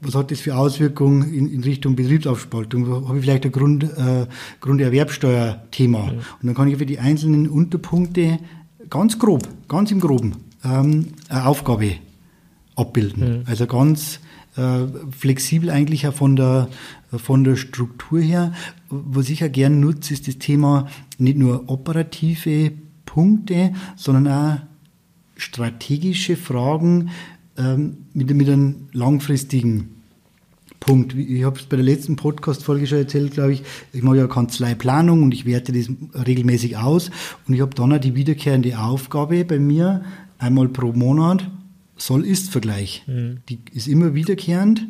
was 0.01 0.15
hat 0.15 0.31
das 0.31 0.39
für 0.39 0.55
Auswirkungen 0.55 1.33
in, 1.33 1.51
in 1.51 1.63
Richtung 1.63 1.95
Betriebsaufspaltung? 1.95 3.07
Habe 3.07 3.17
ich 3.17 3.23
vielleicht 3.23 3.45
ein 3.45 3.51
Grund, 3.51 3.83
äh, 3.83 4.27
Grunderwerbsteuer-Thema? 4.61 6.05
Ja. 6.05 6.11
Und 6.11 6.43
dann 6.43 6.55
kann 6.55 6.69
ich 6.69 6.77
für 6.77 6.85
die 6.85 6.99
einzelnen 6.99 7.49
Unterpunkte 7.49 8.39
ganz 8.89 9.19
grob, 9.19 9.47
ganz 9.67 9.91
im 9.91 9.99
Groben, 9.99 10.37
ähm, 10.63 11.07
eine 11.27 11.45
Aufgabe 11.45 11.95
abbilden. 12.75 13.43
Ja. 13.43 13.51
Also 13.51 13.67
ganz 13.67 14.21
äh, 14.55 14.87
flexibel 15.11 15.69
eigentlich 15.69 16.07
auch 16.07 16.13
von 16.13 16.35
der, 16.35 16.69
von 17.11 17.43
der 17.43 17.57
Struktur 17.57 18.21
her. 18.21 18.53
Was 18.89 19.29
ich 19.29 19.41
ja 19.41 19.49
gern 19.49 19.81
nutze, 19.81 20.13
ist 20.13 20.27
das 20.27 20.37
Thema 20.37 20.87
nicht 21.17 21.37
nur 21.37 21.69
operative 21.69 22.71
Punkte, 23.09 23.73
sondern 23.95 24.27
auch 24.27 24.59
strategische 25.35 26.35
Fragen 26.35 27.09
ähm, 27.57 28.05
mit, 28.13 28.31
mit 28.35 28.47
einem 28.47 28.87
langfristigen 28.91 29.95
Punkt. 30.79 31.15
Ich 31.15 31.43
habe 31.43 31.59
es 31.59 31.65
bei 31.65 31.75
der 31.75 31.85
letzten 31.85 32.15
Podcast-Folge 32.15 32.85
schon 32.85 32.99
erzählt, 32.99 33.33
glaube 33.33 33.53
ich. 33.53 33.63
Ich 33.93 34.03
mache 34.03 34.17
ja 34.17 34.27
Kanzleiplanung 34.27 35.23
und 35.23 35.33
ich 35.33 35.47
werte 35.47 35.71
das 35.71 35.89
regelmäßig 36.13 36.77
aus. 36.77 37.09
Und 37.47 37.55
ich 37.55 37.61
habe 37.61 37.73
dann 37.73 37.91
auch 37.91 37.99
die 37.99 38.13
wiederkehrende 38.13 38.77
Aufgabe 38.77 39.43
bei 39.43 39.57
mir, 39.57 40.03
einmal 40.37 40.69
pro 40.69 40.93
Monat, 40.93 41.49
Soll-Ist-Vergleich. 41.97 43.05
Mhm. 43.07 43.39
Die 43.49 43.57
ist 43.73 43.87
immer 43.87 44.13
wiederkehrend. 44.13 44.85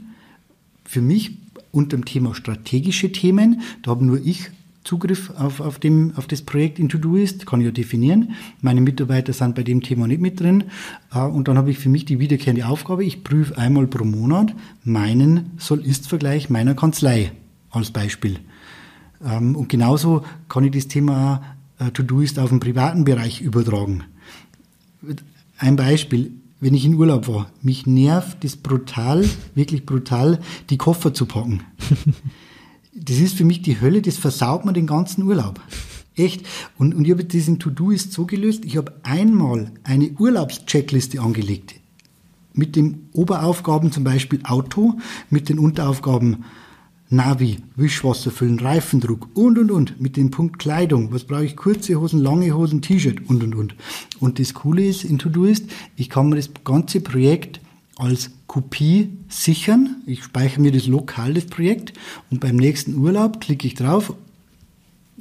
Für 0.84 1.02
mich 1.02 1.38
unter 1.72 1.96
dem 1.96 2.04
Thema 2.04 2.36
strategische 2.36 3.14
Themen. 3.14 3.62
Da 3.82 3.92
habe 3.92 4.04
nur 4.04 4.20
ich 4.24 4.52
Zugriff 4.84 5.32
auf, 5.38 5.60
auf, 5.60 5.78
dem, 5.80 6.14
auf 6.16 6.28
das 6.28 6.42
Projekt 6.42 6.80
in 6.80 6.90
Todoist, 6.90 7.46
kann 7.46 7.60
ich 7.60 7.66
ja 7.66 7.72
definieren. 7.72 8.34
Meine 8.62 8.82
Mitarbeiter 8.82 9.34
sind 9.34 9.56
bei 9.56 9.64
dem 9.64 9.82
Thema 9.82 10.08
nicht 10.08 10.22
mit 10.22 10.40
drin. 10.40 10.66
Äh, 11.14 11.20
und 11.20 11.48
dann 11.48 11.58
habe 11.58 11.72
ich 11.72 11.80
für 11.80 11.90
mich 11.90 12.06
die 12.06 12.20
wiederkehrende 12.20 12.68
Aufgabe, 12.68 13.04
ich 13.04 13.24
prüfe 13.24 13.58
einmal 13.58 13.88
pro 13.88 14.06
Monat 14.06 14.54
meinen 14.84 15.52
Soll-Ist-Vergleich 15.58 16.50
meiner 16.50 16.76
Kanzlei 16.76 17.32
als 17.70 17.92
Beispiel. 17.92 18.40
Ähm, 19.24 19.56
und 19.56 19.70
genauso 19.70 20.24
kann 20.48 20.64
ich 20.64 20.72
das 20.72 20.88
Thema 20.88 21.44
äh, 21.78 21.92
Todoist 21.92 22.40
auf 22.40 22.50
den 22.50 22.60
privaten 22.60 23.04
Bereich 23.04 23.42
übertragen. 23.42 24.06
Ein 25.58 25.76
Beispiel, 25.76 26.32
wenn 26.62 26.74
ich 26.74 26.86
in 26.86 26.96
Urlaub 26.96 27.28
war, 27.28 27.52
mich 27.62 27.86
nervt 27.86 28.44
es 28.44 28.58
brutal, 28.58 29.26
wirklich 29.56 29.86
brutal, 29.86 30.40
die 30.70 30.78
Koffer 30.78 31.14
zu 31.14 31.26
packen. 31.26 31.64
das 32.94 33.18
ist 33.18 33.36
für 33.36 33.46
mich 33.46 33.62
die 33.62 33.80
Hölle, 33.80 34.02
das 34.02 34.18
versaut 34.18 34.66
mir 34.66 34.74
den 34.74 34.88
ganzen 34.88 35.24
Urlaub. 35.24 35.60
Echt. 36.16 36.46
Und, 36.78 36.94
und 36.94 37.06
ich 37.06 37.12
habe 37.12 37.24
diesen 37.24 37.60
To-Do-Ist 37.60 38.12
so 38.12 38.26
gelöst, 38.26 38.66
ich 38.66 38.78
habe 38.78 38.94
einmal 39.04 39.72
eine 39.84 40.10
Urlaubscheckliste 40.12 41.22
angelegt. 41.22 41.76
Mit 42.54 42.76
den 42.76 43.08
Oberaufgaben 43.14 43.92
zum 43.92 44.04
Beispiel 44.04 44.42
Auto, 44.44 44.98
mit 45.30 45.50
den 45.50 45.60
Unteraufgaben 45.60 46.44
Navi, 47.12 47.58
Wischwasser 47.76 48.30
füllen, 48.30 48.60
Reifendruck 48.60 49.30
und 49.34 49.58
und 49.58 49.72
und. 49.72 50.00
Mit 50.00 50.18
dem 50.18 50.30
Punkt 50.30 50.60
Kleidung. 50.60 51.12
Was 51.12 51.24
brauche 51.24 51.46
ich? 51.46 51.56
Kurze 51.56 52.00
Hosen, 52.00 52.20
lange 52.20 52.54
Hosen, 52.56 52.82
T-Shirt 52.82 53.28
und 53.28 53.44
und 53.44 53.56
und. 53.56 53.76
Und 54.20 54.40
das 54.40 54.54
Coole 54.54 54.86
ist 54.86 55.06
in 55.06 55.18
To-Do-Ist, 55.18 55.66
ich 55.96 56.10
kann 56.10 56.30
mir 56.30 56.36
das 56.36 56.52
ganze 56.64 57.02
Projekt 57.02 57.62
als 58.00 58.32
Kopie 58.48 59.18
sichern. 59.28 60.02
Ich 60.06 60.24
speichere 60.24 60.62
mir 60.62 60.72
das 60.72 60.88
lokal, 60.88 61.34
das 61.34 61.46
Projekt, 61.46 61.94
und 62.32 62.40
beim 62.40 62.56
nächsten 62.56 62.96
Urlaub 62.96 63.40
klicke 63.42 63.68
ich 63.68 63.76
drauf, 63.76 64.14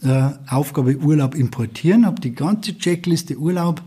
äh, 0.03 0.31
Aufgabe 0.49 0.97
Urlaub 0.97 1.35
importieren, 1.35 2.07
habe 2.07 2.21
die 2.21 2.35
ganze 2.35 2.79
Checkliste 2.79 3.37
Urlaub 3.37 3.83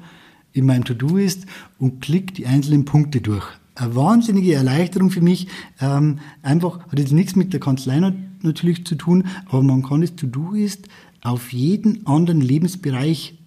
in 0.53 0.65
meinem 0.65 0.83
To-Do 0.83 1.17
ist 1.17 1.45
und 1.79 2.01
klicke 2.01 2.33
die 2.33 2.45
einzelnen 2.45 2.85
Punkte 2.85 3.21
durch. 3.21 3.45
Eine 3.75 3.95
wahnsinnige 3.95 4.53
Erleichterung 4.53 5.09
für 5.09 5.21
mich. 5.21 5.47
Ähm, 5.79 6.19
einfach 6.43 6.79
hat 6.89 6.99
jetzt 6.99 7.13
nichts 7.13 7.37
mit 7.37 7.53
der 7.53 7.61
Kanzlei 7.61 7.99
natürlich 8.41 8.85
zu 8.85 8.95
tun, 8.95 9.25
aber 9.47 9.63
man 9.63 9.83
kann 9.83 10.01
das 10.01 10.15
To-Do 10.15 10.51
ist 10.53 10.89
auf 11.21 11.53
jeden 11.53 12.05
anderen 12.05 12.41
Lebensbereich 12.41 13.37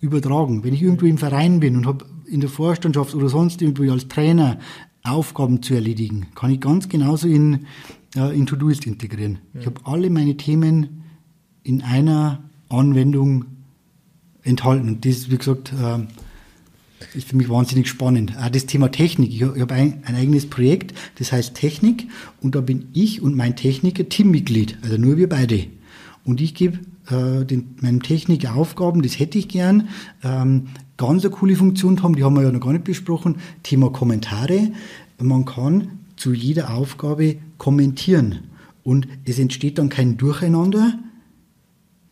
übertragen. 0.00 0.64
Wenn 0.64 0.74
ich 0.74 0.82
irgendwo 0.82 1.06
im 1.06 1.18
Verein 1.18 1.60
bin 1.60 1.76
und 1.76 1.86
habe 1.86 2.06
in 2.26 2.40
der 2.40 2.48
Vorstandschaft 2.48 3.14
oder 3.14 3.28
sonst 3.28 3.60
irgendwo 3.60 3.90
als 3.92 4.08
Trainer 4.08 4.58
Aufgaben 5.04 5.62
zu 5.62 5.74
erledigen. 5.74 6.26
Kann 6.34 6.50
ich 6.50 6.60
ganz 6.60 6.88
genauso 6.88 7.28
in, 7.28 7.66
äh, 8.16 8.36
in 8.36 8.46
To-Doist 8.46 8.86
integrieren. 8.86 9.38
Ja. 9.52 9.60
Ich 9.60 9.66
habe 9.66 9.80
alle 9.84 10.10
meine 10.10 10.36
Themen 10.36 11.04
in 11.62 11.82
einer 11.82 12.42
Anwendung 12.70 13.44
enthalten. 14.42 14.88
Und 14.88 15.04
das, 15.04 15.30
wie 15.30 15.36
gesagt, 15.36 15.72
äh, 15.72 15.98
ist 17.16 17.28
für 17.28 17.36
mich 17.36 17.50
wahnsinnig 17.50 17.86
spannend. 17.86 18.32
Auch 18.38 18.48
das 18.48 18.64
Thema 18.64 18.90
Technik. 18.90 19.30
Ich, 19.30 19.42
ich 19.42 19.60
habe 19.60 19.74
ein, 19.74 20.02
ein, 20.06 20.14
eigenes 20.14 20.48
Projekt, 20.48 20.94
das 21.18 21.32
heißt 21.32 21.54
Technik. 21.54 22.08
Und 22.40 22.54
da 22.54 22.62
bin 22.62 22.88
ich 22.94 23.20
und 23.20 23.36
mein 23.36 23.56
Techniker 23.56 24.08
Teammitglied. 24.08 24.78
Also 24.82 24.96
nur 24.96 25.18
wir 25.18 25.28
beide. 25.28 25.66
Und 26.24 26.40
ich 26.40 26.54
gebe 26.54 26.78
äh, 27.10 27.44
den, 27.44 27.76
meinem 27.82 28.02
Techniker 28.02 28.54
Aufgaben, 28.54 29.02
das 29.02 29.18
hätte 29.18 29.38
ich 29.38 29.48
gern. 29.48 29.88
Ähm, 30.22 30.68
ganz 30.96 31.24
eine 31.24 31.34
coole 31.34 31.56
Funktion 31.56 32.02
haben, 32.02 32.16
die 32.16 32.24
haben 32.24 32.36
wir 32.36 32.42
ja 32.42 32.52
noch 32.52 32.60
gar 32.60 32.72
nicht 32.72 32.84
besprochen, 32.84 33.36
Thema 33.62 33.90
Kommentare. 33.90 34.70
Man 35.20 35.44
kann 35.44 35.98
zu 36.16 36.32
jeder 36.32 36.74
Aufgabe 36.74 37.36
kommentieren 37.58 38.40
und 38.82 39.08
es 39.24 39.38
entsteht 39.38 39.78
dann 39.78 39.88
kein 39.88 40.16
Durcheinander. 40.16 40.98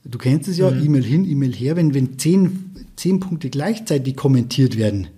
Du 0.04 0.18
kennst 0.18 0.48
es 0.48 0.58
ja, 0.58 0.70
mhm. 0.70 0.84
E-Mail 0.84 1.04
hin, 1.04 1.24
E-Mail 1.24 1.52
her, 1.52 1.76
wenn, 1.76 1.94
wenn 1.94 2.18
zehn, 2.18 2.86
zehn 2.96 3.20
Punkte 3.20 3.50
gleichzeitig 3.50 4.16
kommentiert 4.16 4.76
werden, 4.76 5.08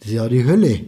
das 0.00 0.08
ist 0.08 0.14
ja 0.14 0.28
die 0.28 0.44
Hölle. 0.44 0.80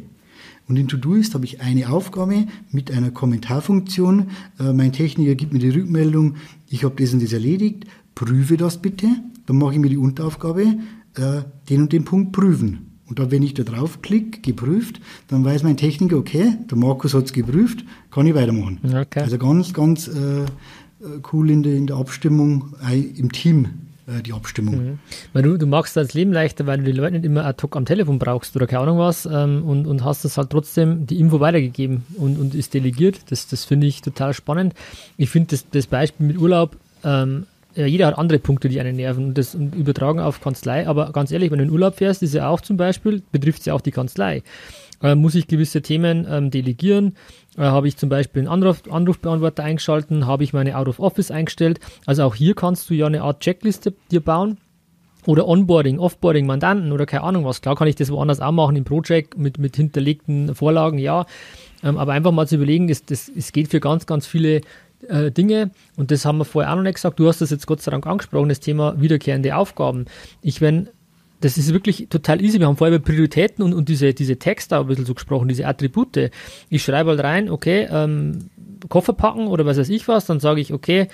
Und 0.69 0.77
in 0.77 0.89
To-Do-Ist 0.89 1.35
habe 1.35 1.45
ich 1.45 1.61
eine 1.61 1.91
Aufgabe 1.91 2.47
mit 2.71 2.91
einer 2.91 3.11
Kommentarfunktion. 3.11 4.31
Äh, 4.59 4.73
mein 4.73 4.93
Techniker 4.93 5.35
gibt 5.35 5.53
mir 5.53 5.59
die 5.59 5.71
Rückmeldung, 5.71 6.37
ich 6.71 6.85
habe 6.85 6.95
das 7.03 7.13
und 7.13 7.23
das 7.23 7.33
erledigt, 7.33 7.85
prüfe 8.15 8.57
das 8.57 8.81
bitte. 8.81 9.09
Dann 9.47 9.59
mache 9.59 9.75
ich 9.75 9.81
mir 9.81 9.89
die 9.91 9.97
Unteraufgabe, 9.97 10.79
äh, 11.17 11.43
den 11.69 11.83
und 11.83 11.93
den 11.93 12.05
Punkt 12.05 12.33
prüfen. 12.33 13.01
Und 13.07 13.19
da, 13.19 13.31
wenn 13.31 13.43
ich 13.43 13.55
da 13.55 13.63
draufklicke, 13.63 14.41
geprüft, 14.41 15.01
dann 15.29 15.45
weiß 15.45 15.65
mein 15.65 15.77
Techniker, 15.77 16.17
okay, 16.17 16.57
der 16.71 16.79
Markus 16.79 17.13
hat 17.13 17.25
es 17.25 17.33
geprüft, 17.33 17.85
kann 18.11 18.27
ich 18.27 18.35
weitermachen. 18.35 18.81
Okay. 18.85 19.21
Also 19.21 19.37
ganz, 19.37 19.75
ganz 19.75 20.09
äh, 20.09 20.47
cool 21.33 21.51
in 21.51 21.63
der, 21.63 21.75
in 21.75 21.87
der 21.87 21.97
Abstimmung, 21.97 22.75
im 22.91 23.31
Team 23.33 23.69
äh, 24.07 24.23
die 24.23 24.33
Abstimmung. 24.33 24.77
Mhm. 24.77 24.99
Weil 25.33 25.43
du, 25.43 25.57
du 25.57 25.67
machst 25.67 25.97
das 25.97 26.15
Leben 26.15 26.33
leichter, 26.33 26.67
weil 26.67 26.79
du 26.79 26.85
die 26.85 26.93
Leute 26.93 27.13
nicht 27.13 27.25
immer 27.25 27.45
ad 27.45 27.63
hoc 27.63 27.77
am 27.77 27.85
Telefon 27.85 28.19
brauchst 28.19 28.57
oder 28.57 28.67
keine 28.67 28.83
Ahnung 28.83 28.99
was 28.99 29.27
ähm, 29.27 29.63
und, 29.65 29.87
und 29.87 30.05
hast 30.05 30.25
das 30.25 30.39
halt 30.39 30.51
trotzdem 30.51 31.07
die 31.07 31.21
Info 31.21 31.41
weitergegeben 31.41 32.05
und, 32.17 32.39
und 32.39 32.55
ist 32.55 32.75
delegiert. 32.75 33.31
Das, 33.31 33.47
das 33.47 33.65
finde 33.65 33.87
ich 33.87 34.01
total 34.01 34.35
spannend. 34.35 34.75
Ich 35.17 35.31
finde 35.31 35.51
das, 35.51 35.69
das 35.71 35.87
Beispiel 35.87 36.27
mit 36.27 36.39
Urlaub 36.39 36.77
ähm, 37.05 37.47
ja, 37.75 37.87
jeder 37.87 38.07
hat 38.07 38.19
andere 38.19 38.39
Punkte, 38.39 38.69
die 38.69 38.81
einen 38.81 38.97
nerven 38.97 39.27
und 39.27 39.39
das 39.39 39.55
übertragen 39.55 40.21
auf 40.21 40.41
Kanzlei. 40.41 40.87
Aber 40.87 41.13
ganz 41.13 41.31
ehrlich, 41.31 41.51
wenn 41.51 41.59
du 41.59 41.65
in 41.65 41.71
Urlaub 41.71 41.97
fährst, 41.97 42.23
ist 42.23 42.35
ja 42.35 42.49
auch 42.49 42.61
zum 42.61 42.77
Beispiel, 42.77 43.23
betrifft 43.33 43.61
es 43.61 43.67
ja 43.67 43.75
auch 43.75 43.81
die 43.81 43.91
Kanzlei. 43.91 44.43
Äh, 45.03 45.15
muss 45.15 45.35
ich 45.35 45.49
gewisse 45.49 45.83
Themen 45.83 46.27
ähm, 46.31 46.51
delegieren? 46.51 47.17
Äh, 47.57 47.63
habe 47.63 47.89
ich 47.89 47.97
zum 47.97 48.09
Beispiel 48.09 48.41
einen 48.41 48.49
Anruf, 48.49 48.83
Anrufbeantworter 48.91 49.65
eingeschalten? 49.65 50.27
Habe 50.27 50.45
ich 50.45 50.53
meine 50.53 50.77
Out 50.77 50.89
of 50.89 51.01
Office 51.01 51.31
eingestellt? 51.31 51.81
Also 52.07 52.25
auch 52.25 52.35
hier 52.35 52.55
kannst 52.55 52.89
du 52.89 52.95
ja 52.95 53.07
eine 53.07 53.23
Art 53.23 53.41
Checkliste 53.41 53.95
dir 54.11 54.21
bauen. 54.21 54.59
Oder 55.25 55.47
Onboarding, 55.47 56.01
Offboarding, 56.01 56.47
Mandanten 56.47 56.91
oder 56.91 57.07
keine 57.07 57.23
Ahnung 57.23 57.45
was. 57.45 57.63
Klar 57.63 57.77
kann 57.77 57.87
ich 57.87 57.95
das 57.95 58.11
woanders 58.11 58.41
auch 58.41 58.51
machen 58.51 58.75
im 58.75 58.83
Project 58.83 59.39
mit, 59.39 59.57
mit 59.57 59.77
hinterlegten 59.77 60.53
Vorlagen, 60.55 60.99
ja. 60.99 61.27
Ähm, 61.85 61.97
aber 61.97 62.13
einfach 62.13 62.33
mal 62.33 62.49
zu 62.49 62.57
überlegen, 62.57 62.89
es, 62.89 63.05
das, 63.05 63.29
es 63.29 63.53
geht 63.53 63.69
für 63.69 63.79
ganz, 63.79 64.07
ganz 64.07 64.27
viele 64.27 64.63
äh, 65.09 65.31
Dinge, 65.31 65.71
und 65.97 66.11
das 66.11 66.25
haben 66.25 66.39
wir 66.39 66.45
vorher 66.45 66.73
auch 66.73 66.77
noch 66.77 66.83
nicht 66.83 66.95
gesagt, 66.95 67.19
du 67.19 67.29
hast 67.29 67.41
das 67.41 67.51
jetzt 67.51 67.67
Gott 67.67 67.83
sei 67.83 67.91
Dank 67.91 68.07
angesprochen, 68.07 68.49
das 68.49 68.61
Thema 68.61 69.01
wiederkehrende 69.01 69.57
Aufgaben. 69.57 70.07
Ich, 70.43 70.61
wenn, 70.61 70.89
das 71.41 71.59
ist 71.59 71.73
wirklich 71.73 72.07
total 72.09 72.43
easy. 72.43 72.61
Wir 72.61 72.67
haben 72.67 72.77
vorher 72.77 72.97
über 72.97 73.05
Prioritäten 73.05 73.65
und, 73.65 73.75
und 73.75 73.89
diese, 73.89 74.15
diese 74.15 74.37
Texte 74.37 74.79
ein 74.79 74.87
bisschen 74.87 75.07
so 75.07 75.15
gesprochen, 75.15 75.49
diese 75.49 75.67
Attribute. 75.67 76.31
Ich 76.71 76.83
schreibe 76.83 77.11
halt 77.11 77.23
rein, 77.23 77.51
okay, 77.51 77.89
ähm, 77.91 78.51
Koffer 78.89 79.13
packen 79.13 79.47
oder 79.47 79.67
was 79.67 79.79
weiß 79.79 79.89
ich 79.89 80.09
was, 80.09 80.27
dann 80.27 80.41
sage 80.41 80.61
ich, 80.61 80.73
okay, 80.73 81.09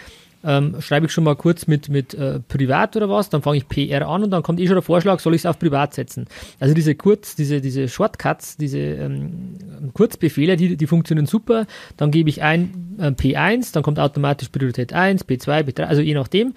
ähm, 0.45 0.81
schreibe 0.81 1.07
ich 1.07 1.13
schon 1.13 1.25
mal 1.25 1.35
kurz 1.35 1.67
mit, 1.67 1.89
mit 1.89 2.15
äh, 2.15 2.41
Privat 2.41 2.97
oder 2.97 3.09
was, 3.09 3.29
dann 3.29 3.43
fange 3.43 3.57
ich 3.57 3.69
PR 3.69 4.07
an 4.07 4.23
und 4.23 4.31
dann 4.31 4.43
kommt 4.43 4.61
eh 4.61 4.67
schon 4.67 4.77
der 4.77 4.83
Vorschlag, 4.83 5.19
soll 5.21 5.35
ich 5.35 5.43
es 5.43 5.47
auf 5.47 5.59
Privat 5.59 5.95
setzen. 5.95 6.27
Also 6.61 6.75
diese 6.75 6.95
Kurz, 6.95 7.35
diese, 7.35 7.61
diese 7.61 7.89
Shortcuts, 7.89 8.57
diese 8.57 8.79
ähm, 8.79 9.91
Kurzbefehle, 9.95 10.57
die, 10.57 10.77
die 10.77 10.87
funktionieren 10.87 11.27
super. 11.27 11.67
Dann 11.97 12.11
gebe 12.11 12.29
ich 12.31 12.43
ein 12.43 12.97
äh, 12.99 13.09
P1, 13.09 13.73
dann 13.73 13.83
kommt 13.83 13.99
automatisch 13.99 14.49
Priorität 14.49 14.93
1, 14.93 15.27
P2, 15.27 15.65
P3, 15.65 15.85
also 15.85 16.03
je 16.03 16.15
nachdem. 16.15 16.55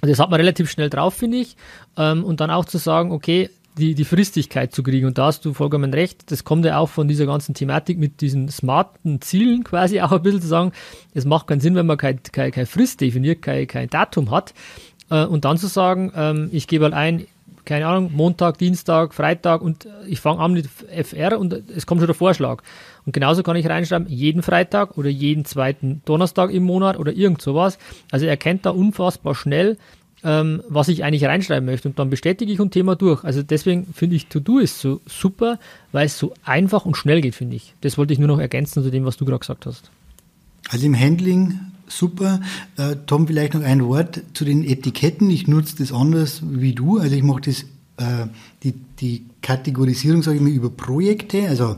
Also 0.00 0.12
das 0.12 0.20
hat 0.20 0.30
man 0.30 0.38
relativ 0.38 0.70
schnell 0.70 0.90
drauf, 0.90 1.14
finde 1.14 1.38
ich. 1.38 1.56
Ähm, 1.96 2.24
und 2.24 2.40
dann 2.40 2.50
auch 2.50 2.64
zu 2.64 2.78
sagen, 2.78 3.10
okay, 3.10 3.50
die, 3.78 3.94
die 3.94 4.04
Fristigkeit 4.04 4.72
zu 4.72 4.82
kriegen. 4.82 5.06
Und 5.06 5.18
da 5.18 5.26
hast 5.26 5.44
du 5.44 5.52
vollkommen 5.52 5.92
recht. 5.92 6.30
Das 6.30 6.44
kommt 6.44 6.64
ja 6.64 6.78
auch 6.78 6.88
von 6.88 7.08
dieser 7.08 7.26
ganzen 7.26 7.54
Thematik 7.54 7.98
mit 7.98 8.20
diesen 8.20 8.48
smarten 8.48 9.20
Zielen 9.20 9.64
quasi 9.64 10.00
auch 10.02 10.12
ein 10.12 10.22
bisschen 10.22 10.42
zu 10.42 10.48
sagen, 10.48 10.72
es 11.12 11.24
macht 11.24 11.46
keinen 11.46 11.60
Sinn, 11.60 11.74
wenn 11.74 11.86
man 11.86 11.96
keine 11.96 12.18
kein, 12.18 12.52
kein 12.52 12.66
Frist 12.66 13.00
definiert, 13.00 13.42
kein, 13.42 13.66
kein 13.66 13.88
Datum 13.88 14.30
hat. 14.30 14.54
Äh, 15.10 15.24
und 15.24 15.44
dann 15.44 15.58
zu 15.58 15.66
sagen, 15.66 16.12
ähm, 16.14 16.48
ich 16.52 16.66
gebe 16.66 16.84
halt 16.84 16.94
ein, 16.94 17.26
keine 17.64 17.86
Ahnung, 17.86 18.10
Montag, 18.14 18.58
Dienstag, 18.58 19.14
Freitag 19.14 19.62
und 19.62 19.88
ich 20.06 20.20
fange 20.20 20.40
an 20.40 20.52
mit 20.52 20.68
FR 20.68 21.38
und 21.38 21.54
es 21.74 21.86
kommt 21.86 22.00
schon 22.00 22.06
der 22.06 22.14
Vorschlag. 22.14 22.62
Und 23.06 23.12
genauso 23.12 23.42
kann 23.42 23.56
ich 23.56 23.66
reinschreiben, 23.66 24.08
jeden 24.08 24.42
Freitag 24.42 24.98
oder 24.98 25.08
jeden 25.08 25.44
zweiten 25.44 26.02
Donnerstag 26.04 26.50
im 26.50 26.64
Monat 26.64 26.98
oder 26.98 27.12
irgend 27.12 27.40
sowas. 27.40 27.78
Also 28.10 28.26
er 28.26 28.36
kennt 28.36 28.66
da 28.66 28.70
unfassbar 28.70 29.34
schnell, 29.34 29.78
ähm, 30.24 30.62
was 30.68 30.88
ich 30.88 31.04
eigentlich 31.04 31.24
reinschreiben 31.24 31.66
möchte. 31.66 31.88
Und 31.88 31.98
dann 31.98 32.10
bestätige 32.10 32.52
ich 32.52 32.60
ein 32.60 32.70
Thema 32.70 32.96
durch. 32.96 33.24
Also 33.24 33.42
deswegen 33.42 33.86
finde 33.92 34.16
ich 34.16 34.26
To-Do 34.26 34.58
ist 34.58 34.80
so 34.80 35.00
super, 35.06 35.58
weil 35.92 36.06
es 36.06 36.18
so 36.18 36.32
einfach 36.44 36.86
und 36.86 36.96
schnell 36.96 37.20
geht, 37.20 37.34
finde 37.34 37.56
ich. 37.56 37.74
Das 37.82 37.98
wollte 37.98 38.12
ich 38.12 38.18
nur 38.18 38.28
noch 38.28 38.40
ergänzen 38.40 38.82
zu 38.82 38.90
dem, 38.90 39.04
was 39.04 39.16
du 39.16 39.24
gerade 39.24 39.40
gesagt 39.40 39.66
hast. 39.66 39.90
Also 40.70 40.86
im 40.86 40.98
Handling 40.98 41.60
super. 41.86 42.40
Äh, 42.76 42.96
Tom, 43.06 43.26
vielleicht 43.26 43.54
noch 43.54 43.62
ein 43.62 43.84
Wort 43.84 44.22
zu 44.32 44.44
den 44.44 44.64
Etiketten. 44.64 45.30
Ich 45.30 45.46
nutze 45.46 45.76
das 45.76 45.92
anders 45.92 46.42
wie 46.48 46.74
du. 46.74 46.98
Also 46.98 47.14
ich 47.14 47.22
mache 47.22 47.42
das 47.42 47.64
äh, 47.98 48.26
die, 48.62 48.72
die 49.00 49.26
Kategorisierung, 49.42 50.22
sage 50.22 50.38
ich 50.38 50.42
mal, 50.42 50.50
über 50.50 50.70
Projekte, 50.70 51.48
also 51.48 51.76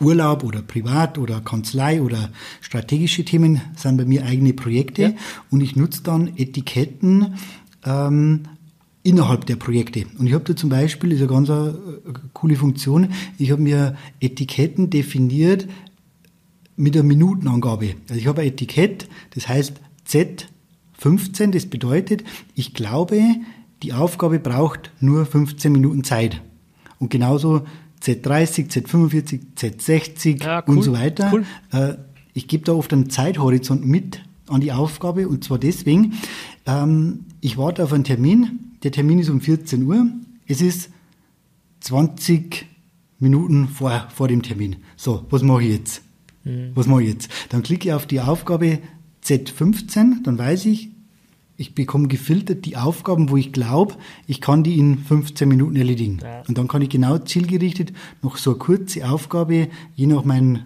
Urlaub 0.00 0.44
oder 0.44 0.62
Privat 0.62 1.18
oder 1.18 1.40
Kanzlei 1.40 2.00
oder 2.00 2.30
strategische 2.60 3.24
Themen 3.24 3.60
sind 3.76 3.96
bei 3.96 4.04
mir 4.04 4.24
eigene 4.24 4.52
Projekte 4.52 5.02
ja. 5.02 5.12
und 5.50 5.60
ich 5.60 5.76
nutze 5.76 6.02
dann 6.02 6.32
Etiketten 6.36 7.34
ähm, 7.84 8.42
innerhalb 9.02 9.46
der 9.46 9.56
Projekte. 9.56 10.06
Und 10.18 10.26
ich 10.26 10.34
habe 10.34 10.44
da 10.44 10.56
zum 10.56 10.70
Beispiel, 10.70 11.12
ist 11.12 11.20
eine 11.20 11.28
ganz 11.28 11.50
eine, 11.50 11.68
äh, 11.68 12.12
coole 12.32 12.56
Funktion, 12.56 13.08
ich 13.38 13.50
habe 13.50 13.62
mir 13.62 13.96
Etiketten 14.20 14.90
definiert 14.90 15.68
mit 16.76 16.96
einer 16.96 17.04
Minutenangabe. 17.04 17.94
Also 18.08 18.20
ich 18.20 18.26
habe 18.26 18.42
ein 18.42 18.48
Etikett, 18.48 19.08
das 19.34 19.48
heißt 19.48 19.74
Z15, 20.08 21.50
das 21.50 21.66
bedeutet, 21.66 22.24
ich 22.54 22.74
glaube, 22.74 23.22
die 23.82 23.92
Aufgabe 23.92 24.38
braucht 24.38 24.90
nur 25.00 25.26
15 25.26 25.72
Minuten 25.72 26.04
Zeit. 26.04 26.40
Und 26.98 27.10
genauso 27.10 27.62
Z30, 28.02 28.70
Z45, 28.70 29.40
Z60 29.56 30.42
ja, 30.42 30.64
cool, 30.66 30.76
und 30.76 30.82
so 30.82 30.92
weiter. 30.92 31.30
Cool. 31.32 31.44
Äh, 31.72 31.94
ich 32.32 32.48
gebe 32.48 32.64
da 32.64 32.72
oft 32.72 32.92
einen 32.92 33.10
Zeithorizont 33.10 33.84
mit 33.86 34.20
an 34.48 34.60
die 34.60 34.72
Aufgabe 34.72 35.28
und 35.28 35.44
zwar 35.44 35.58
deswegen, 35.58 36.14
ähm, 36.66 37.26
ich 37.40 37.58
warte 37.58 37.84
auf 37.84 37.92
einen 37.92 38.04
Termin, 38.04 38.60
der 38.82 38.92
Termin 38.92 39.18
ist 39.18 39.28
um 39.28 39.40
14 39.40 39.82
Uhr, 39.84 40.06
es 40.46 40.60
ist 40.60 40.90
20 41.80 42.66
Minuten 43.18 43.68
vor, 43.68 44.08
vor 44.14 44.28
dem 44.28 44.42
Termin. 44.42 44.76
So, 44.96 45.26
was 45.30 45.42
mache 45.42 45.62
ich 45.62 45.70
jetzt? 45.70 46.02
Mhm. 46.44 46.70
Was 46.74 46.86
mache 46.86 47.02
ich 47.02 47.08
jetzt? 47.10 47.30
Dann 47.50 47.62
klicke 47.62 47.88
ich 47.88 47.94
auf 47.94 48.06
die 48.06 48.20
Aufgabe 48.20 48.78
Z15, 49.24 50.22
dann 50.24 50.38
weiß 50.38 50.66
ich, 50.66 50.90
ich 51.60 51.74
bekomme 51.74 52.08
gefiltert 52.08 52.64
die 52.64 52.78
Aufgaben, 52.78 53.28
wo 53.28 53.36
ich 53.36 53.52
glaube, 53.52 53.94
ich 54.26 54.40
kann 54.40 54.64
die 54.64 54.78
in 54.78 54.96
15 54.98 55.46
Minuten 55.46 55.76
erledigen. 55.76 56.18
Ja. 56.22 56.42
Und 56.48 56.56
dann 56.56 56.68
kann 56.68 56.80
ich 56.80 56.88
genau 56.88 57.18
zielgerichtet 57.18 57.92
noch 58.22 58.38
so 58.38 58.52
eine 58.52 58.58
kurze 58.58 59.06
Aufgabe, 59.06 59.68
je 59.94 60.06
nach 60.06 60.24
meiner 60.24 60.60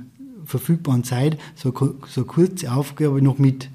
verfügbaren 0.44 1.02
Zeit, 1.02 1.36
so, 1.56 1.74
so 2.06 2.20
eine 2.20 2.26
kurze 2.26 2.72
Aufgabe 2.72 3.20
noch 3.20 3.38
mit, 3.38 3.70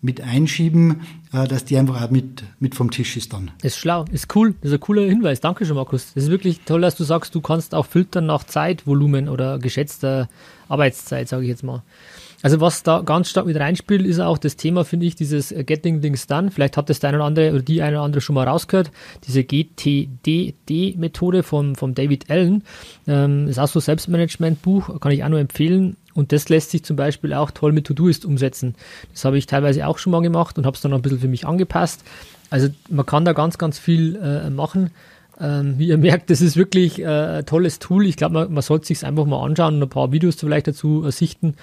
mit 0.00 0.22
einschieben, 0.22 1.02
äh, 1.34 1.46
dass 1.46 1.66
die 1.66 1.76
einfach 1.76 2.00
auch 2.00 2.10
mit, 2.10 2.42
mit 2.58 2.74
vom 2.74 2.90
Tisch 2.90 3.18
ist 3.18 3.34
dann. 3.34 3.50
ist 3.62 3.76
schlau, 3.76 4.06
ist 4.10 4.34
cool, 4.34 4.54
das 4.62 4.70
ist 4.70 4.78
ein 4.78 4.80
cooler 4.80 5.02
Hinweis. 5.02 5.42
Danke 5.42 5.66
schon, 5.66 5.76
Markus. 5.76 6.14
Das 6.14 6.24
ist 6.24 6.30
wirklich 6.30 6.60
toll, 6.64 6.80
dass 6.80 6.96
du 6.96 7.04
sagst, 7.04 7.34
du 7.34 7.42
kannst 7.42 7.74
auch 7.74 7.84
filtern 7.84 8.24
nach 8.24 8.44
Zeitvolumen 8.44 9.28
oder 9.28 9.58
geschätzter 9.58 10.30
Arbeitszeit, 10.68 11.28
sage 11.28 11.42
ich 11.42 11.50
jetzt 11.50 11.64
mal. 11.64 11.82
Also 12.42 12.60
was 12.60 12.82
da 12.82 13.00
ganz 13.00 13.30
stark 13.30 13.46
mit 13.46 13.56
reinspielt, 13.56 14.04
ist 14.04 14.18
auch 14.20 14.36
das 14.36 14.56
Thema, 14.56 14.84
finde 14.84 15.06
ich, 15.06 15.14
dieses 15.14 15.52
äh, 15.52 15.62
Getting 15.64 16.02
Things 16.02 16.26
Done. 16.26 16.50
Vielleicht 16.50 16.76
hat 16.76 16.90
das 16.90 17.00
der 17.00 17.10
eine 17.10 17.18
oder 17.18 17.26
andere 17.26 17.52
oder 17.52 17.62
die 17.62 17.82
eine 17.82 17.96
oder 17.96 18.04
andere 18.04 18.20
schon 18.20 18.34
mal 18.34 18.48
rausgehört. 18.48 18.90
Diese 19.26 19.44
GTD-Methode 19.44 21.42
vom, 21.42 21.76
vom 21.76 21.94
David 21.94 22.28
Allen. 22.30 22.64
Ähm, 23.06 23.46
ist 23.48 23.58
auch 23.58 23.68
so 23.68 23.80
Selbstmanagement-Buch, 23.80 25.00
kann 25.00 25.12
ich 25.12 25.22
auch 25.24 25.28
nur 25.28 25.40
empfehlen. 25.40 25.96
Und 26.14 26.32
das 26.32 26.48
lässt 26.48 26.72
sich 26.72 26.84
zum 26.84 26.96
Beispiel 26.96 27.32
auch 27.32 27.50
toll 27.52 27.72
mit 27.72 27.86
Todoist 27.86 28.24
umsetzen. 28.24 28.74
Das 29.12 29.24
habe 29.24 29.38
ich 29.38 29.46
teilweise 29.46 29.86
auch 29.86 29.98
schon 29.98 30.10
mal 30.10 30.20
gemacht 30.20 30.58
und 30.58 30.66
habe 30.66 30.74
es 30.74 30.82
dann 30.82 30.90
noch 30.90 30.98
ein 30.98 31.02
bisschen 31.02 31.20
für 31.20 31.28
mich 31.28 31.46
angepasst. 31.46 32.04
Also 32.50 32.68
man 32.90 33.06
kann 33.06 33.24
da 33.24 33.32
ganz, 33.32 33.56
ganz 33.56 33.78
viel 33.78 34.16
äh, 34.16 34.50
machen. 34.50 34.90
Ähm, 35.40 35.78
wie 35.78 35.88
ihr 35.88 35.96
merkt, 35.96 36.28
das 36.28 36.42
ist 36.42 36.56
wirklich 36.56 37.00
äh, 37.00 37.06
ein 37.06 37.46
tolles 37.46 37.78
Tool. 37.78 38.06
Ich 38.06 38.16
glaube, 38.16 38.34
man, 38.34 38.52
man 38.52 38.62
sollte 38.62 38.86
sich 38.86 39.04
einfach 39.04 39.24
mal 39.24 39.42
anschauen 39.42 39.76
und 39.76 39.82
ein 39.82 39.88
paar 39.88 40.12
Videos 40.12 40.36
vielleicht 40.36 40.66
dazu 40.66 41.04
äh, 41.06 41.12
sichten. 41.12 41.54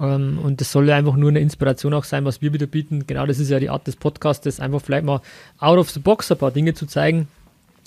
Ähm, 0.00 0.38
und 0.42 0.60
das 0.60 0.72
soll 0.72 0.88
ja 0.88 0.96
einfach 0.96 1.16
nur 1.16 1.30
eine 1.30 1.40
Inspiration 1.40 1.94
auch 1.94 2.04
sein, 2.04 2.24
was 2.24 2.42
wir 2.42 2.52
wieder 2.52 2.66
bieten. 2.66 3.06
Genau 3.06 3.26
das 3.26 3.38
ist 3.38 3.50
ja 3.50 3.60
die 3.60 3.70
Art 3.70 3.86
des 3.86 3.96
Podcasts, 3.96 4.60
einfach 4.60 4.80
vielleicht 4.80 5.04
mal 5.04 5.20
out 5.58 5.78
of 5.78 5.90
the 5.90 6.00
box 6.00 6.30
ein 6.30 6.38
paar 6.38 6.50
Dinge 6.50 6.74
zu 6.74 6.86
zeigen, 6.86 7.28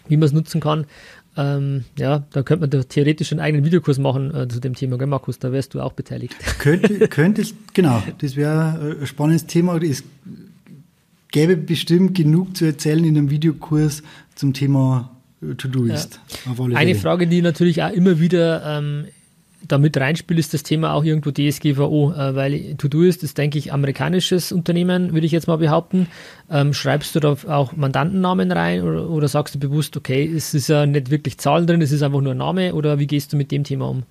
wie 0.07 0.17
man 0.17 0.25
es 0.25 0.33
nutzen 0.33 0.61
kann. 0.61 0.85
Ähm, 1.37 1.85
ja, 1.97 2.23
da 2.31 2.41
könnte 2.41 2.61
man 2.61 2.69
da 2.71 2.83
theoretisch 2.83 3.31
einen 3.31 3.41
eigenen 3.41 3.63
Videokurs 3.63 3.99
machen 3.99 4.33
äh, 4.33 4.47
zu 4.47 4.59
dem 4.59 4.73
Thema, 4.73 4.97
gell, 4.97 5.05
Markus? 5.05 5.37
Da 5.37 5.51
wärst 5.51 5.75
du 5.75 5.81
auch 5.81 5.93
beteiligt. 5.93 6.35
Könnte, 6.59 7.07
könnte 7.07 7.43
genau, 7.73 8.01
das 8.17 8.35
wäre 8.35 8.97
ein 8.99 9.05
spannendes 9.05 9.45
Thema. 9.45 9.77
Es 9.77 10.03
gäbe 11.31 11.55
bestimmt 11.55 12.15
genug 12.15 12.57
zu 12.57 12.65
erzählen 12.65 13.03
in 13.03 13.17
einem 13.17 13.29
Videokurs 13.29 14.01
zum 14.33 14.53
Thema 14.53 15.11
äh, 15.43 15.53
To-Do 15.53 15.85
ist. 15.85 16.19
Ja. 16.45 16.75
Eine 16.75 16.95
Frage, 16.95 17.27
die 17.27 17.43
natürlich 17.43 17.83
auch 17.83 17.91
immer 17.91 18.19
wieder 18.19 18.63
ähm, 18.65 19.05
damit 19.65 19.97
reinspielt, 19.97 20.39
ist 20.39 20.53
das 20.53 20.63
Thema 20.63 20.93
auch 20.93 21.03
irgendwo 21.03 21.31
DSGVO, 21.31 22.13
äh, 22.13 22.35
weil 22.35 22.75
To-Do 22.75 23.03
ist, 23.03 23.23
ist 23.23 23.37
denke 23.37 23.57
ich 23.57 23.73
amerikanisches 23.73 24.51
Unternehmen, 24.51 25.13
würde 25.13 25.25
ich 25.25 25.31
jetzt 25.31 25.47
mal 25.47 25.57
behaupten. 25.57 26.07
Ähm, 26.49 26.73
schreibst 26.73 27.15
du 27.15 27.19
da 27.19 27.35
auch 27.47 27.75
Mandantennamen 27.75 28.51
rein 28.51 28.81
oder, 28.81 29.09
oder, 29.09 29.27
sagst 29.27 29.55
du 29.55 29.59
bewusst, 29.59 29.97
okay, 29.97 30.25
es 30.25 30.53
ist 30.53 30.69
ja 30.69 30.85
nicht 30.85 31.09
wirklich 31.09 31.37
Zahlen 31.37 31.67
drin, 31.67 31.81
es 31.81 31.91
ist 31.91 32.03
einfach 32.03 32.21
nur 32.21 32.33
ein 32.33 32.37
Name 32.37 32.73
oder 32.73 32.99
wie 32.99 33.07
gehst 33.07 33.33
du 33.33 33.37
mit 33.37 33.51
dem 33.51 33.63
Thema 33.63 33.89
um? 33.89 34.03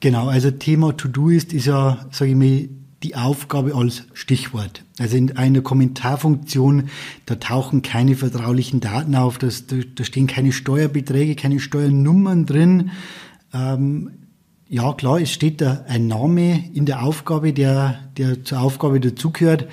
Genau, 0.00 0.28
also 0.28 0.50
Thema 0.50 0.96
To-Do 0.96 1.28
ist, 1.28 1.52
ist 1.52 1.66
ja, 1.66 2.06
sage 2.10 2.30
ich 2.30 2.36
mal, 2.36 2.68
die 3.02 3.16
Aufgabe 3.16 3.74
als 3.74 4.04
Stichwort. 4.12 4.84
Also 4.98 5.16
in 5.16 5.36
einer 5.36 5.62
Kommentarfunktion, 5.62 6.90
da 7.26 7.36
tauchen 7.36 7.82
keine 7.82 8.14
vertraulichen 8.14 8.80
Daten 8.80 9.14
auf, 9.14 9.38
das, 9.38 9.66
da, 9.66 9.76
da 9.94 10.04
stehen 10.04 10.26
keine 10.26 10.52
Steuerbeträge, 10.52 11.34
keine 11.34 11.60
Steuernummern 11.60 12.44
drin. 12.44 12.90
Ähm, 13.52 14.10
ja, 14.68 14.92
klar, 14.92 15.20
es 15.20 15.32
steht 15.32 15.60
da 15.60 15.84
ein 15.88 16.06
Name 16.06 16.64
in 16.72 16.86
der 16.86 17.02
Aufgabe, 17.02 17.52
der, 17.52 17.98
der 18.16 18.44
zur 18.44 18.60
Aufgabe 18.60 19.00
dazugehört. 19.00 19.66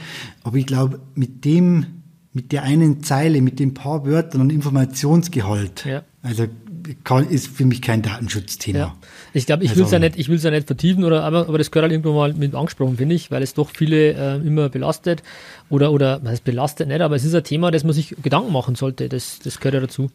Aber 0.43 0.57
ich 0.57 0.65
glaube, 0.65 0.99
mit 1.13 1.45
dem, 1.45 1.85
mit 2.33 2.51
der 2.51 2.63
einen 2.63 3.03
Zeile, 3.03 3.41
mit 3.41 3.59
den 3.59 3.75
paar 3.75 4.05
Wörtern 4.05 4.41
und 4.41 4.51
Informationsgehalt, 4.51 5.85
ja. 5.85 6.01
also 6.23 6.47
kann, 7.03 7.29
ist 7.29 7.47
für 7.47 7.65
mich 7.65 7.81
kein 7.81 8.01
Datenschutzthema. 8.01 8.79
Ja. 8.79 8.95
Ich 9.33 9.45
glaube, 9.45 9.63
ich 9.63 9.75
will 9.75 9.83
es 9.83 9.91
ja 9.91 9.99
nicht, 9.99 10.17
ich 10.17 10.29
will 10.29 10.39
ja 10.39 10.51
nicht 10.51 10.67
vertiefen, 10.67 11.03
oder, 11.03 11.23
aber, 11.23 11.47
aber 11.47 11.57
das 11.57 11.71
gehört 11.71 11.83
halt 11.83 11.91
irgendwo 11.91 12.13
mal 12.13 12.33
mit 12.33 12.55
angesprochen, 12.55 12.97
finde 12.97 13.15
ich, 13.15 13.29
weil 13.29 13.43
es 13.43 13.53
doch 13.53 13.69
viele 13.69 14.13
äh, 14.13 14.35
immer 14.37 14.69
belastet 14.69 15.21
oder, 15.69 15.91
oder, 15.91 16.21
was 16.23 16.31
heißt 16.31 16.43
belastet 16.43 16.87
nicht, 16.87 17.01
aber 17.01 17.15
es 17.15 17.23
ist 17.23 17.35
ein 17.35 17.43
Thema, 17.43 17.71
das 17.71 17.83
man 17.83 17.93
sich 17.93 18.15
Gedanken 18.21 18.51
machen 18.51 18.75
sollte. 18.75 19.09
Das, 19.09 19.39
das 19.39 19.59
gehört 19.59 19.75
ja 19.75 19.81
dazu. 19.81 20.09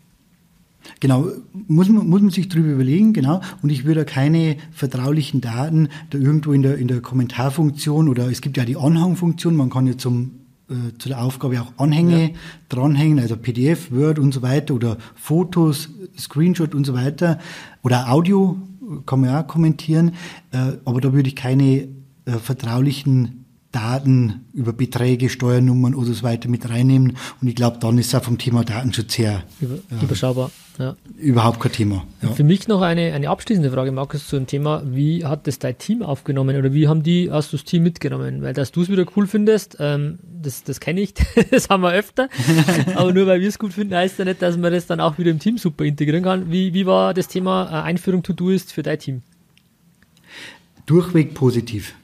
Genau, 1.01 1.28
muss 1.68 1.89
man, 1.89 2.09
muss 2.09 2.20
man 2.20 2.30
sich 2.30 2.49
drüber 2.49 2.70
überlegen, 2.70 3.12
genau. 3.12 3.41
Und 3.62 3.70
ich 3.70 3.85
würde 3.85 4.05
keine 4.05 4.57
vertraulichen 4.72 5.41
Daten 5.41 5.89
da 6.11 6.18
irgendwo 6.18 6.53
in 6.53 6.62
der, 6.62 6.78
in 6.78 6.89
der 6.89 7.01
Kommentarfunktion 7.01 8.09
oder 8.09 8.30
es 8.30 8.41
gibt 8.41 8.57
ja 8.57 8.64
die 8.64 8.76
Anhangfunktion, 8.76 9.57
man 9.57 9.70
kann 9.70 9.87
ja 9.87 9.97
zum, 9.97 10.33
äh, 10.68 10.97
zu 10.99 11.09
der 11.09 11.22
Aufgabe 11.22 11.61
auch 11.61 11.72
Anhänge 11.76 12.22
ja. 12.22 12.28
dranhängen, 12.68 13.18
also 13.18 13.37
PDF, 13.37 13.91
Word 13.91 14.18
und 14.18 14.33
so 14.33 14.43
weiter 14.43 14.74
oder 14.74 14.99
Fotos, 15.14 15.89
Screenshot 16.18 16.74
und 16.74 16.85
so 16.85 16.95
weiter 16.95 17.39
oder 17.83 18.12
Audio 18.12 18.59
kann 19.07 19.20
man 19.20 19.30
ja 19.30 19.43
auch 19.43 19.47
kommentieren, 19.47 20.12
äh, 20.53 20.72
aber 20.85 21.01
da 21.01 21.12
würde 21.12 21.28
ich 21.28 21.37
keine 21.37 21.89
äh, 22.24 22.33
vertraulichen 22.41 23.43
Daten 23.72 24.45
über 24.53 24.72
Beträge, 24.72 25.30
Steuernummern 25.30 25.95
oder 25.95 26.12
so 26.12 26.22
weiter 26.22 26.49
mit 26.49 26.68
reinnehmen. 26.68 27.16
Und 27.41 27.49
ich 27.49 27.55
glaube, 27.55 27.78
dann 27.80 27.97
ist 27.99 28.09
es 28.09 28.14
auch 28.14 28.22
vom 28.22 28.37
Thema 28.37 28.64
Datenschutz 28.64 29.16
her 29.16 29.43
Über, 29.61 29.76
äh, 29.76 30.05
überschaubar. 30.05 30.51
Ja. 30.79 30.97
Überhaupt 31.18 31.61
kein 31.61 31.73
Thema. 31.73 32.07
Ja. 32.23 32.31
Für 32.31 32.45
mich 32.45 32.66
noch 32.66 32.81
eine, 32.81 33.12
eine 33.12 33.29
abschließende 33.29 33.70
Frage, 33.70 33.93
Markus, 33.93 34.27
zu 34.27 34.37
dem 34.37 34.47
Thema, 34.47 34.83
wie 34.87 35.25
hat 35.25 35.47
das 35.47 35.59
dein 35.59 35.77
Team 35.77 36.03
aufgenommen 36.03 36.57
oder 36.57 36.73
wie 36.73 36.89
haben 36.89 37.03
die, 37.03 37.31
hast 37.31 37.53
du 37.53 37.57
das 37.57 37.64
Team 37.64 37.83
mitgenommen? 37.83 38.43
Weil, 38.43 38.55
dass 38.55 38.73
du 38.73 38.83
es 38.83 38.89
wieder 38.89 39.05
cool 39.16 39.27
findest, 39.27 39.77
ähm, 39.81 40.18
das, 40.23 40.64
das 40.64 40.81
kenne 40.81 41.01
ich, 41.01 41.14
das 41.51 41.68
haben 41.68 41.83
wir 41.83 41.93
öfter. 41.93 42.29
Aber 42.95 43.12
nur 43.12 43.27
weil 43.27 43.41
wir 43.41 43.49
es 43.49 43.59
gut 43.59 43.73
finden, 43.73 43.95
heißt 43.95 44.18
ja 44.18 44.25
nicht, 44.25 44.41
dass 44.41 44.57
man 44.57 44.73
das 44.73 44.87
dann 44.87 45.01
auch 45.01 45.18
wieder 45.18 45.31
im 45.31 45.39
Team 45.39 45.59
super 45.59 45.85
integrieren 45.85 46.25
kann. 46.25 46.51
Wie, 46.51 46.73
wie 46.73 46.87
war 46.87 47.14
das 47.14 47.29
Thema 47.29 47.66
äh, 47.66 47.83
Einführung 47.83 48.23
To-Do 48.23 48.51
ist 48.51 48.73
für 48.73 48.83
dein 48.83 48.99
Team? 48.99 49.23
Durchweg 50.87 51.35
positiv 51.35 51.95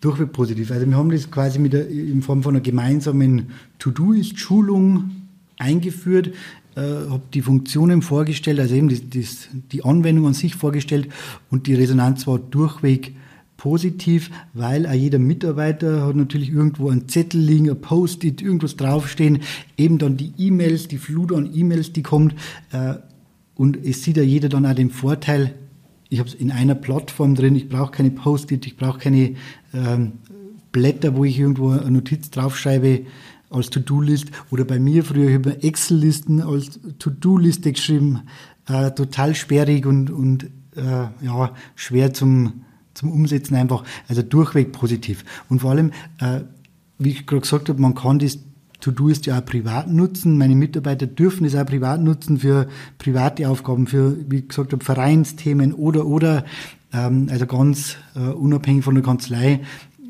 durchweg 0.00 0.32
positiv. 0.32 0.70
Also 0.70 0.86
wir 0.86 0.96
haben 0.96 1.10
das 1.10 1.30
quasi 1.30 1.58
mit 1.58 1.72
der, 1.72 1.88
in 1.88 2.22
Form 2.22 2.42
von 2.42 2.54
einer 2.54 2.62
gemeinsamen 2.62 3.50
To-Do-Ist-Schulung 3.78 5.10
eingeführt, 5.58 6.32
äh, 6.76 7.10
habe 7.10 7.22
die 7.32 7.42
Funktionen 7.42 8.02
vorgestellt, 8.02 8.60
also 8.60 8.74
eben 8.74 8.88
das, 8.88 9.00
das, 9.08 9.48
die 9.72 9.84
Anwendung 9.84 10.26
an 10.26 10.34
sich 10.34 10.54
vorgestellt 10.54 11.08
und 11.50 11.66
die 11.66 11.74
Resonanz 11.74 12.26
war 12.26 12.38
durchweg 12.38 13.14
positiv, 13.56 14.30
weil 14.52 14.86
auch 14.86 14.92
jeder 14.92 15.18
Mitarbeiter 15.18 16.06
hat 16.06 16.16
natürlich 16.16 16.50
irgendwo 16.50 16.90
einen 16.90 17.08
Zettel 17.08 17.40
liegen, 17.40 17.70
ein 17.70 17.80
Post-it, 17.80 18.42
irgendwas 18.42 18.76
draufstehen, 18.76 19.40
eben 19.78 19.98
dann 19.98 20.18
die 20.18 20.34
E-Mails, 20.36 20.88
die 20.88 20.98
Flut 20.98 21.32
an 21.32 21.50
E-Mails, 21.54 21.92
die 21.92 22.02
kommt 22.02 22.34
äh, 22.72 22.94
und 23.54 23.78
es 23.82 24.02
sieht 24.02 24.18
ja 24.18 24.22
jeder 24.22 24.50
dann 24.50 24.66
auch 24.66 24.74
den 24.74 24.90
Vorteil, 24.90 25.54
ich 26.10 26.18
habe 26.18 26.28
es 26.28 26.34
in 26.34 26.50
einer 26.50 26.74
Plattform 26.74 27.34
drin, 27.34 27.56
ich 27.56 27.68
brauche 27.68 27.90
keine 27.90 28.10
Post-it, 28.10 28.66
ich 28.66 28.76
brauche 28.76 28.98
keine 28.98 29.34
ähm, 29.72 30.12
Blätter, 30.72 31.16
wo 31.16 31.24
ich 31.24 31.38
irgendwo 31.38 31.70
eine 31.70 31.90
Notiz 31.90 32.30
draufschreibe 32.30 33.06
als 33.50 33.70
To-Do-List. 33.70 34.26
Oder 34.50 34.64
bei 34.64 34.78
mir 34.78 35.04
früher, 35.04 35.28
ich 35.28 35.34
habe 35.34 35.62
Excel-Listen 35.62 36.40
als 36.40 36.80
To-Do-Liste 36.98 37.72
geschrieben, 37.72 38.22
äh, 38.68 38.90
total 38.92 39.34
sperrig 39.34 39.86
und, 39.86 40.10
und 40.10 40.44
äh, 40.76 41.06
ja, 41.20 41.52
schwer 41.74 42.12
zum, 42.12 42.64
zum 42.94 43.12
Umsetzen 43.12 43.54
einfach. 43.56 43.84
Also 44.08 44.22
durchweg 44.22 44.72
positiv. 44.72 45.24
Und 45.48 45.60
vor 45.60 45.70
allem, 45.70 45.92
äh, 46.18 46.40
wie 46.98 47.10
ich 47.10 47.26
gerade 47.26 47.42
gesagt 47.42 47.68
habe, 47.68 47.80
man 47.80 47.94
kann 47.94 48.18
das 48.18 48.38
To-Do 48.80 49.08
ist 49.08 49.26
ja 49.26 49.38
auch 49.38 49.44
privat 49.44 49.90
nutzen. 49.90 50.36
Meine 50.36 50.54
Mitarbeiter 50.54 51.06
dürfen 51.06 51.46
es 51.46 51.54
auch 51.54 51.66
privat 51.66 52.02
nutzen 52.02 52.38
für 52.38 52.68
private 52.98 53.48
Aufgaben, 53.48 53.86
für, 53.86 54.16
wie 54.28 54.46
gesagt 54.46 54.72
habe, 54.72 54.84
Vereinsthemen 54.84 55.72
oder, 55.72 56.06
oder, 56.06 56.44
ähm, 56.92 57.28
also 57.30 57.46
ganz 57.46 57.96
äh, 58.14 58.20
unabhängig 58.20 58.84
von 58.84 58.94
der 58.94 59.04
Kanzlei. 59.04 59.60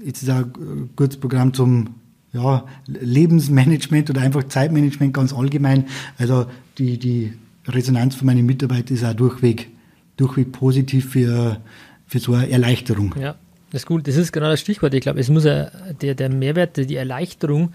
Jetzt 0.05 0.23
ist 0.23 0.31
auch 0.31 0.45
ein 0.57 0.91
gutes 0.97 1.19
Programm 1.19 1.55
zum 1.55 1.91
ja, 2.37 2.65
Lebensmanagement 2.87 4.11
oder 4.11 4.21
einfach 4.21 4.45
Zeitmanagement 4.45 5.15
ganz 5.15 5.33
allgemein. 5.33 5.87
Also 6.19 6.47
die, 6.79 6.99
die 6.99 7.33
Resonanz 7.67 8.15
von 8.15 8.27
meinen 8.27 8.47
Mitarbeitern 8.47 8.97
ist 8.97 9.05
auch 9.05 9.15
durchweg, 9.15 9.69
durchweg 10.17 10.53
positiv 10.53 11.11
für, 11.11 11.59
für 12.07 12.19
so 12.19 12.35
eine 12.35 12.51
Erleichterung. 12.51 13.15
Ja, 13.21 13.35
das 13.73 13.83
ist 13.83 13.87
gut. 13.87 14.07
Das 14.07 14.17
ist 14.17 14.33
genau 14.33 14.49
das 14.49 14.61
Stichwort. 14.61 14.95
Ich 14.95 15.01
glaube, 15.01 15.21
es 15.21 15.31
muss 15.31 15.45
ja 15.45 15.71
der, 16.01 16.15
der 16.15 16.29
Mehrwert, 16.29 16.77
die 16.77 16.97
Erleichterung, 16.97 17.73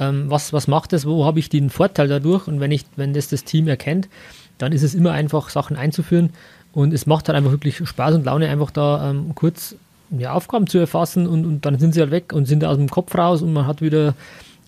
ähm, 0.00 0.24
was, 0.28 0.52
was 0.52 0.68
macht 0.68 0.92
das, 0.92 1.06
wo 1.06 1.24
habe 1.24 1.38
ich 1.38 1.48
den 1.48 1.70
Vorteil 1.70 2.08
dadurch? 2.08 2.48
Und 2.48 2.60
wenn 2.60 2.72
ich, 2.72 2.86
wenn 2.96 3.12
das 3.12 3.28
das 3.28 3.44
Team 3.44 3.68
erkennt, 3.68 4.08
dann 4.58 4.72
ist 4.72 4.82
es 4.82 4.94
immer 4.94 5.12
einfach, 5.12 5.50
Sachen 5.50 5.76
einzuführen. 5.76 6.30
Und 6.72 6.92
es 6.92 7.06
macht 7.06 7.28
halt 7.28 7.36
einfach 7.36 7.50
wirklich 7.50 7.76
Spaß 7.76 8.14
und 8.14 8.24
Laune, 8.24 8.48
einfach 8.48 8.70
da 8.70 9.10
ähm, 9.10 9.34
kurz 9.34 9.76
ja, 10.10 10.32
Aufgaben 10.32 10.66
zu 10.66 10.78
erfassen 10.78 11.26
und, 11.26 11.44
und 11.44 11.64
dann 11.66 11.78
sind 11.78 11.94
sie 11.94 12.00
halt 12.00 12.10
weg 12.10 12.32
und 12.32 12.46
sind 12.46 12.64
aus 12.64 12.76
dem 12.76 12.88
Kopf 12.88 13.14
raus 13.14 13.42
und 13.42 13.52
man 13.52 13.66
hat 13.66 13.82
wieder 13.82 14.14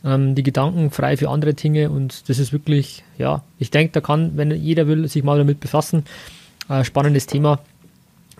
ähm, 0.05 0.34
die 0.34 0.43
Gedanken 0.43 0.91
frei 0.91 1.16
für 1.16 1.28
andere 1.28 1.55
Dinge 1.55 1.91
und 1.91 2.28
das 2.28 2.38
ist 2.38 2.53
wirklich, 2.53 3.05
ja, 3.18 3.43
ich 3.59 3.70
denke, 3.70 3.93
da 3.93 4.01
kann, 4.01 4.36
wenn 4.36 4.51
jeder 4.51 4.86
will, 4.86 5.07
sich 5.09 5.24
mal 5.24 5.38
damit 5.38 5.61
befassen, 5.61 6.05
äh, 6.68 6.84
spannendes 6.84 7.26
Thema, 7.26 7.61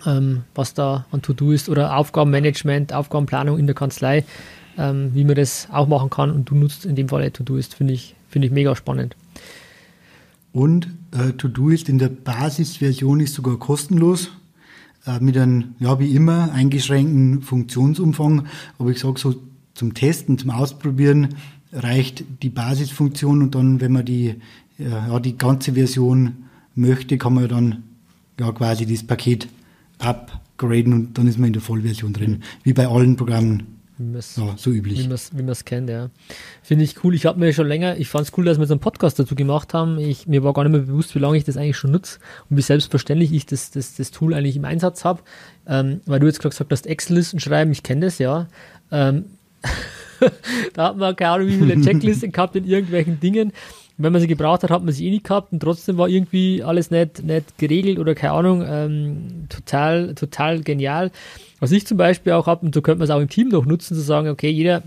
ähm, 0.05 0.43
was 0.55 0.73
da 0.73 1.05
an 1.11 1.21
To-Do 1.21 1.51
ist 1.51 1.69
oder 1.69 1.97
Aufgabenmanagement, 1.97 2.93
Aufgabenplanung 2.93 3.57
in 3.57 3.65
der 3.65 3.75
Kanzlei, 3.75 4.25
ähm, 4.77 5.11
wie 5.13 5.23
man 5.23 5.35
das 5.35 5.67
auch 5.71 5.87
machen 5.87 6.09
kann 6.09 6.31
und 6.31 6.49
du 6.49 6.55
nutzt 6.55 6.85
in 6.85 6.95
dem 6.95 7.09
Fall 7.09 7.29
To-Do 7.31 7.57
ist, 7.57 7.75
finde 7.75 7.93
ich, 7.93 8.15
finde 8.29 8.47
ich 8.47 8.53
mega 8.53 8.75
spannend. 8.75 9.15
Und 10.53 10.89
äh, 11.11 11.31
To-Do 11.33 11.69
ist 11.69 11.89
in 11.89 11.97
der 11.97 12.09
Basisversion 12.09 13.21
ist 13.21 13.35
sogar 13.35 13.57
kostenlos 13.57 14.31
mit 15.19 15.37
einem, 15.37 15.75
ja, 15.79 15.99
wie 15.99 16.15
immer, 16.15 16.51
eingeschränkten 16.51 17.41
Funktionsumfang. 17.41 18.45
Aber 18.77 18.89
ich 18.89 18.99
sage 18.99 19.19
so, 19.19 19.35
zum 19.73 19.93
Testen, 19.93 20.37
zum 20.37 20.51
Ausprobieren 20.51 21.29
reicht 21.73 22.23
die 22.43 22.49
Basisfunktion 22.49 23.41
und 23.41 23.55
dann, 23.55 23.81
wenn 23.81 23.91
man 23.91 24.05
die, 24.05 24.35
äh, 24.77 24.89
ja, 24.89 25.19
die 25.19 25.37
ganze 25.37 25.73
Version 25.73 26.45
möchte, 26.75 27.17
kann 27.17 27.33
man 27.33 27.47
dann 27.47 27.83
ja 28.39 28.51
quasi 28.51 28.85
das 28.85 29.03
Paket 29.03 29.47
upgraden 29.99 30.93
und 30.93 31.17
dann 31.17 31.27
ist 31.27 31.37
man 31.37 31.47
in 31.47 31.53
der 31.53 31.61
Vollversion 31.61 32.13
drin. 32.13 32.43
Wie 32.63 32.73
bei 32.73 32.87
allen 32.87 33.15
Programmen 33.15 33.80
ja, 34.37 34.53
so 34.57 34.71
üblich. 34.71 34.99
Wie 34.99 35.07
man 35.07 35.49
es 35.49 35.65
kennt, 35.65 35.89
ja. 35.89 36.09
Finde 36.63 36.83
ich 36.83 37.03
cool. 37.03 37.15
Ich 37.15 37.25
habe 37.25 37.39
mir 37.39 37.53
schon 37.53 37.67
länger, 37.67 37.97
ich 37.97 38.07
fand 38.09 38.27
es 38.27 38.37
cool, 38.37 38.45
dass 38.45 38.59
wir 38.59 38.65
so 38.65 38.73
einen 38.73 38.81
Podcast 38.81 39.19
dazu 39.19 39.35
gemacht 39.35 39.73
haben. 39.73 39.99
Ich, 39.99 40.27
mir 40.27 40.43
war 40.43 40.53
gar 40.53 40.63
nicht 40.63 40.71
mehr 40.71 40.81
bewusst, 40.81 41.15
wie 41.15 41.19
lange 41.19 41.37
ich 41.37 41.43
das 41.43 41.57
eigentlich 41.57 41.77
schon 41.77 41.91
nutze 41.91 42.19
und 42.49 42.57
wie 42.57 42.61
selbstverständlich 42.61 43.33
ich 43.33 43.45
das, 43.45 43.71
das, 43.71 43.95
das 43.95 44.11
Tool 44.11 44.33
eigentlich 44.33 44.55
im 44.55 44.65
Einsatz 44.65 45.05
habe. 45.05 45.21
Ähm, 45.67 46.01
weil 46.05 46.19
du 46.19 46.27
jetzt 46.27 46.39
gerade 46.39 46.51
gesagt 46.51 46.71
hast, 46.71 46.87
Excel-Listen 46.87 47.39
schreiben, 47.39 47.71
ich 47.71 47.83
kenne 47.83 48.05
das 48.05 48.17
ja. 48.17 48.47
Ähm, 48.91 49.25
da 50.73 50.89
hat 50.89 50.97
man 50.97 51.15
keine 51.15 51.31
Ahnung, 51.31 51.47
wie 51.47 51.57
viele 51.57 51.81
Checklisten 51.81 52.31
gehabt 52.31 52.55
in 52.55 52.65
irgendwelchen 52.65 53.19
Dingen. 53.19 53.53
wenn 53.97 54.11
man 54.11 54.21
sie 54.21 54.27
gebraucht 54.27 54.63
hat, 54.63 54.71
hat 54.71 54.83
man 54.83 54.93
sie 54.93 55.07
eh 55.07 55.11
nicht 55.11 55.25
gehabt 55.25 55.51
und 55.51 55.59
trotzdem 55.59 55.97
war 55.97 56.09
irgendwie 56.09 56.63
alles 56.63 56.91
nicht, 56.91 57.23
nicht 57.23 57.57
geregelt 57.57 57.99
oder 57.99 58.15
keine 58.15 58.33
Ahnung, 58.33 58.63
ähm, 58.67 59.45
total, 59.49 60.15
total 60.15 60.61
genial. 60.61 61.11
Was 61.61 61.71
ich 61.71 61.87
zum 61.87 61.97
Beispiel 61.97 62.33
auch 62.33 62.47
habe, 62.47 62.65
und 62.65 62.75
so 62.75 62.81
könnte 62.81 62.99
man 62.99 63.05
es 63.05 63.11
auch 63.11 63.21
im 63.21 63.29
Team 63.29 63.49
noch 63.49 63.65
nutzen, 63.65 63.95
zu 63.95 64.01
sagen, 64.01 64.27
okay, 64.27 64.49
jeder, 64.49 64.81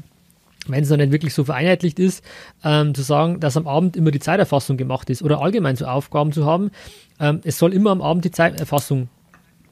wenn 0.66 0.82
es 0.82 0.90
noch 0.90 0.96
nicht 0.96 1.12
wirklich 1.12 1.32
so 1.32 1.44
vereinheitlicht 1.44 1.98
ist, 2.00 2.24
ähm, 2.64 2.94
zu 2.94 3.02
sagen, 3.02 3.38
dass 3.38 3.56
am 3.56 3.68
Abend 3.68 3.96
immer 3.96 4.10
die 4.10 4.18
Zeiterfassung 4.18 4.76
gemacht 4.76 5.08
ist 5.08 5.22
oder 5.22 5.40
allgemein 5.40 5.76
so 5.76 5.86
Aufgaben 5.86 6.32
zu 6.32 6.44
haben. 6.44 6.72
Ähm, 7.20 7.40
es 7.44 7.58
soll 7.58 7.72
immer 7.72 7.90
am 7.90 8.02
Abend 8.02 8.24
die 8.24 8.32
Zeiterfassung 8.32 9.08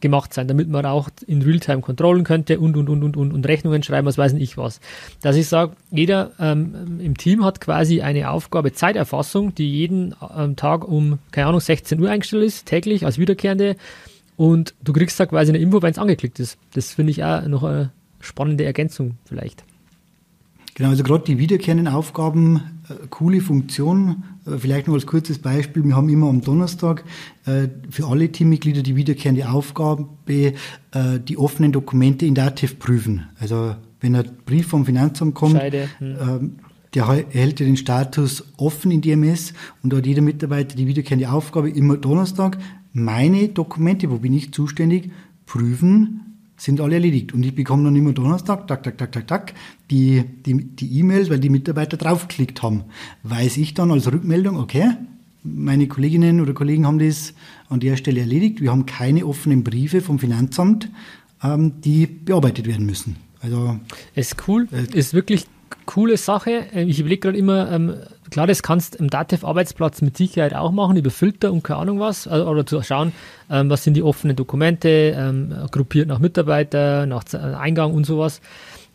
gemacht 0.02 0.34
sein, 0.34 0.48
damit 0.48 0.68
man 0.68 0.84
auch 0.84 1.08
in 1.26 1.40
Realtime 1.40 1.80
kontrollen 1.80 2.24
könnte 2.24 2.60
und, 2.60 2.76
und, 2.76 2.90
und, 2.90 3.02
und, 3.02 3.16
und, 3.16 3.32
und 3.32 3.48
Rechnungen 3.48 3.82
schreiben, 3.82 4.06
was 4.06 4.18
weiß 4.18 4.34
ich 4.34 4.58
was. 4.58 4.80
Dass 5.22 5.36
ich 5.36 5.48
sage, 5.48 5.72
jeder 5.90 6.32
ähm, 6.38 7.00
im 7.00 7.16
Team 7.16 7.44
hat 7.44 7.60
quasi 7.60 8.02
eine 8.02 8.30
Aufgabe 8.30 8.72
Zeiterfassung, 8.72 9.54
die 9.54 9.70
jeden 9.70 10.14
ähm, 10.36 10.56
Tag 10.56 10.86
um, 10.86 11.18
keine 11.30 11.46
Ahnung, 11.46 11.60
16 11.60 11.98
Uhr 12.00 12.10
eingestellt 12.10 12.44
ist, 12.44 12.66
täglich 12.66 13.06
als 13.06 13.18
wiederkehrende 13.18 13.76
und 14.36 14.74
du 14.82 14.92
kriegst 14.92 15.18
da 15.20 15.26
quasi 15.26 15.50
eine 15.50 15.58
Info, 15.58 15.82
wenn 15.82 15.92
es 15.92 15.98
angeklickt 15.98 16.40
ist. 16.40 16.58
Das 16.74 16.94
finde 16.94 17.10
ich 17.10 17.22
auch 17.24 17.46
noch 17.46 17.62
eine 17.62 17.92
spannende 18.20 18.64
Ergänzung 18.64 19.18
vielleicht. 19.24 19.64
Genau, 20.74 20.88
also 20.88 21.02
gerade 21.02 21.24
die 21.24 21.38
wiederkehrenden 21.38 21.88
Aufgaben, 21.88 22.62
äh, 22.88 22.94
coole 23.10 23.40
Funktion. 23.42 24.24
Äh, 24.46 24.56
vielleicht 24.56 24.86
noch 24.86 24.94
als 24.94 25.06
kurzes 25.06 25.38
Beispiel. 25.38 25.84
Wir 25.84 25.96
haben 25.96 26.08
immer 26.08 26.28
am 26.28 26.40
Donnerstag 26.40 27.04
äh, 27.44 27.68
für 27.90 28.06
alle 28.06 28.32
Teammitglieder 28.32 28.82
die 28.82 28.96
wiederkehrende 28.96 29.50
Aufgabe, 29.50 30.06
äh, 30.28 30.52
die 31.28 31.36
offenen 31.36 31.72
Dokumente 31.72 32.24
in 32.24 32.34
Dativ 32.34 32.78
prüfen. 32.78 33.28
Also 33.38 33.76
wenn 34.00 34.16
ein 34.16 34.30
Brief 34.46 34.68
vom 34.68 34.86
Finanzamt 34.86 35.34
kommt. 35.34 35.60
Hm. 35.60 35.82
Ähm, 36.00 36.56
der 36.94 37.04
erhält 37.04 37.58
ja 37.58 37.64
den 37.64 37.78
Status 37.78 38.44
offen 38.58 38.90
in 38.90 39.00
DMS 39.00 39.54
und 39.82 39.92
da 39.92 39.96
hat 39.96 40.06
jeder 40.06 40.20
Mitarbeiter 40.20 40.76
die 40.76 40.86
wiederkehrende 40.86 41.30
Aufgabe 41.30 41.70
immer 41.70 41.96
Donnerstag 41.96 42.58
meine 42.92 43.48
Dokumente, 43.48 44.10
wo 44.10 44.18
bin 44.18 44.32
ich 44.32 44.52
zuständig, 44.52 45.10
prüfen, 45.46 46.20
sind 46.56 46.80
alle 46.80 46.94
erledigt. 46.94 47.32
Und 47.34 47.42
ich 47.42 47.54
bekomme 47.54 47.84
dann 47.84 47.96
immer 47.96 48.12
Donnerstag, 48.12 48.68
tak, 48.68 48.82
tak, 48.82 48.98
tak, 48.98 49.12
tak, 49.12 49.26
tak, 49.26 49.54
die, 49.90 50.22
die, 50.46 50.64
die 50.64 50.98
E-Mails, 50.98 51.28
weil 51.28 51.40
die 51.40 51.50
Mitarbeiter 51.50 51.96
draufgeklickt 51.96 52.62
haben. 52.62 52.84
Weiß 53.22 53.56
ich 53.56 53.74
dann 53.74 53.90
als 53.90 54.10
Rückmeldung, 54.12 54.58
okay, 54.58 54.92
meine 55.42 55.88
Kolleginnen 55.88 56.40
oder 56.40 56.54
Kollegen 56.54 56.86
haben 56.86 57.00
das 57.00 57.34
an 57.68 57.80
der 57.80 57.96
Stelle 57.96 58.20
erledigt. 58.20 58.60
Wir 58.60 58.70
haben 58.70 58.86
keine 58.86 59.26
offenen 59.26 59.64
Briefe 59.64 60.00
vom 60.00 60.18
Finanzamt, 60.18 60.88
ähm, 61.42 61.80
die 61.80 62.06
bearbeitet 62.06 62.66
werden 62.66 62.86
müssen. 62.86 63.16
Also 63.40 63.80
ist 64.14 64.36
cool, 64.46 64.68
äh, 64.70 64.96
ist 64.96 65.14
wirklich 65.14 65.46
coole 65.84 66.16
Sache. 66.16 66.66
Ich 66.74 67.00
überlege 67.00 67.20
gerade 67.20 67.38
immer, 67.38 67.72
ähm, 67.72 67.94
klar, 68.32 68.46
das 68.46 68.62
kannst 68.62 68.96
im 68.96 69.08
Datev-Arbeitsplatz 69.08 70.02
mit 70.02 70.16
Sicherheit 70.16 70.54
auch 70.54 70.72
machen, 70.72 70.96
über 70.96 71.10
Filter 71.10 71.52
und 71.52 71.62
keine 71.62 71.80
Ahnung 71.80 72.00
was, 72.00 72.26
also, 72.26 72.48
oder 72.48 72.66
zu 72.66 72.82
schauen, 72.82 73.12
ähm, 73.50 73.70
was 73.70 73.84
sind 73.84 73.94
die 73.94 74.02
offenen 74.02 74.34
Dokumente, 74.34 74.88
ähm, 74.88 75.54
gruppiert 75.70 76.08
nach 76.08 76.18
Mitarbeiter, 76.18 77.06
nach 77.06 77.24
Eingang 77.34 77.92
und 77.94 78.04
sowas. 78.04 78.40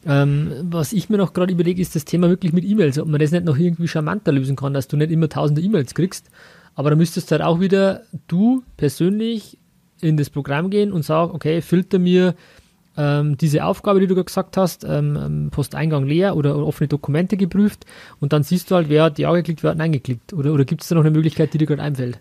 Ähm, 0.05 0.51
was 0.63 0.91
ich 0.91 1.09
mir 1.09 1.17
noch 1.17 1.33
gerade 1.33 1.53
überlege, 1.53 1.81
ist 1.81 1.95
das 1.95 2.05
Thema 2.05 2.29
wirklich 2.29 2.51
mit 2.51 2.65
E-Mails, 2.65 2.99
ob 2.99 3.07
man 3.07 3.19
das 3.19 3.31
nicht 3.31 3.45
noch 3.45 3.57
irgendwie 3.57 3.87
charmanter 3.87 4.31
lösen 4.31 4.55
kann, 4.55 4.73
dass 4.73 4.87
du 4.87 4.97
nicht 4.97 5.11
immer 5.11 5.29
tausende 5.29 5.61
E-Mails 5.61 5.93
kriegst, 5.93 6.29
aber 6.75 6.89
da 6.89 6.95
müsstest 6.95 7.29
du 7.29 7.33
halt 7.33 7.41
auch 7.41 7.59
wieder 7.59 8.01
du 8.27 8.63
persönlich 8.75 9.57
in 10.01 10.17
das 10.17 10.29
Programm 10.29 10.69
gehen 10.69 10.91
und 10.91 11.03
sagen, 11.03 11.31
okay, 11.33 11.61
filter 11.61 11.99
mir 11.99 12.35
ähm, 12.97 13.37
diese 13.37 13.63
Aufgabe, 13.63 13.99
die 13.99 14.07
du 14.07 14.15
gerade 14.15 14.25
gesagt 14.25 14.57
hast, 14.57 14.83
ähm, 14.83 15.15
ähm, 15.15 15.49
Posteingang 15.51 16.05
leer 16.05 16.35
oder, 16.35 16.55
oder, 16.55 16.65
offene 16.65 16.87
Dokumente 16.87 17.37
geprüft 17.37 17.85
und 18.19 18.33
dann 18.33 18.43
siehst 18.43 18.71
du 18.71 18.75
halt, 18.75 18.89
wer 18.89 19.03
hat 19.03 19.19
Ja 19.19 19.33
geklickt, 19.33 19.63
wer 19.63 19.71
hat 19.71 19.77
Nein 19.77 19.91
geklickt. 19.91 20.33
Oder, 20.33 20.53
oder 20.53 20.65
gibt 20.65 20.81
es 20.81 20.89
da 20.89 20.95
noch 20.95 21.03
eine 21.03 21.11
Möglichkeit, 21.11 21.53
die 21.53 21.59
dir 21.59 21.67
gerade 21.67 21.83
einfällt? 21.83 22.19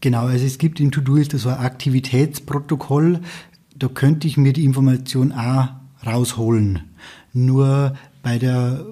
Genau, 0.00 0.26
also 0.26 0.44
es 0.44 0.58
gibt 0.58 0.80
in 0.80 0.90
To-Do 0.92 1.16
ist 1.16 1.32
so 1.32 1.48
ein 1.48 1.56
Aktivitätsprotokoll, 1.56 3.20
da 3.76 3.88
könnte 3.88 4.26
ich 4.26 4.36
mir 4.36 4.52
die 4.52 4.64
Information 4.64 5.32
auch 5.32 5.68
rausholen. 6.04 6.80
Nur 7.32 7.94
bei 8.22 8.38
der 8.38 8.84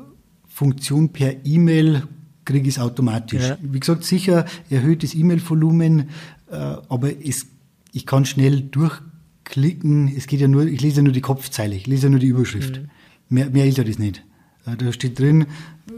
Funktion 0.49 1.11
per 1.11 1.45
E-Mail 1.45 2.05
kriege 2.45 2.69
ich 2.69 2.77
es 2.77 2.81
automatisch. 2.81 3.49
Ja. 3.49 3.59
Wie 3.61 3.81
gesagt, 3.81 4.05
sicher 4.05 4.45
erhöhtes 4.71 5.15
E-Mail-Volumen, 5.15 6.11
äh, 6.51 6.55
aber 6.55 7.11
es, 7.25 7.47
ich 7.93 8.07
kann 8.07 8.25
schnell 8.25 8.63
durch 8.63 9.01
klicken, 9.47 10.13
es 10.15 10.27
geht 10.27 10.41
ja 10.41 10.49
nur, 10.49 10.67
ich 10.67 10.83
lese 10.83 10.97
ja 10.97 11.03
nur 11.03 11.13
die 11.13 11.23
Kopfzeile, 11.23 11.75
ich 11.75 11.87
lese 11.87 12.05
ja 12.05 12.11
nur 12.11 12.21
die 12.21 12.27
Überschrift. 12.27 12.81
Mhm. 12.81 12.89
Mehr, 13.29 13.51
mehr 13.51 13.67
ist 13.67 13.79
ja 13.79 13.85
das 13.85 13.99
nicht. 13.99 14.23
Da 14.65 14.93
steht 14.93 15.19
drin, 15.19 15.47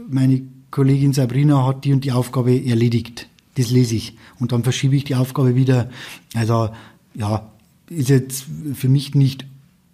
meine 0.07 0.43
Kollegin 0.71 1.13
Sabrina 1.13 1.65
hat 1.65 1.83
die 1.83 1.91
und 1.91 2.05
die 2.05 2.11
Aufgabe 2.11 2.63
erledigt. 2.63 3.27
Das 3.55 3.71
lese 3.71 3.95
ich. 3.95 4.15
Und 4.39 4.51
dann 4.51 4.63
verschiebe 4.63 4.95
ich 4.95 5.03
die 5.03 5.15
Aufgabe 5.15 5.55
wieder. 5.55 5.89
Also, 6.35 6.69
ja, 7.15 7.51
ist 7.89 8.09
jetzt 8.09 8.45
für 8.75 8.87
mich 8.87 9.15
nicht 9.15 9.45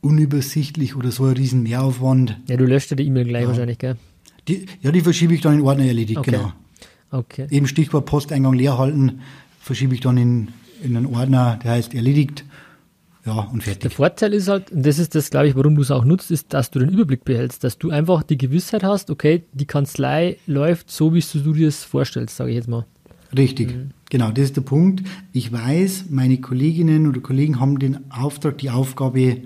unübersichtlich 0.02 0.96
oder 0.96 1.12
so 1.12 1.24
ein 1.26 1.34
riesen 1.34 1.64
Mehraufwand. 1.64 2.38
Ja, 2.48 2.58
du 2.58 2.66
löscht 2.66 2.92
ja 2.92 2.98
die 2.98 3.06
E-Mail 3.06 3.26
gleich 3.26 3.44
ja. 3.44 3.48
wahrscheinlich, 3.48 3.80
gell? 3.80 3.96
Die, 4.50 4.66
ja, 4.82 4.92
die 4.92 5.02
verschiebe 5.02 5.34
ich 5.34 5.42
dann 5.42 5.56
in 5.56 5.62
Ordner 5.62 5.86
erledigt, 5.86 6.20
okay. 6.20 6.32
genau. 6.32 6.52
Okay. 7.10 7.48
Eben 7.50 7.68
Stichwort 7.68 8.06
Posteingang 8.06 8.54
leer 8.54 8.78
halten, 8.78 9.22
verschiebe 9.62 9.96
ich 9.96 10.02
dann 10.02 10.18
in, 10.18 10.50
in 10.84 10.98
einen 10.98 11.06
Ordner, 11.08 11.58
der 11.64 11.72
heißt 11.72 11.96
erledigt 11.96 12.44
ja, 13.26 13.40
und 13.52 13.64
fertig. 13.64 13.82
Der 13.82 13.92
Vorteil 13.92 14.34
ist 14.34 14.48
halt, 14.48 14.72
und 14.72 14.86
das 14.86 15.00
ist 15.00 15.16
das, 15.16 15.32
glaube 15.32 15.48
ich, 15.48 15.56
warum 15.56 15.76
du 15.76 15.82
es 15.82 15.90
auch 15.90 16.06
nutzt, 16.06 16.30
ist, 16.30 16.54
dass 16.54 16.70
du 16.70 16.80
den 16.80 16.90
Überblick 16.90 17.26
behältst, 17.26 17.64
dass 17.64 17.78
du 17.80 17.90
einfach 17.90 18.22
die 18.22 18.38
Gewissheit 18.38 18.84
hast, 18.84 19.10
okay, 19.10 19.44
die 19.54 19.66
Kanzlei 19.66 20.38
läuft 20.46 20.92
so, 20.92 21.14
wie 21.14 21.22
du 21.22 21.54
dir 21.54 21.66
das 21.66 21.84
vorstellst, 21.84 22.38
sage 22.38 22.52
ich 22.52 22.58
jetzt 22.58 22.68
mal. 22.68 22.86
Richtig, 23.36 23.76
mhm. 23.76 23.90
genau, 24.12 24.30
das 24.30 24.46
ist 24.46 24.58
der 24.58 24.62
Punkt. 24.62 25.04
Ich 25.34 25.52
weiß, 25.52 26.06
meine 26.10 26.38
Kolleginnen 26.38 27.08
oder 27.08 27.20
Kollegen 27.20 27.60
haben 27.60 27.80
den 27.80 28.12
Auftrag, 28.12 28.60
die 28.60 28.70
Aufgabe 28.70 29.38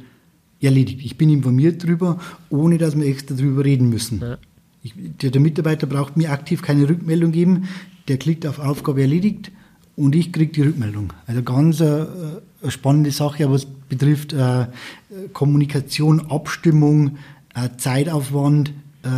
erledigt. 0.61 0.99
Ich 1.03 1.17
bin 1.17 1.29
informiert 1.29 1.83
darüber, 1.83 2.19
ohne 2.49 2.77
dass 2.77 2.97
wir 2.97 3.05
extra 3.05 3.33
darüber 3.35 3.63
reden 3.63 3.89
müssen. 3.89 4.19
Ja. 4.19 4.37
Ich, 4.83 4.93
der, 4.95 5.31
der, 5.31 5.41
Mitarbeiter 5.41 5.87
braucht 5.87 6.17
mir 6.17 6.31
aktiv 6.31 6.61
keine 6.61 6.87
Rückmeldung 6.87 7.31
geben, 7.31 7.69
der 8.09 8.17
klickt 8.17 8.45
auf 8.45 8.59
Aufgabe 8.59 9.01
erledigt 9.01 9.51
und 9.99 10.15
ich 10.15 10.31
kriege 10.31 10.51
die 10.51 10.61
Rückmeldung. 10.61 11.11
Also 11.27 11.43
ganz 11.43 11.81
äh, 11.81 12.05
eine 12.61 12.71
spannende 12.71 13.11
Sache, 13.11 13.51
was 13.51 13.65
betrifft 13.65 14.31
äh, 14.31 14.67
Kommunikation, 15.33 16.31
Abstimmung, 16.31 17.17
äh, 17.53 17.69
Zeitaufwand, 17.75 18.69
äh, 19.03 19.09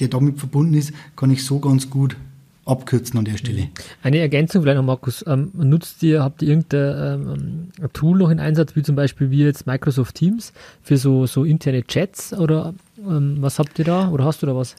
der 0.00 0.08
damit 0.08 0.38
verbunden 0.38 0.74
ist, 0.74 0.92
kann 1.14 1.30
ich 1.30 1.44
so 1.44 1.60
ganz 1.60 1.90
gut 1.90 2.16
abkürzen 2.64 3.16
an 3.18 3.24
der 3.24 3.36
Stelle. 3.36 3.68
Eine 4.02 4.18
Ergänzung 4.18 4.62
vielleicht 4.62 4.78
noch, 4.78 4.84
Markus. 4.84 5.24
Ähm, 5.28 5.52
nutzt 5.54 6.02
ihr, 6.02 6.24
habt 6.24 6.42
ihr 6.42 6.48
irgendein 6.48 7.70
ähm, 7.78 7.88
Tool 7.92 8.18
noch 8.18 8.30
in 8.30 8.40
Einsatz, 8.40 8.74
wie 8.74 8.82
zum 8.82 8.96
Beispiel 8.96 9.30
wie 9.30 9.44
jetzt 9.44 9.68
Microsoft 9.68 10.16
Teams 10.16 10.52
für 10.82 10.96
so, 10.96 11.26
so 11.26 11.44
interne 11.44 11.84
Chats 11.84 12.32
oder 12.32 12.74
ähm, 12.98 13.36
was 13.38 13.60
habt 13.60 13.78
ihr 13.78 13.84
da 13.84 14.08
oder 14.08 14.24
hast 14.24 14.42
du 14.42 14.46
da 14.46 14.56
was? 14.56 14.74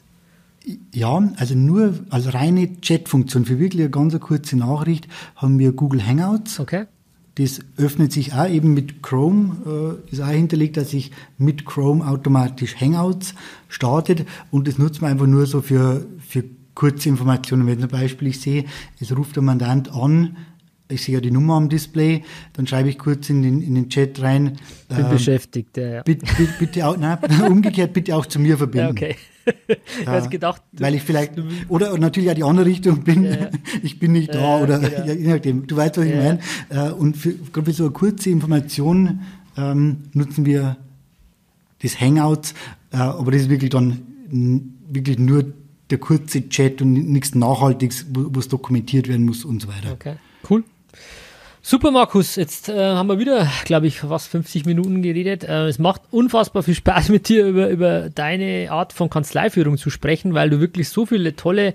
Ja, 0.92 1.32
also 1.36 1.54
nur 1.54 1.94
als 2.10 2.34
reine 2.34 2.80
Chat-Funktion 2.80 3.44
für 3.44 3.58
wirklich 3.58 3.82
eine 3.82 3.90
ganz 3.90 4.18
kurze 4.20 4.56
Nachricht 4.56 5.08
haben 5.36 5.58
wir 5.58 5.72
Google 5.72 6.06
Hangouts. 6.06 6.60
Okay. 6.60 6.86
Das 7.36 7.60
öffnet 7.76 8.12
sich 8.12 8.34
auch 8.34 8.48
eben 8.48 8.74
mit 8.74 9.00
Chrome, 9.02 10.00
äh, 10.10 10.12
ist 10.12 10.20
auch 10.20 10.28
hinterlegt, 10.28 10.76
dass 10.76 10.90
sich 10.90 11.12
mit 11.38 11.64
Chrome 11.64 12.04
automatisch 12.06 12.80
Hangouts 12.80 13.34
startet 13.68 14.26
und 14.50 14.66
das 14.66 14.76
nutzt 14.76 15.00
man 15.00 15.12
einfach 15.12 15.26
nur 15.26 15.46
so 15.46 15.62
für, 15.62 16.04
für 16.18 16.44
kurze 16.74 17.08
Informationen. 17.08 17.66
Wenn 17.66 17.78
zum 17.78 17.88
Beispiel 17.88 18.28
ich 18.28 18.40
sehe, 18.40 18.64
es 19.00 19.16
ruft 19.16 19.36
der 19.36 19.44
Mandant 19.44 19.92
an, 19.92 20.36
ich 20.88 21.04
sehe 21.04 21.16
ja 21.16 21.20
die 21.20 21.30
Nummer 21.30 21.54
am 21.54 21.68
Display, 21.68 22.24
dann 22.54 22.66
schreibe 22.66 22.88
ich 22.88 22.98
kurz 22.98 23.30
in 23.30 23.42
den, 23.42 23.62
in 23.62 23.74
den 23.74 23.88
Chat 23.88 24.20
rein. 24.20 24.58
Bin 24.88 24.98
ähm, 24.98 25.10
beschäftigt, 25.10 25.76
ja. 25.76 26.02
Bitte, 26.02 26.26
bitte, 26.36 26.52
bitte 26.58 26.86
auch, 26.86 26.96
nein, 26.96 27.18
umgekehrt 27.48 27.92
bitte 27.92 28.16
auch 28.16 28.26
zu 28.26 28.40
mir 28.40 28.56
verbinden. 28.58 28.86
Ja, 28.86 28.90
okay. 28.90 29.16
ich 30.00 30.06
habe 30.06 30.28
gedacht, 30.28 30.62
weil 30.72 30.94
ich 30.94 31.02
vielleicht 31.02 31.32
oder 31.68 31.96
natürlich 31.98 32.30
auch 32.30 32.34
die 32.34 32.44
andere 32.44 32.66
Richtung 32.66 33.02
bin. 33.04 33.24
Ja. 33.24 33.50
Ich 33.82 33.98
bin 33.98 34.12
nicht 34.12 34.34
da 34.34 34.58
oder 34.58 34.78
genau. 34.78 35.06
ja, 35.06 35.12
je 35.12 35.28
nachdem. 35.28 35.66
Du 35.66 35.76
weißt, 35.76 35.98
was 35.98 36.04
ich 36.06 36.14
meine. 36.14 36.40
Äh, 36.68 36.90
und 36.90 37.16
für, 37.16 37.34
für 37.52 37.72
so 37.72 37.84
eine 37.84 37.92
kurze 37.92 38.30
Information 38.30 39.20
ähm, 39.56 40.04
nutzen 40.14 40.46
wir 40.46 40.76
das 41.82 42.00
Hangout, 42.00 42.54
äh, 42.92 42.96
aber 42.96 43.30
das 43.32 43.42
ist 43.42 43.50
wirklich 43.50 43.70
dann 43.70 44.02
wirklich 44.88 45.18
nur 45.18 45.44
der 45.90 45.98
kurze 45.98 46.48
Chat 46.48 46.82
und 46.82 46.92
nichts 46.92 47.34
Nachhaltiges, 47.34 48.06
wo 48.10 48.38
es 48.38 48.48
dokumentiert 48.48 49.08
werden 49.08 49.26
muss 49.26 49.44
und 49.44 49.62
so 49.62 49.68
weiter. 49.68 49.92
Okay, 49.92 50.14
cool. 50.50 50.64
Super, 51.60 51.90
Markus. 51.90 52.36
Jetzt 52.36 52.68
äh, 52.68 52.78
haben 52.78 53.08
wir 53.08 53.18
wieder, 53.18 53.50
glaube 53.64 53.88
ich, 53.88 54.00
fast 54.00 54.28
50 54.28 54.64
Minuten 54.64 55.02
geredet. 55.02 55.44
Äh, 55.44 55.66
es 55.66 55.78
macht 55.78 56.02
unfassbar 56.10 56.62
viel 56.62 56.74
Spaß 56.74 57.08
mit 57.10 57.28
dir 57.28 57.46
über, 57.46 57.68
über 57.68 58.10
deine 58.10 58.70
Art 58.70 58.92
von 58.92 59.10
Kanzleiführung 59.10 59.76
zu 59.76 59.90
sprechen, 59.90 60.34
weil 60.34 60.50
du 60.50 60.60
wirklich 60.60 60.88
so 60.88 61.04
viele 61.04 61.34
tolle 61.34 61.74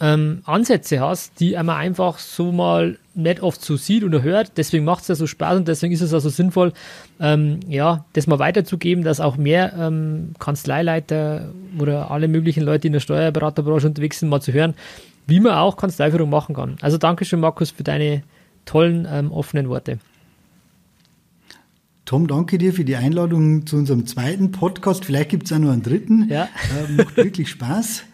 ähm, 0.00 0.42
Ansätze 0.44 1.00
hast, 1.00 1.38
die 1.38 1.52
man 1.52 1.70
einfach 1.70 2.18
so 2.18 2.50
mal 2.50 2.98
nicht 3.14 3.42
oft 3.42 3.64
so 3.64 3.76
sieht 3.76 4.02
oder 4.02 4.22
hört. 4.22 4.52
Deswegen 4.56 4.84
macht 4.84 5.02
es 5.02 5.08
ja 5.08 5.14
so 5.14 5.28
Spaß 5.28 5.58
und 5.58 5.68
deswegen 5.68 5.92
ist 5.92 6.00
es 6.00 6.12
also 6.12 6.28
sinnvoll, 6.28 6.72
ähm, 7.20 7.60
ja, 7.68 8.04
das 8.14 8.26
mal 8.26 8.40
weiterzugeben, 8.40 9.04
dass 9.04 9.20
auch 9.20 9.36
mehr 9.36 9.72
ähm, 9.78 10.34
Kanzleileiter 10.40 11.52
oder 11.78 12.10
alle 12.10 12.26
möglichen 12.26 12.64
Leute 12.64 12.88
in 12.88 12.92
der 12.92 13.00
Steuerberaterbranche 13.00 13.86
unterwegs 13.86 14.18
sind, 14.18 14.28
mal 14.28 14.40
zu 14.40 14.52
hören, 14.52 14.74
wie 15.26 15.38
man 15.38 15.54
auch 15.54 15.76
Kanzleiführung 15.76 16.30
machen 16.30 16.56
kann. 16.56 16.76
Also 16.80 16.98
danke 16.98 17.24
schön, 17.24 17.40
Markus, 17.40 17.70
für 17.70 17.84
deine 17.84 18.24
tollen, 18.64 19.06
ähm, 19.10 19.32
offenen 19.32 19.68
Worte. 19.68 19.98
Tom, 22.04 22.26
danke 22.26 22.58
dir 22.58 22.72
für 22.72 22.84
die 22.84 22.96
Einladung 22.96 23.66
zu 23.66 23.76
unserem 23.76 24.06
zweiten 24.06 24.50
Podcast. 24.50 25.04
Vielleicht 25.04 25.30
gibt 25.30 25.46
es 25.46 25.52
auch 25.52 25.58
noch 25.58 25.70
einen 25.70 25.82
dritten. 25.82 26.28
Ja. 26.28 26.44
Äh, 26.44 26.92
macht 26.92 27.16
wirklich 27.16 27.48
Spaß. 27.48 28.04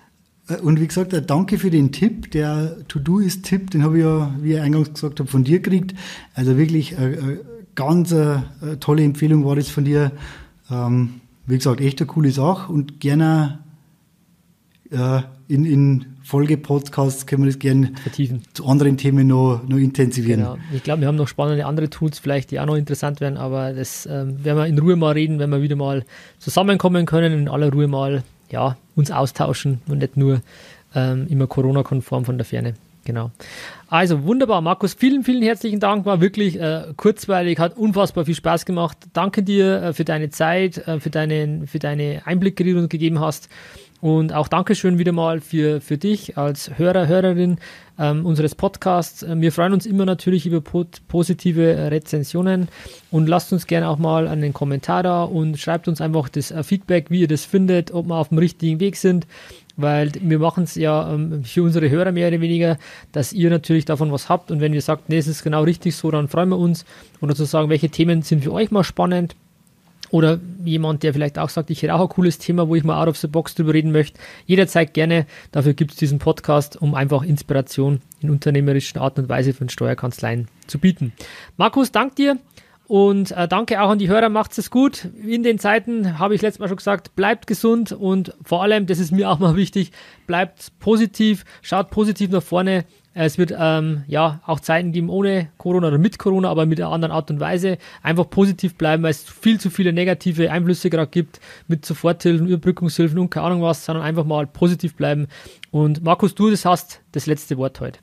Äh, 0.49 0.57
und 0.57 0.81
wie 0.81 0.87
gesagt, 0.87 1.13
äh, 1.13 1.23
danke 1.23 1.59
für 1.59 1.71
den 1.71 1.91
Tipp. 1.91 2.31
Der 2.31 2.87
To-Do-Ist-Tipp, 2.89 3.71
den 3.71 3.83
habe 3.83 3.99
ich 3.99 4.05
ja, 4.05 4.35
wie 4.41 4.55
ich 4.55 4.61
eingangs 4.61 4.93
gesagt 4.93 5.21
habe, 5.21 5.29
von 5.29 5.45
dir 5.45 5.61
gekriegt. 5.61 5.95
Also 6.35 6.57
wirklich 6.57 6.97
eine, 6.99 7.15
äh, 7.15 7.19
eine 7.19 7.41
ganz 7.75 8.13
eine 8.13 8.79
tolle 8.81 9.05
Empfehlung 9.05 9.45
war 9.45 9.57
das 9.57 9.69
von 9.69 9.85
dir. 9.85 10.13
Ähm, 10.71 11.21
wie 11.47 11.57
gesagt, 11.57 11.81
echt 11.81 12.01
eine 12.01 12.07
coole 12.07 12.31
Sache 12.31 12.71
und 12.71 13.01
gerne 13.01 13.61
äh, 14.91 15.23
in, 15.49 15.65
in 15.65 16.05
Folge-Podcasts 16.29 17.25
können 17.25 17.45
wir 17.45 17.47
das 17.47 17.59
gerne 17.59 17.93
vertiefen. 18.03 18.43
Zu 18.53 18.67
anderen 18.67 18.99
Themen 18.99 19.27
noch, 19.27 19.63
noch 19.67 19.79
intensivieren. 19.79 20.41
Genau. 20.41 20.59
Ich 20.75 20.83
glaube, 20.83 21.01
wir 21.01 21.09
haben 21.09 21.17
noch 21.17 21.27
spannende 21.27 21.65
andere 21.65 21.89
Tools 21.89 22.19
vielleicht, 22.19 22.51
die 22.51 22.61
auch 22.61 22.67
noch 22.67 22.75
interessant 22.75 23.23
werden, 23.23 23.39
aber 23.39 23.73
das 23.73 24.05
ähm, 24.05 24.45
werden 24.45 24.59
wir 24.59 24.67
in 24.67 24.79
Ruhe 24.79 24.97
mal 24.97 25.13
reden, 25.13 25.39
wenn 25.39 25.49
wir 25.49 25.63
wieder 25.63 25.75
mal 25.75 26.05
zusammenkommen 26.39 27.07
können, 27.07 27.33
in 27.33 27.49
aller 27.49 27.73
Ruhe 27.73 27.89
mal 27.89 28.25
ja, 28.51 28.77
uns 28.95 29.11
austauschen 29.11 29.81
und 29.89 29.99
nicht 29.99 30.19
nur 30.19 30.43
ähm, 30.95 31.27
immer 31.31 31.47
Corona-konform 31.47 32.27
von 32.27 32.37
der 32.37 32.45
Ferne. 32.45 32.75
Genau. 33.07 33.31
Also 33.89 34.25
wunderbar, 34.25 34.61
Markus, 34.61 34.93
vielen, 34.93 35.25
vielen 35.25 35.43
herzlichen 35.43 35.81
Dank. 35.81 36.05
War 36.05 36.21
wirklich 36.21 36.61
äh, 36.61 36.93
kurzweilig, 36.99 37.59
hat 37.59 37.79
unfassbar 37.79 38.27
viel 38.27 38.35
Spaß 38.35 38.67
gemacht. 38.67 38.99
Danke 39.15 39.43
dir 39.43 39.83
äh, 39.83 39.93
für 39.95 40.05
deine 40.05 40.29
Zeit, 40.29 40.77
äh, 40.87 41.01
für, 41.01 41.09
deinen, 41.09 41.67
für 41.67 41.79
deine 41.79 42.21
Einblicke, 42.27 42.65
die 42.65 42.75
du 42.75 42.81
uns 42.81 42.91
gegeben 42.91 43.19
hast. 43.19 43.49
Und 44.01 44.33
auch 44.33 44.47
Dankeschön 44.47 44.99
wieder 44.99 45.11
mal 45.11 45.41
für, 45.41 45.81
für 45.81 45.99
dich 45.99 46.39
als 46.39 46.79
Hörer, 46.79 47.09
Hörerin 47.09 47.59
ähm, 47.99 48.25
unseres 48.25 48.55
Podcasts. 48.55 49.25
Ähm, 49.25 49.41
wir 49.41 49.51
freuen 49.51 49.73
uns 49.73 49.87
immer 49.87 50.05
natürlich 50.05 50.47
über 50.47 50.61
positive 50.61 51.91
Rezensionen. 51.91 52.69
Und 53.11 53.29
lasst 53.29 53.53
uns 53.53 53.67
gerne 53.67 53.89
auch 53.89 53.99
mal 53.99 54.29
einen 54.29 54.53
Kommentar 54.53 55.03
da 55.03 55.25
und 55.25 55.59
schreibt 55.59 55.89
uns 55.89 56.01
einfach 56.01 56.29
das 56.29 56.53
äh, 56.53 56.63
Feedback, 56.63 57.11
wie 57.11 57.23
ihr 57.23 57.29
das 57.29 57.45
findet, 57.45 57.91
ob 57.91 58.07
wir 58.07 58.15
auf 58.15 58.29
dem 58.29 58.39
richtigen 58.39 58.79
Weg 58.79 58.97
sind, 58.97 59.27
weil 59.77 60.13
wir 60.21 60.39
machen 60.39 60.63
es 60.63 60.77
ja 60.77 61.13
ähm, 61.13 61.43
für 61.43 61.65
unsere 61.65 61.91
Hörer 61.91 62.13
mehr 62.13 62.29
oder 62.29 62.41
weniger, 62.41 62.79
dass 63.11 63.33
ihr 63.33 63.51
natürlich 63.51 63.85
davon 63.85 64.13
was 64.13 64.29
habt. 64.29 64.53
Und 64.53 64.61
wenn 64.61 64.75
ihr 64.75 64.83
sagt, 64.83 65.09
nee, 65.09 65.19
es 65.19 65.27
ist 65.27 65.43
genau 65.43 65.65
richtig 65.65 65.97
so, 65.97 66.09
dann 66.13 66.29
freuen 66.29 66.51
wir 66.51 66.59
uns. 66.59 66.85
Oder 67.21 67.35
zu 67.35 67.45
sagen, 67.47 67.69
welche 67.69 67.89
Themen 67.89 68.23
sind 68.23 68.45
für 68.45 68.53
euch 68.53 68.71
mal 68.71 68.85
spannend 68.85 69.35
oder 70.11 70.41
jemand, 70.65 71.03
der 71.03 71.13
vielleicht 71.13 71.39
auch 71.39 71.49
sagt, 71.49 71.71
ich 71.71 71.83
hätte 71.83 71.95
auch 71.95 72.01
ein 72.01 72.09
cooles 72.09 72.39
Thema, 72.39 72.69
wo 72.69 72.75
ich 72.75 72.85
mal 72.85 73.01
out 73.01 73.09
of 73.09 73.17
the 73.19 73.27
box 73.27 73.55
drüber 73.55 73.75
reden 73.75 73.93
möchte, 73.93 74.19
jederzeit 74.47 74.95
gerne. 74.95 75.27
Dafür 75.53 75.75
gibt 75.75 75.93
es 75.93 75.97
diesen 75.97 76.19
Podcast, 76.19 76.81
um 76.81 76.95
einfach 76.95 77.23
Inspiration 77.23 78.01
in 78.21 78.31
unternehmerischen 78.31 79.01
Art 79.01 79.19
und 79.19 79.29
Weise 79.29 79.53
von 79.53 79.69
Steuerkanzleien 79.69 80.49
zu 80.67 80.79
bieten. 80.79 81.13
Markus, 81.57 81.93
dank 81.93 82.17
dir. 82.17 82.39
Und 82.89 83.33
äh, 83.33 83.47
danke 83.47 83.83
auch 83.83 83.91
an 83.91 83.99
die 83.99 84.09
Hörer, 84.09 84.31
macht 84.31 84.57
es 84.57 84.71
gut. 84.71 85.09
In 85.23 85.43
den 85.43 85.59
Zeiten 85.59 86.19
habe 86.19 86.35
ich 86.35 86.41
letztes 86.41 86.59
Mal 86.59 86.69
schon 86.69 86.79
gesagt, 86.79 87.15
bleibt 87.15 87.47
gesund 87.47 87.93
und 87.93 88.35
vor 88.43 88.63
allem, 88.63 88.87
das 88.87 88.99
ist 88.99 89.13
mir 89.13 89.29
auch 89.29 89.39
mal 89.39 89.57
wichtig, 89.57 89.93
bleibt 90.27 90.73
positiv, 90.81 91.45
schaut 91.61 91.91
positiv 91.91 92.31
nach 92.31 92.43
vorne. 92.43 92.87
Es 93.15 93.37
wird 93.37 93.53
ähm, 93.59 94.05
ja 94.07 94.41
auch 94.47 94.61
Zeiten 94.61 94.93
geben 94.93 95.09
ohne 95.09 95.49
Corona 95.59 95.89
oder 95.89 95.99
mit 95.99 96.19
Corona, 96.19 96.51
aber 96.51 96.67
mit 96.67 96.81
einer 96.81 96.93
anderen 96.93 97.13
Art 97.13 97.31
und 97.31 97.41
Weise. 97.41 97.79
Einfach 98.03 98.31
positiv 98.31 98.77
bleiben, 98.77 99.03
weil 99.03 99.11
es 99.11 99.25
viel 99.25 99.59
zu 99.59 99.71
viele 99.71 99.93
negative 99.93 100.53
Einflüsse 100.53 100.89
gerade 100.89 101.11
gibt 101.11 101.41
mit 101.67 101.85
Soforthilfen, 101.85 102.47
Überbrückungshilfen 102.47 103.19
und 103.19 103.31
keine 103.31 103.47
Ahnung 103.47 103.63
was, 103.63 103.85
sondern 103.85 104.05
einfach 104.05 104.25
mal 104.25 104.47
positiv 104.47 104.95
bleiben. 104.95 105.27
Und 105.71 106.05
Markus, 106.05 106.35
du 106.35 106.51
das 106.51 106.65
hast 106.65 107.01
das 107.13 107.27
letzte 107.27 107.57
Wort 107.57 107.81
heute. 107.81 107.99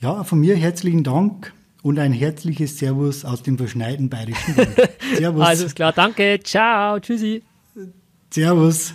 Ja, 0.00 0.22
von 0.24 0.38
mir 0.38 0.56
herzlichen 0.56 1.02
Dank 1.02 1.52
und 1.82 1.98
ein 1.98 2.12
herzliches 2.12 2.78
Servus 2.78 3.24
aus 3.24 3.42
dem 3.42 3.56
verschneiten 3.58 4.10
bayerischen 4.10 4.54
Servus. 5.16 5.44
Alles 5.44 5.74
klar, 5.74 5.92
danke, 5.92 6.38
ciao, 6.42 7.00
tschüssi. 7.00 7.42
Servus. 8.30 8.94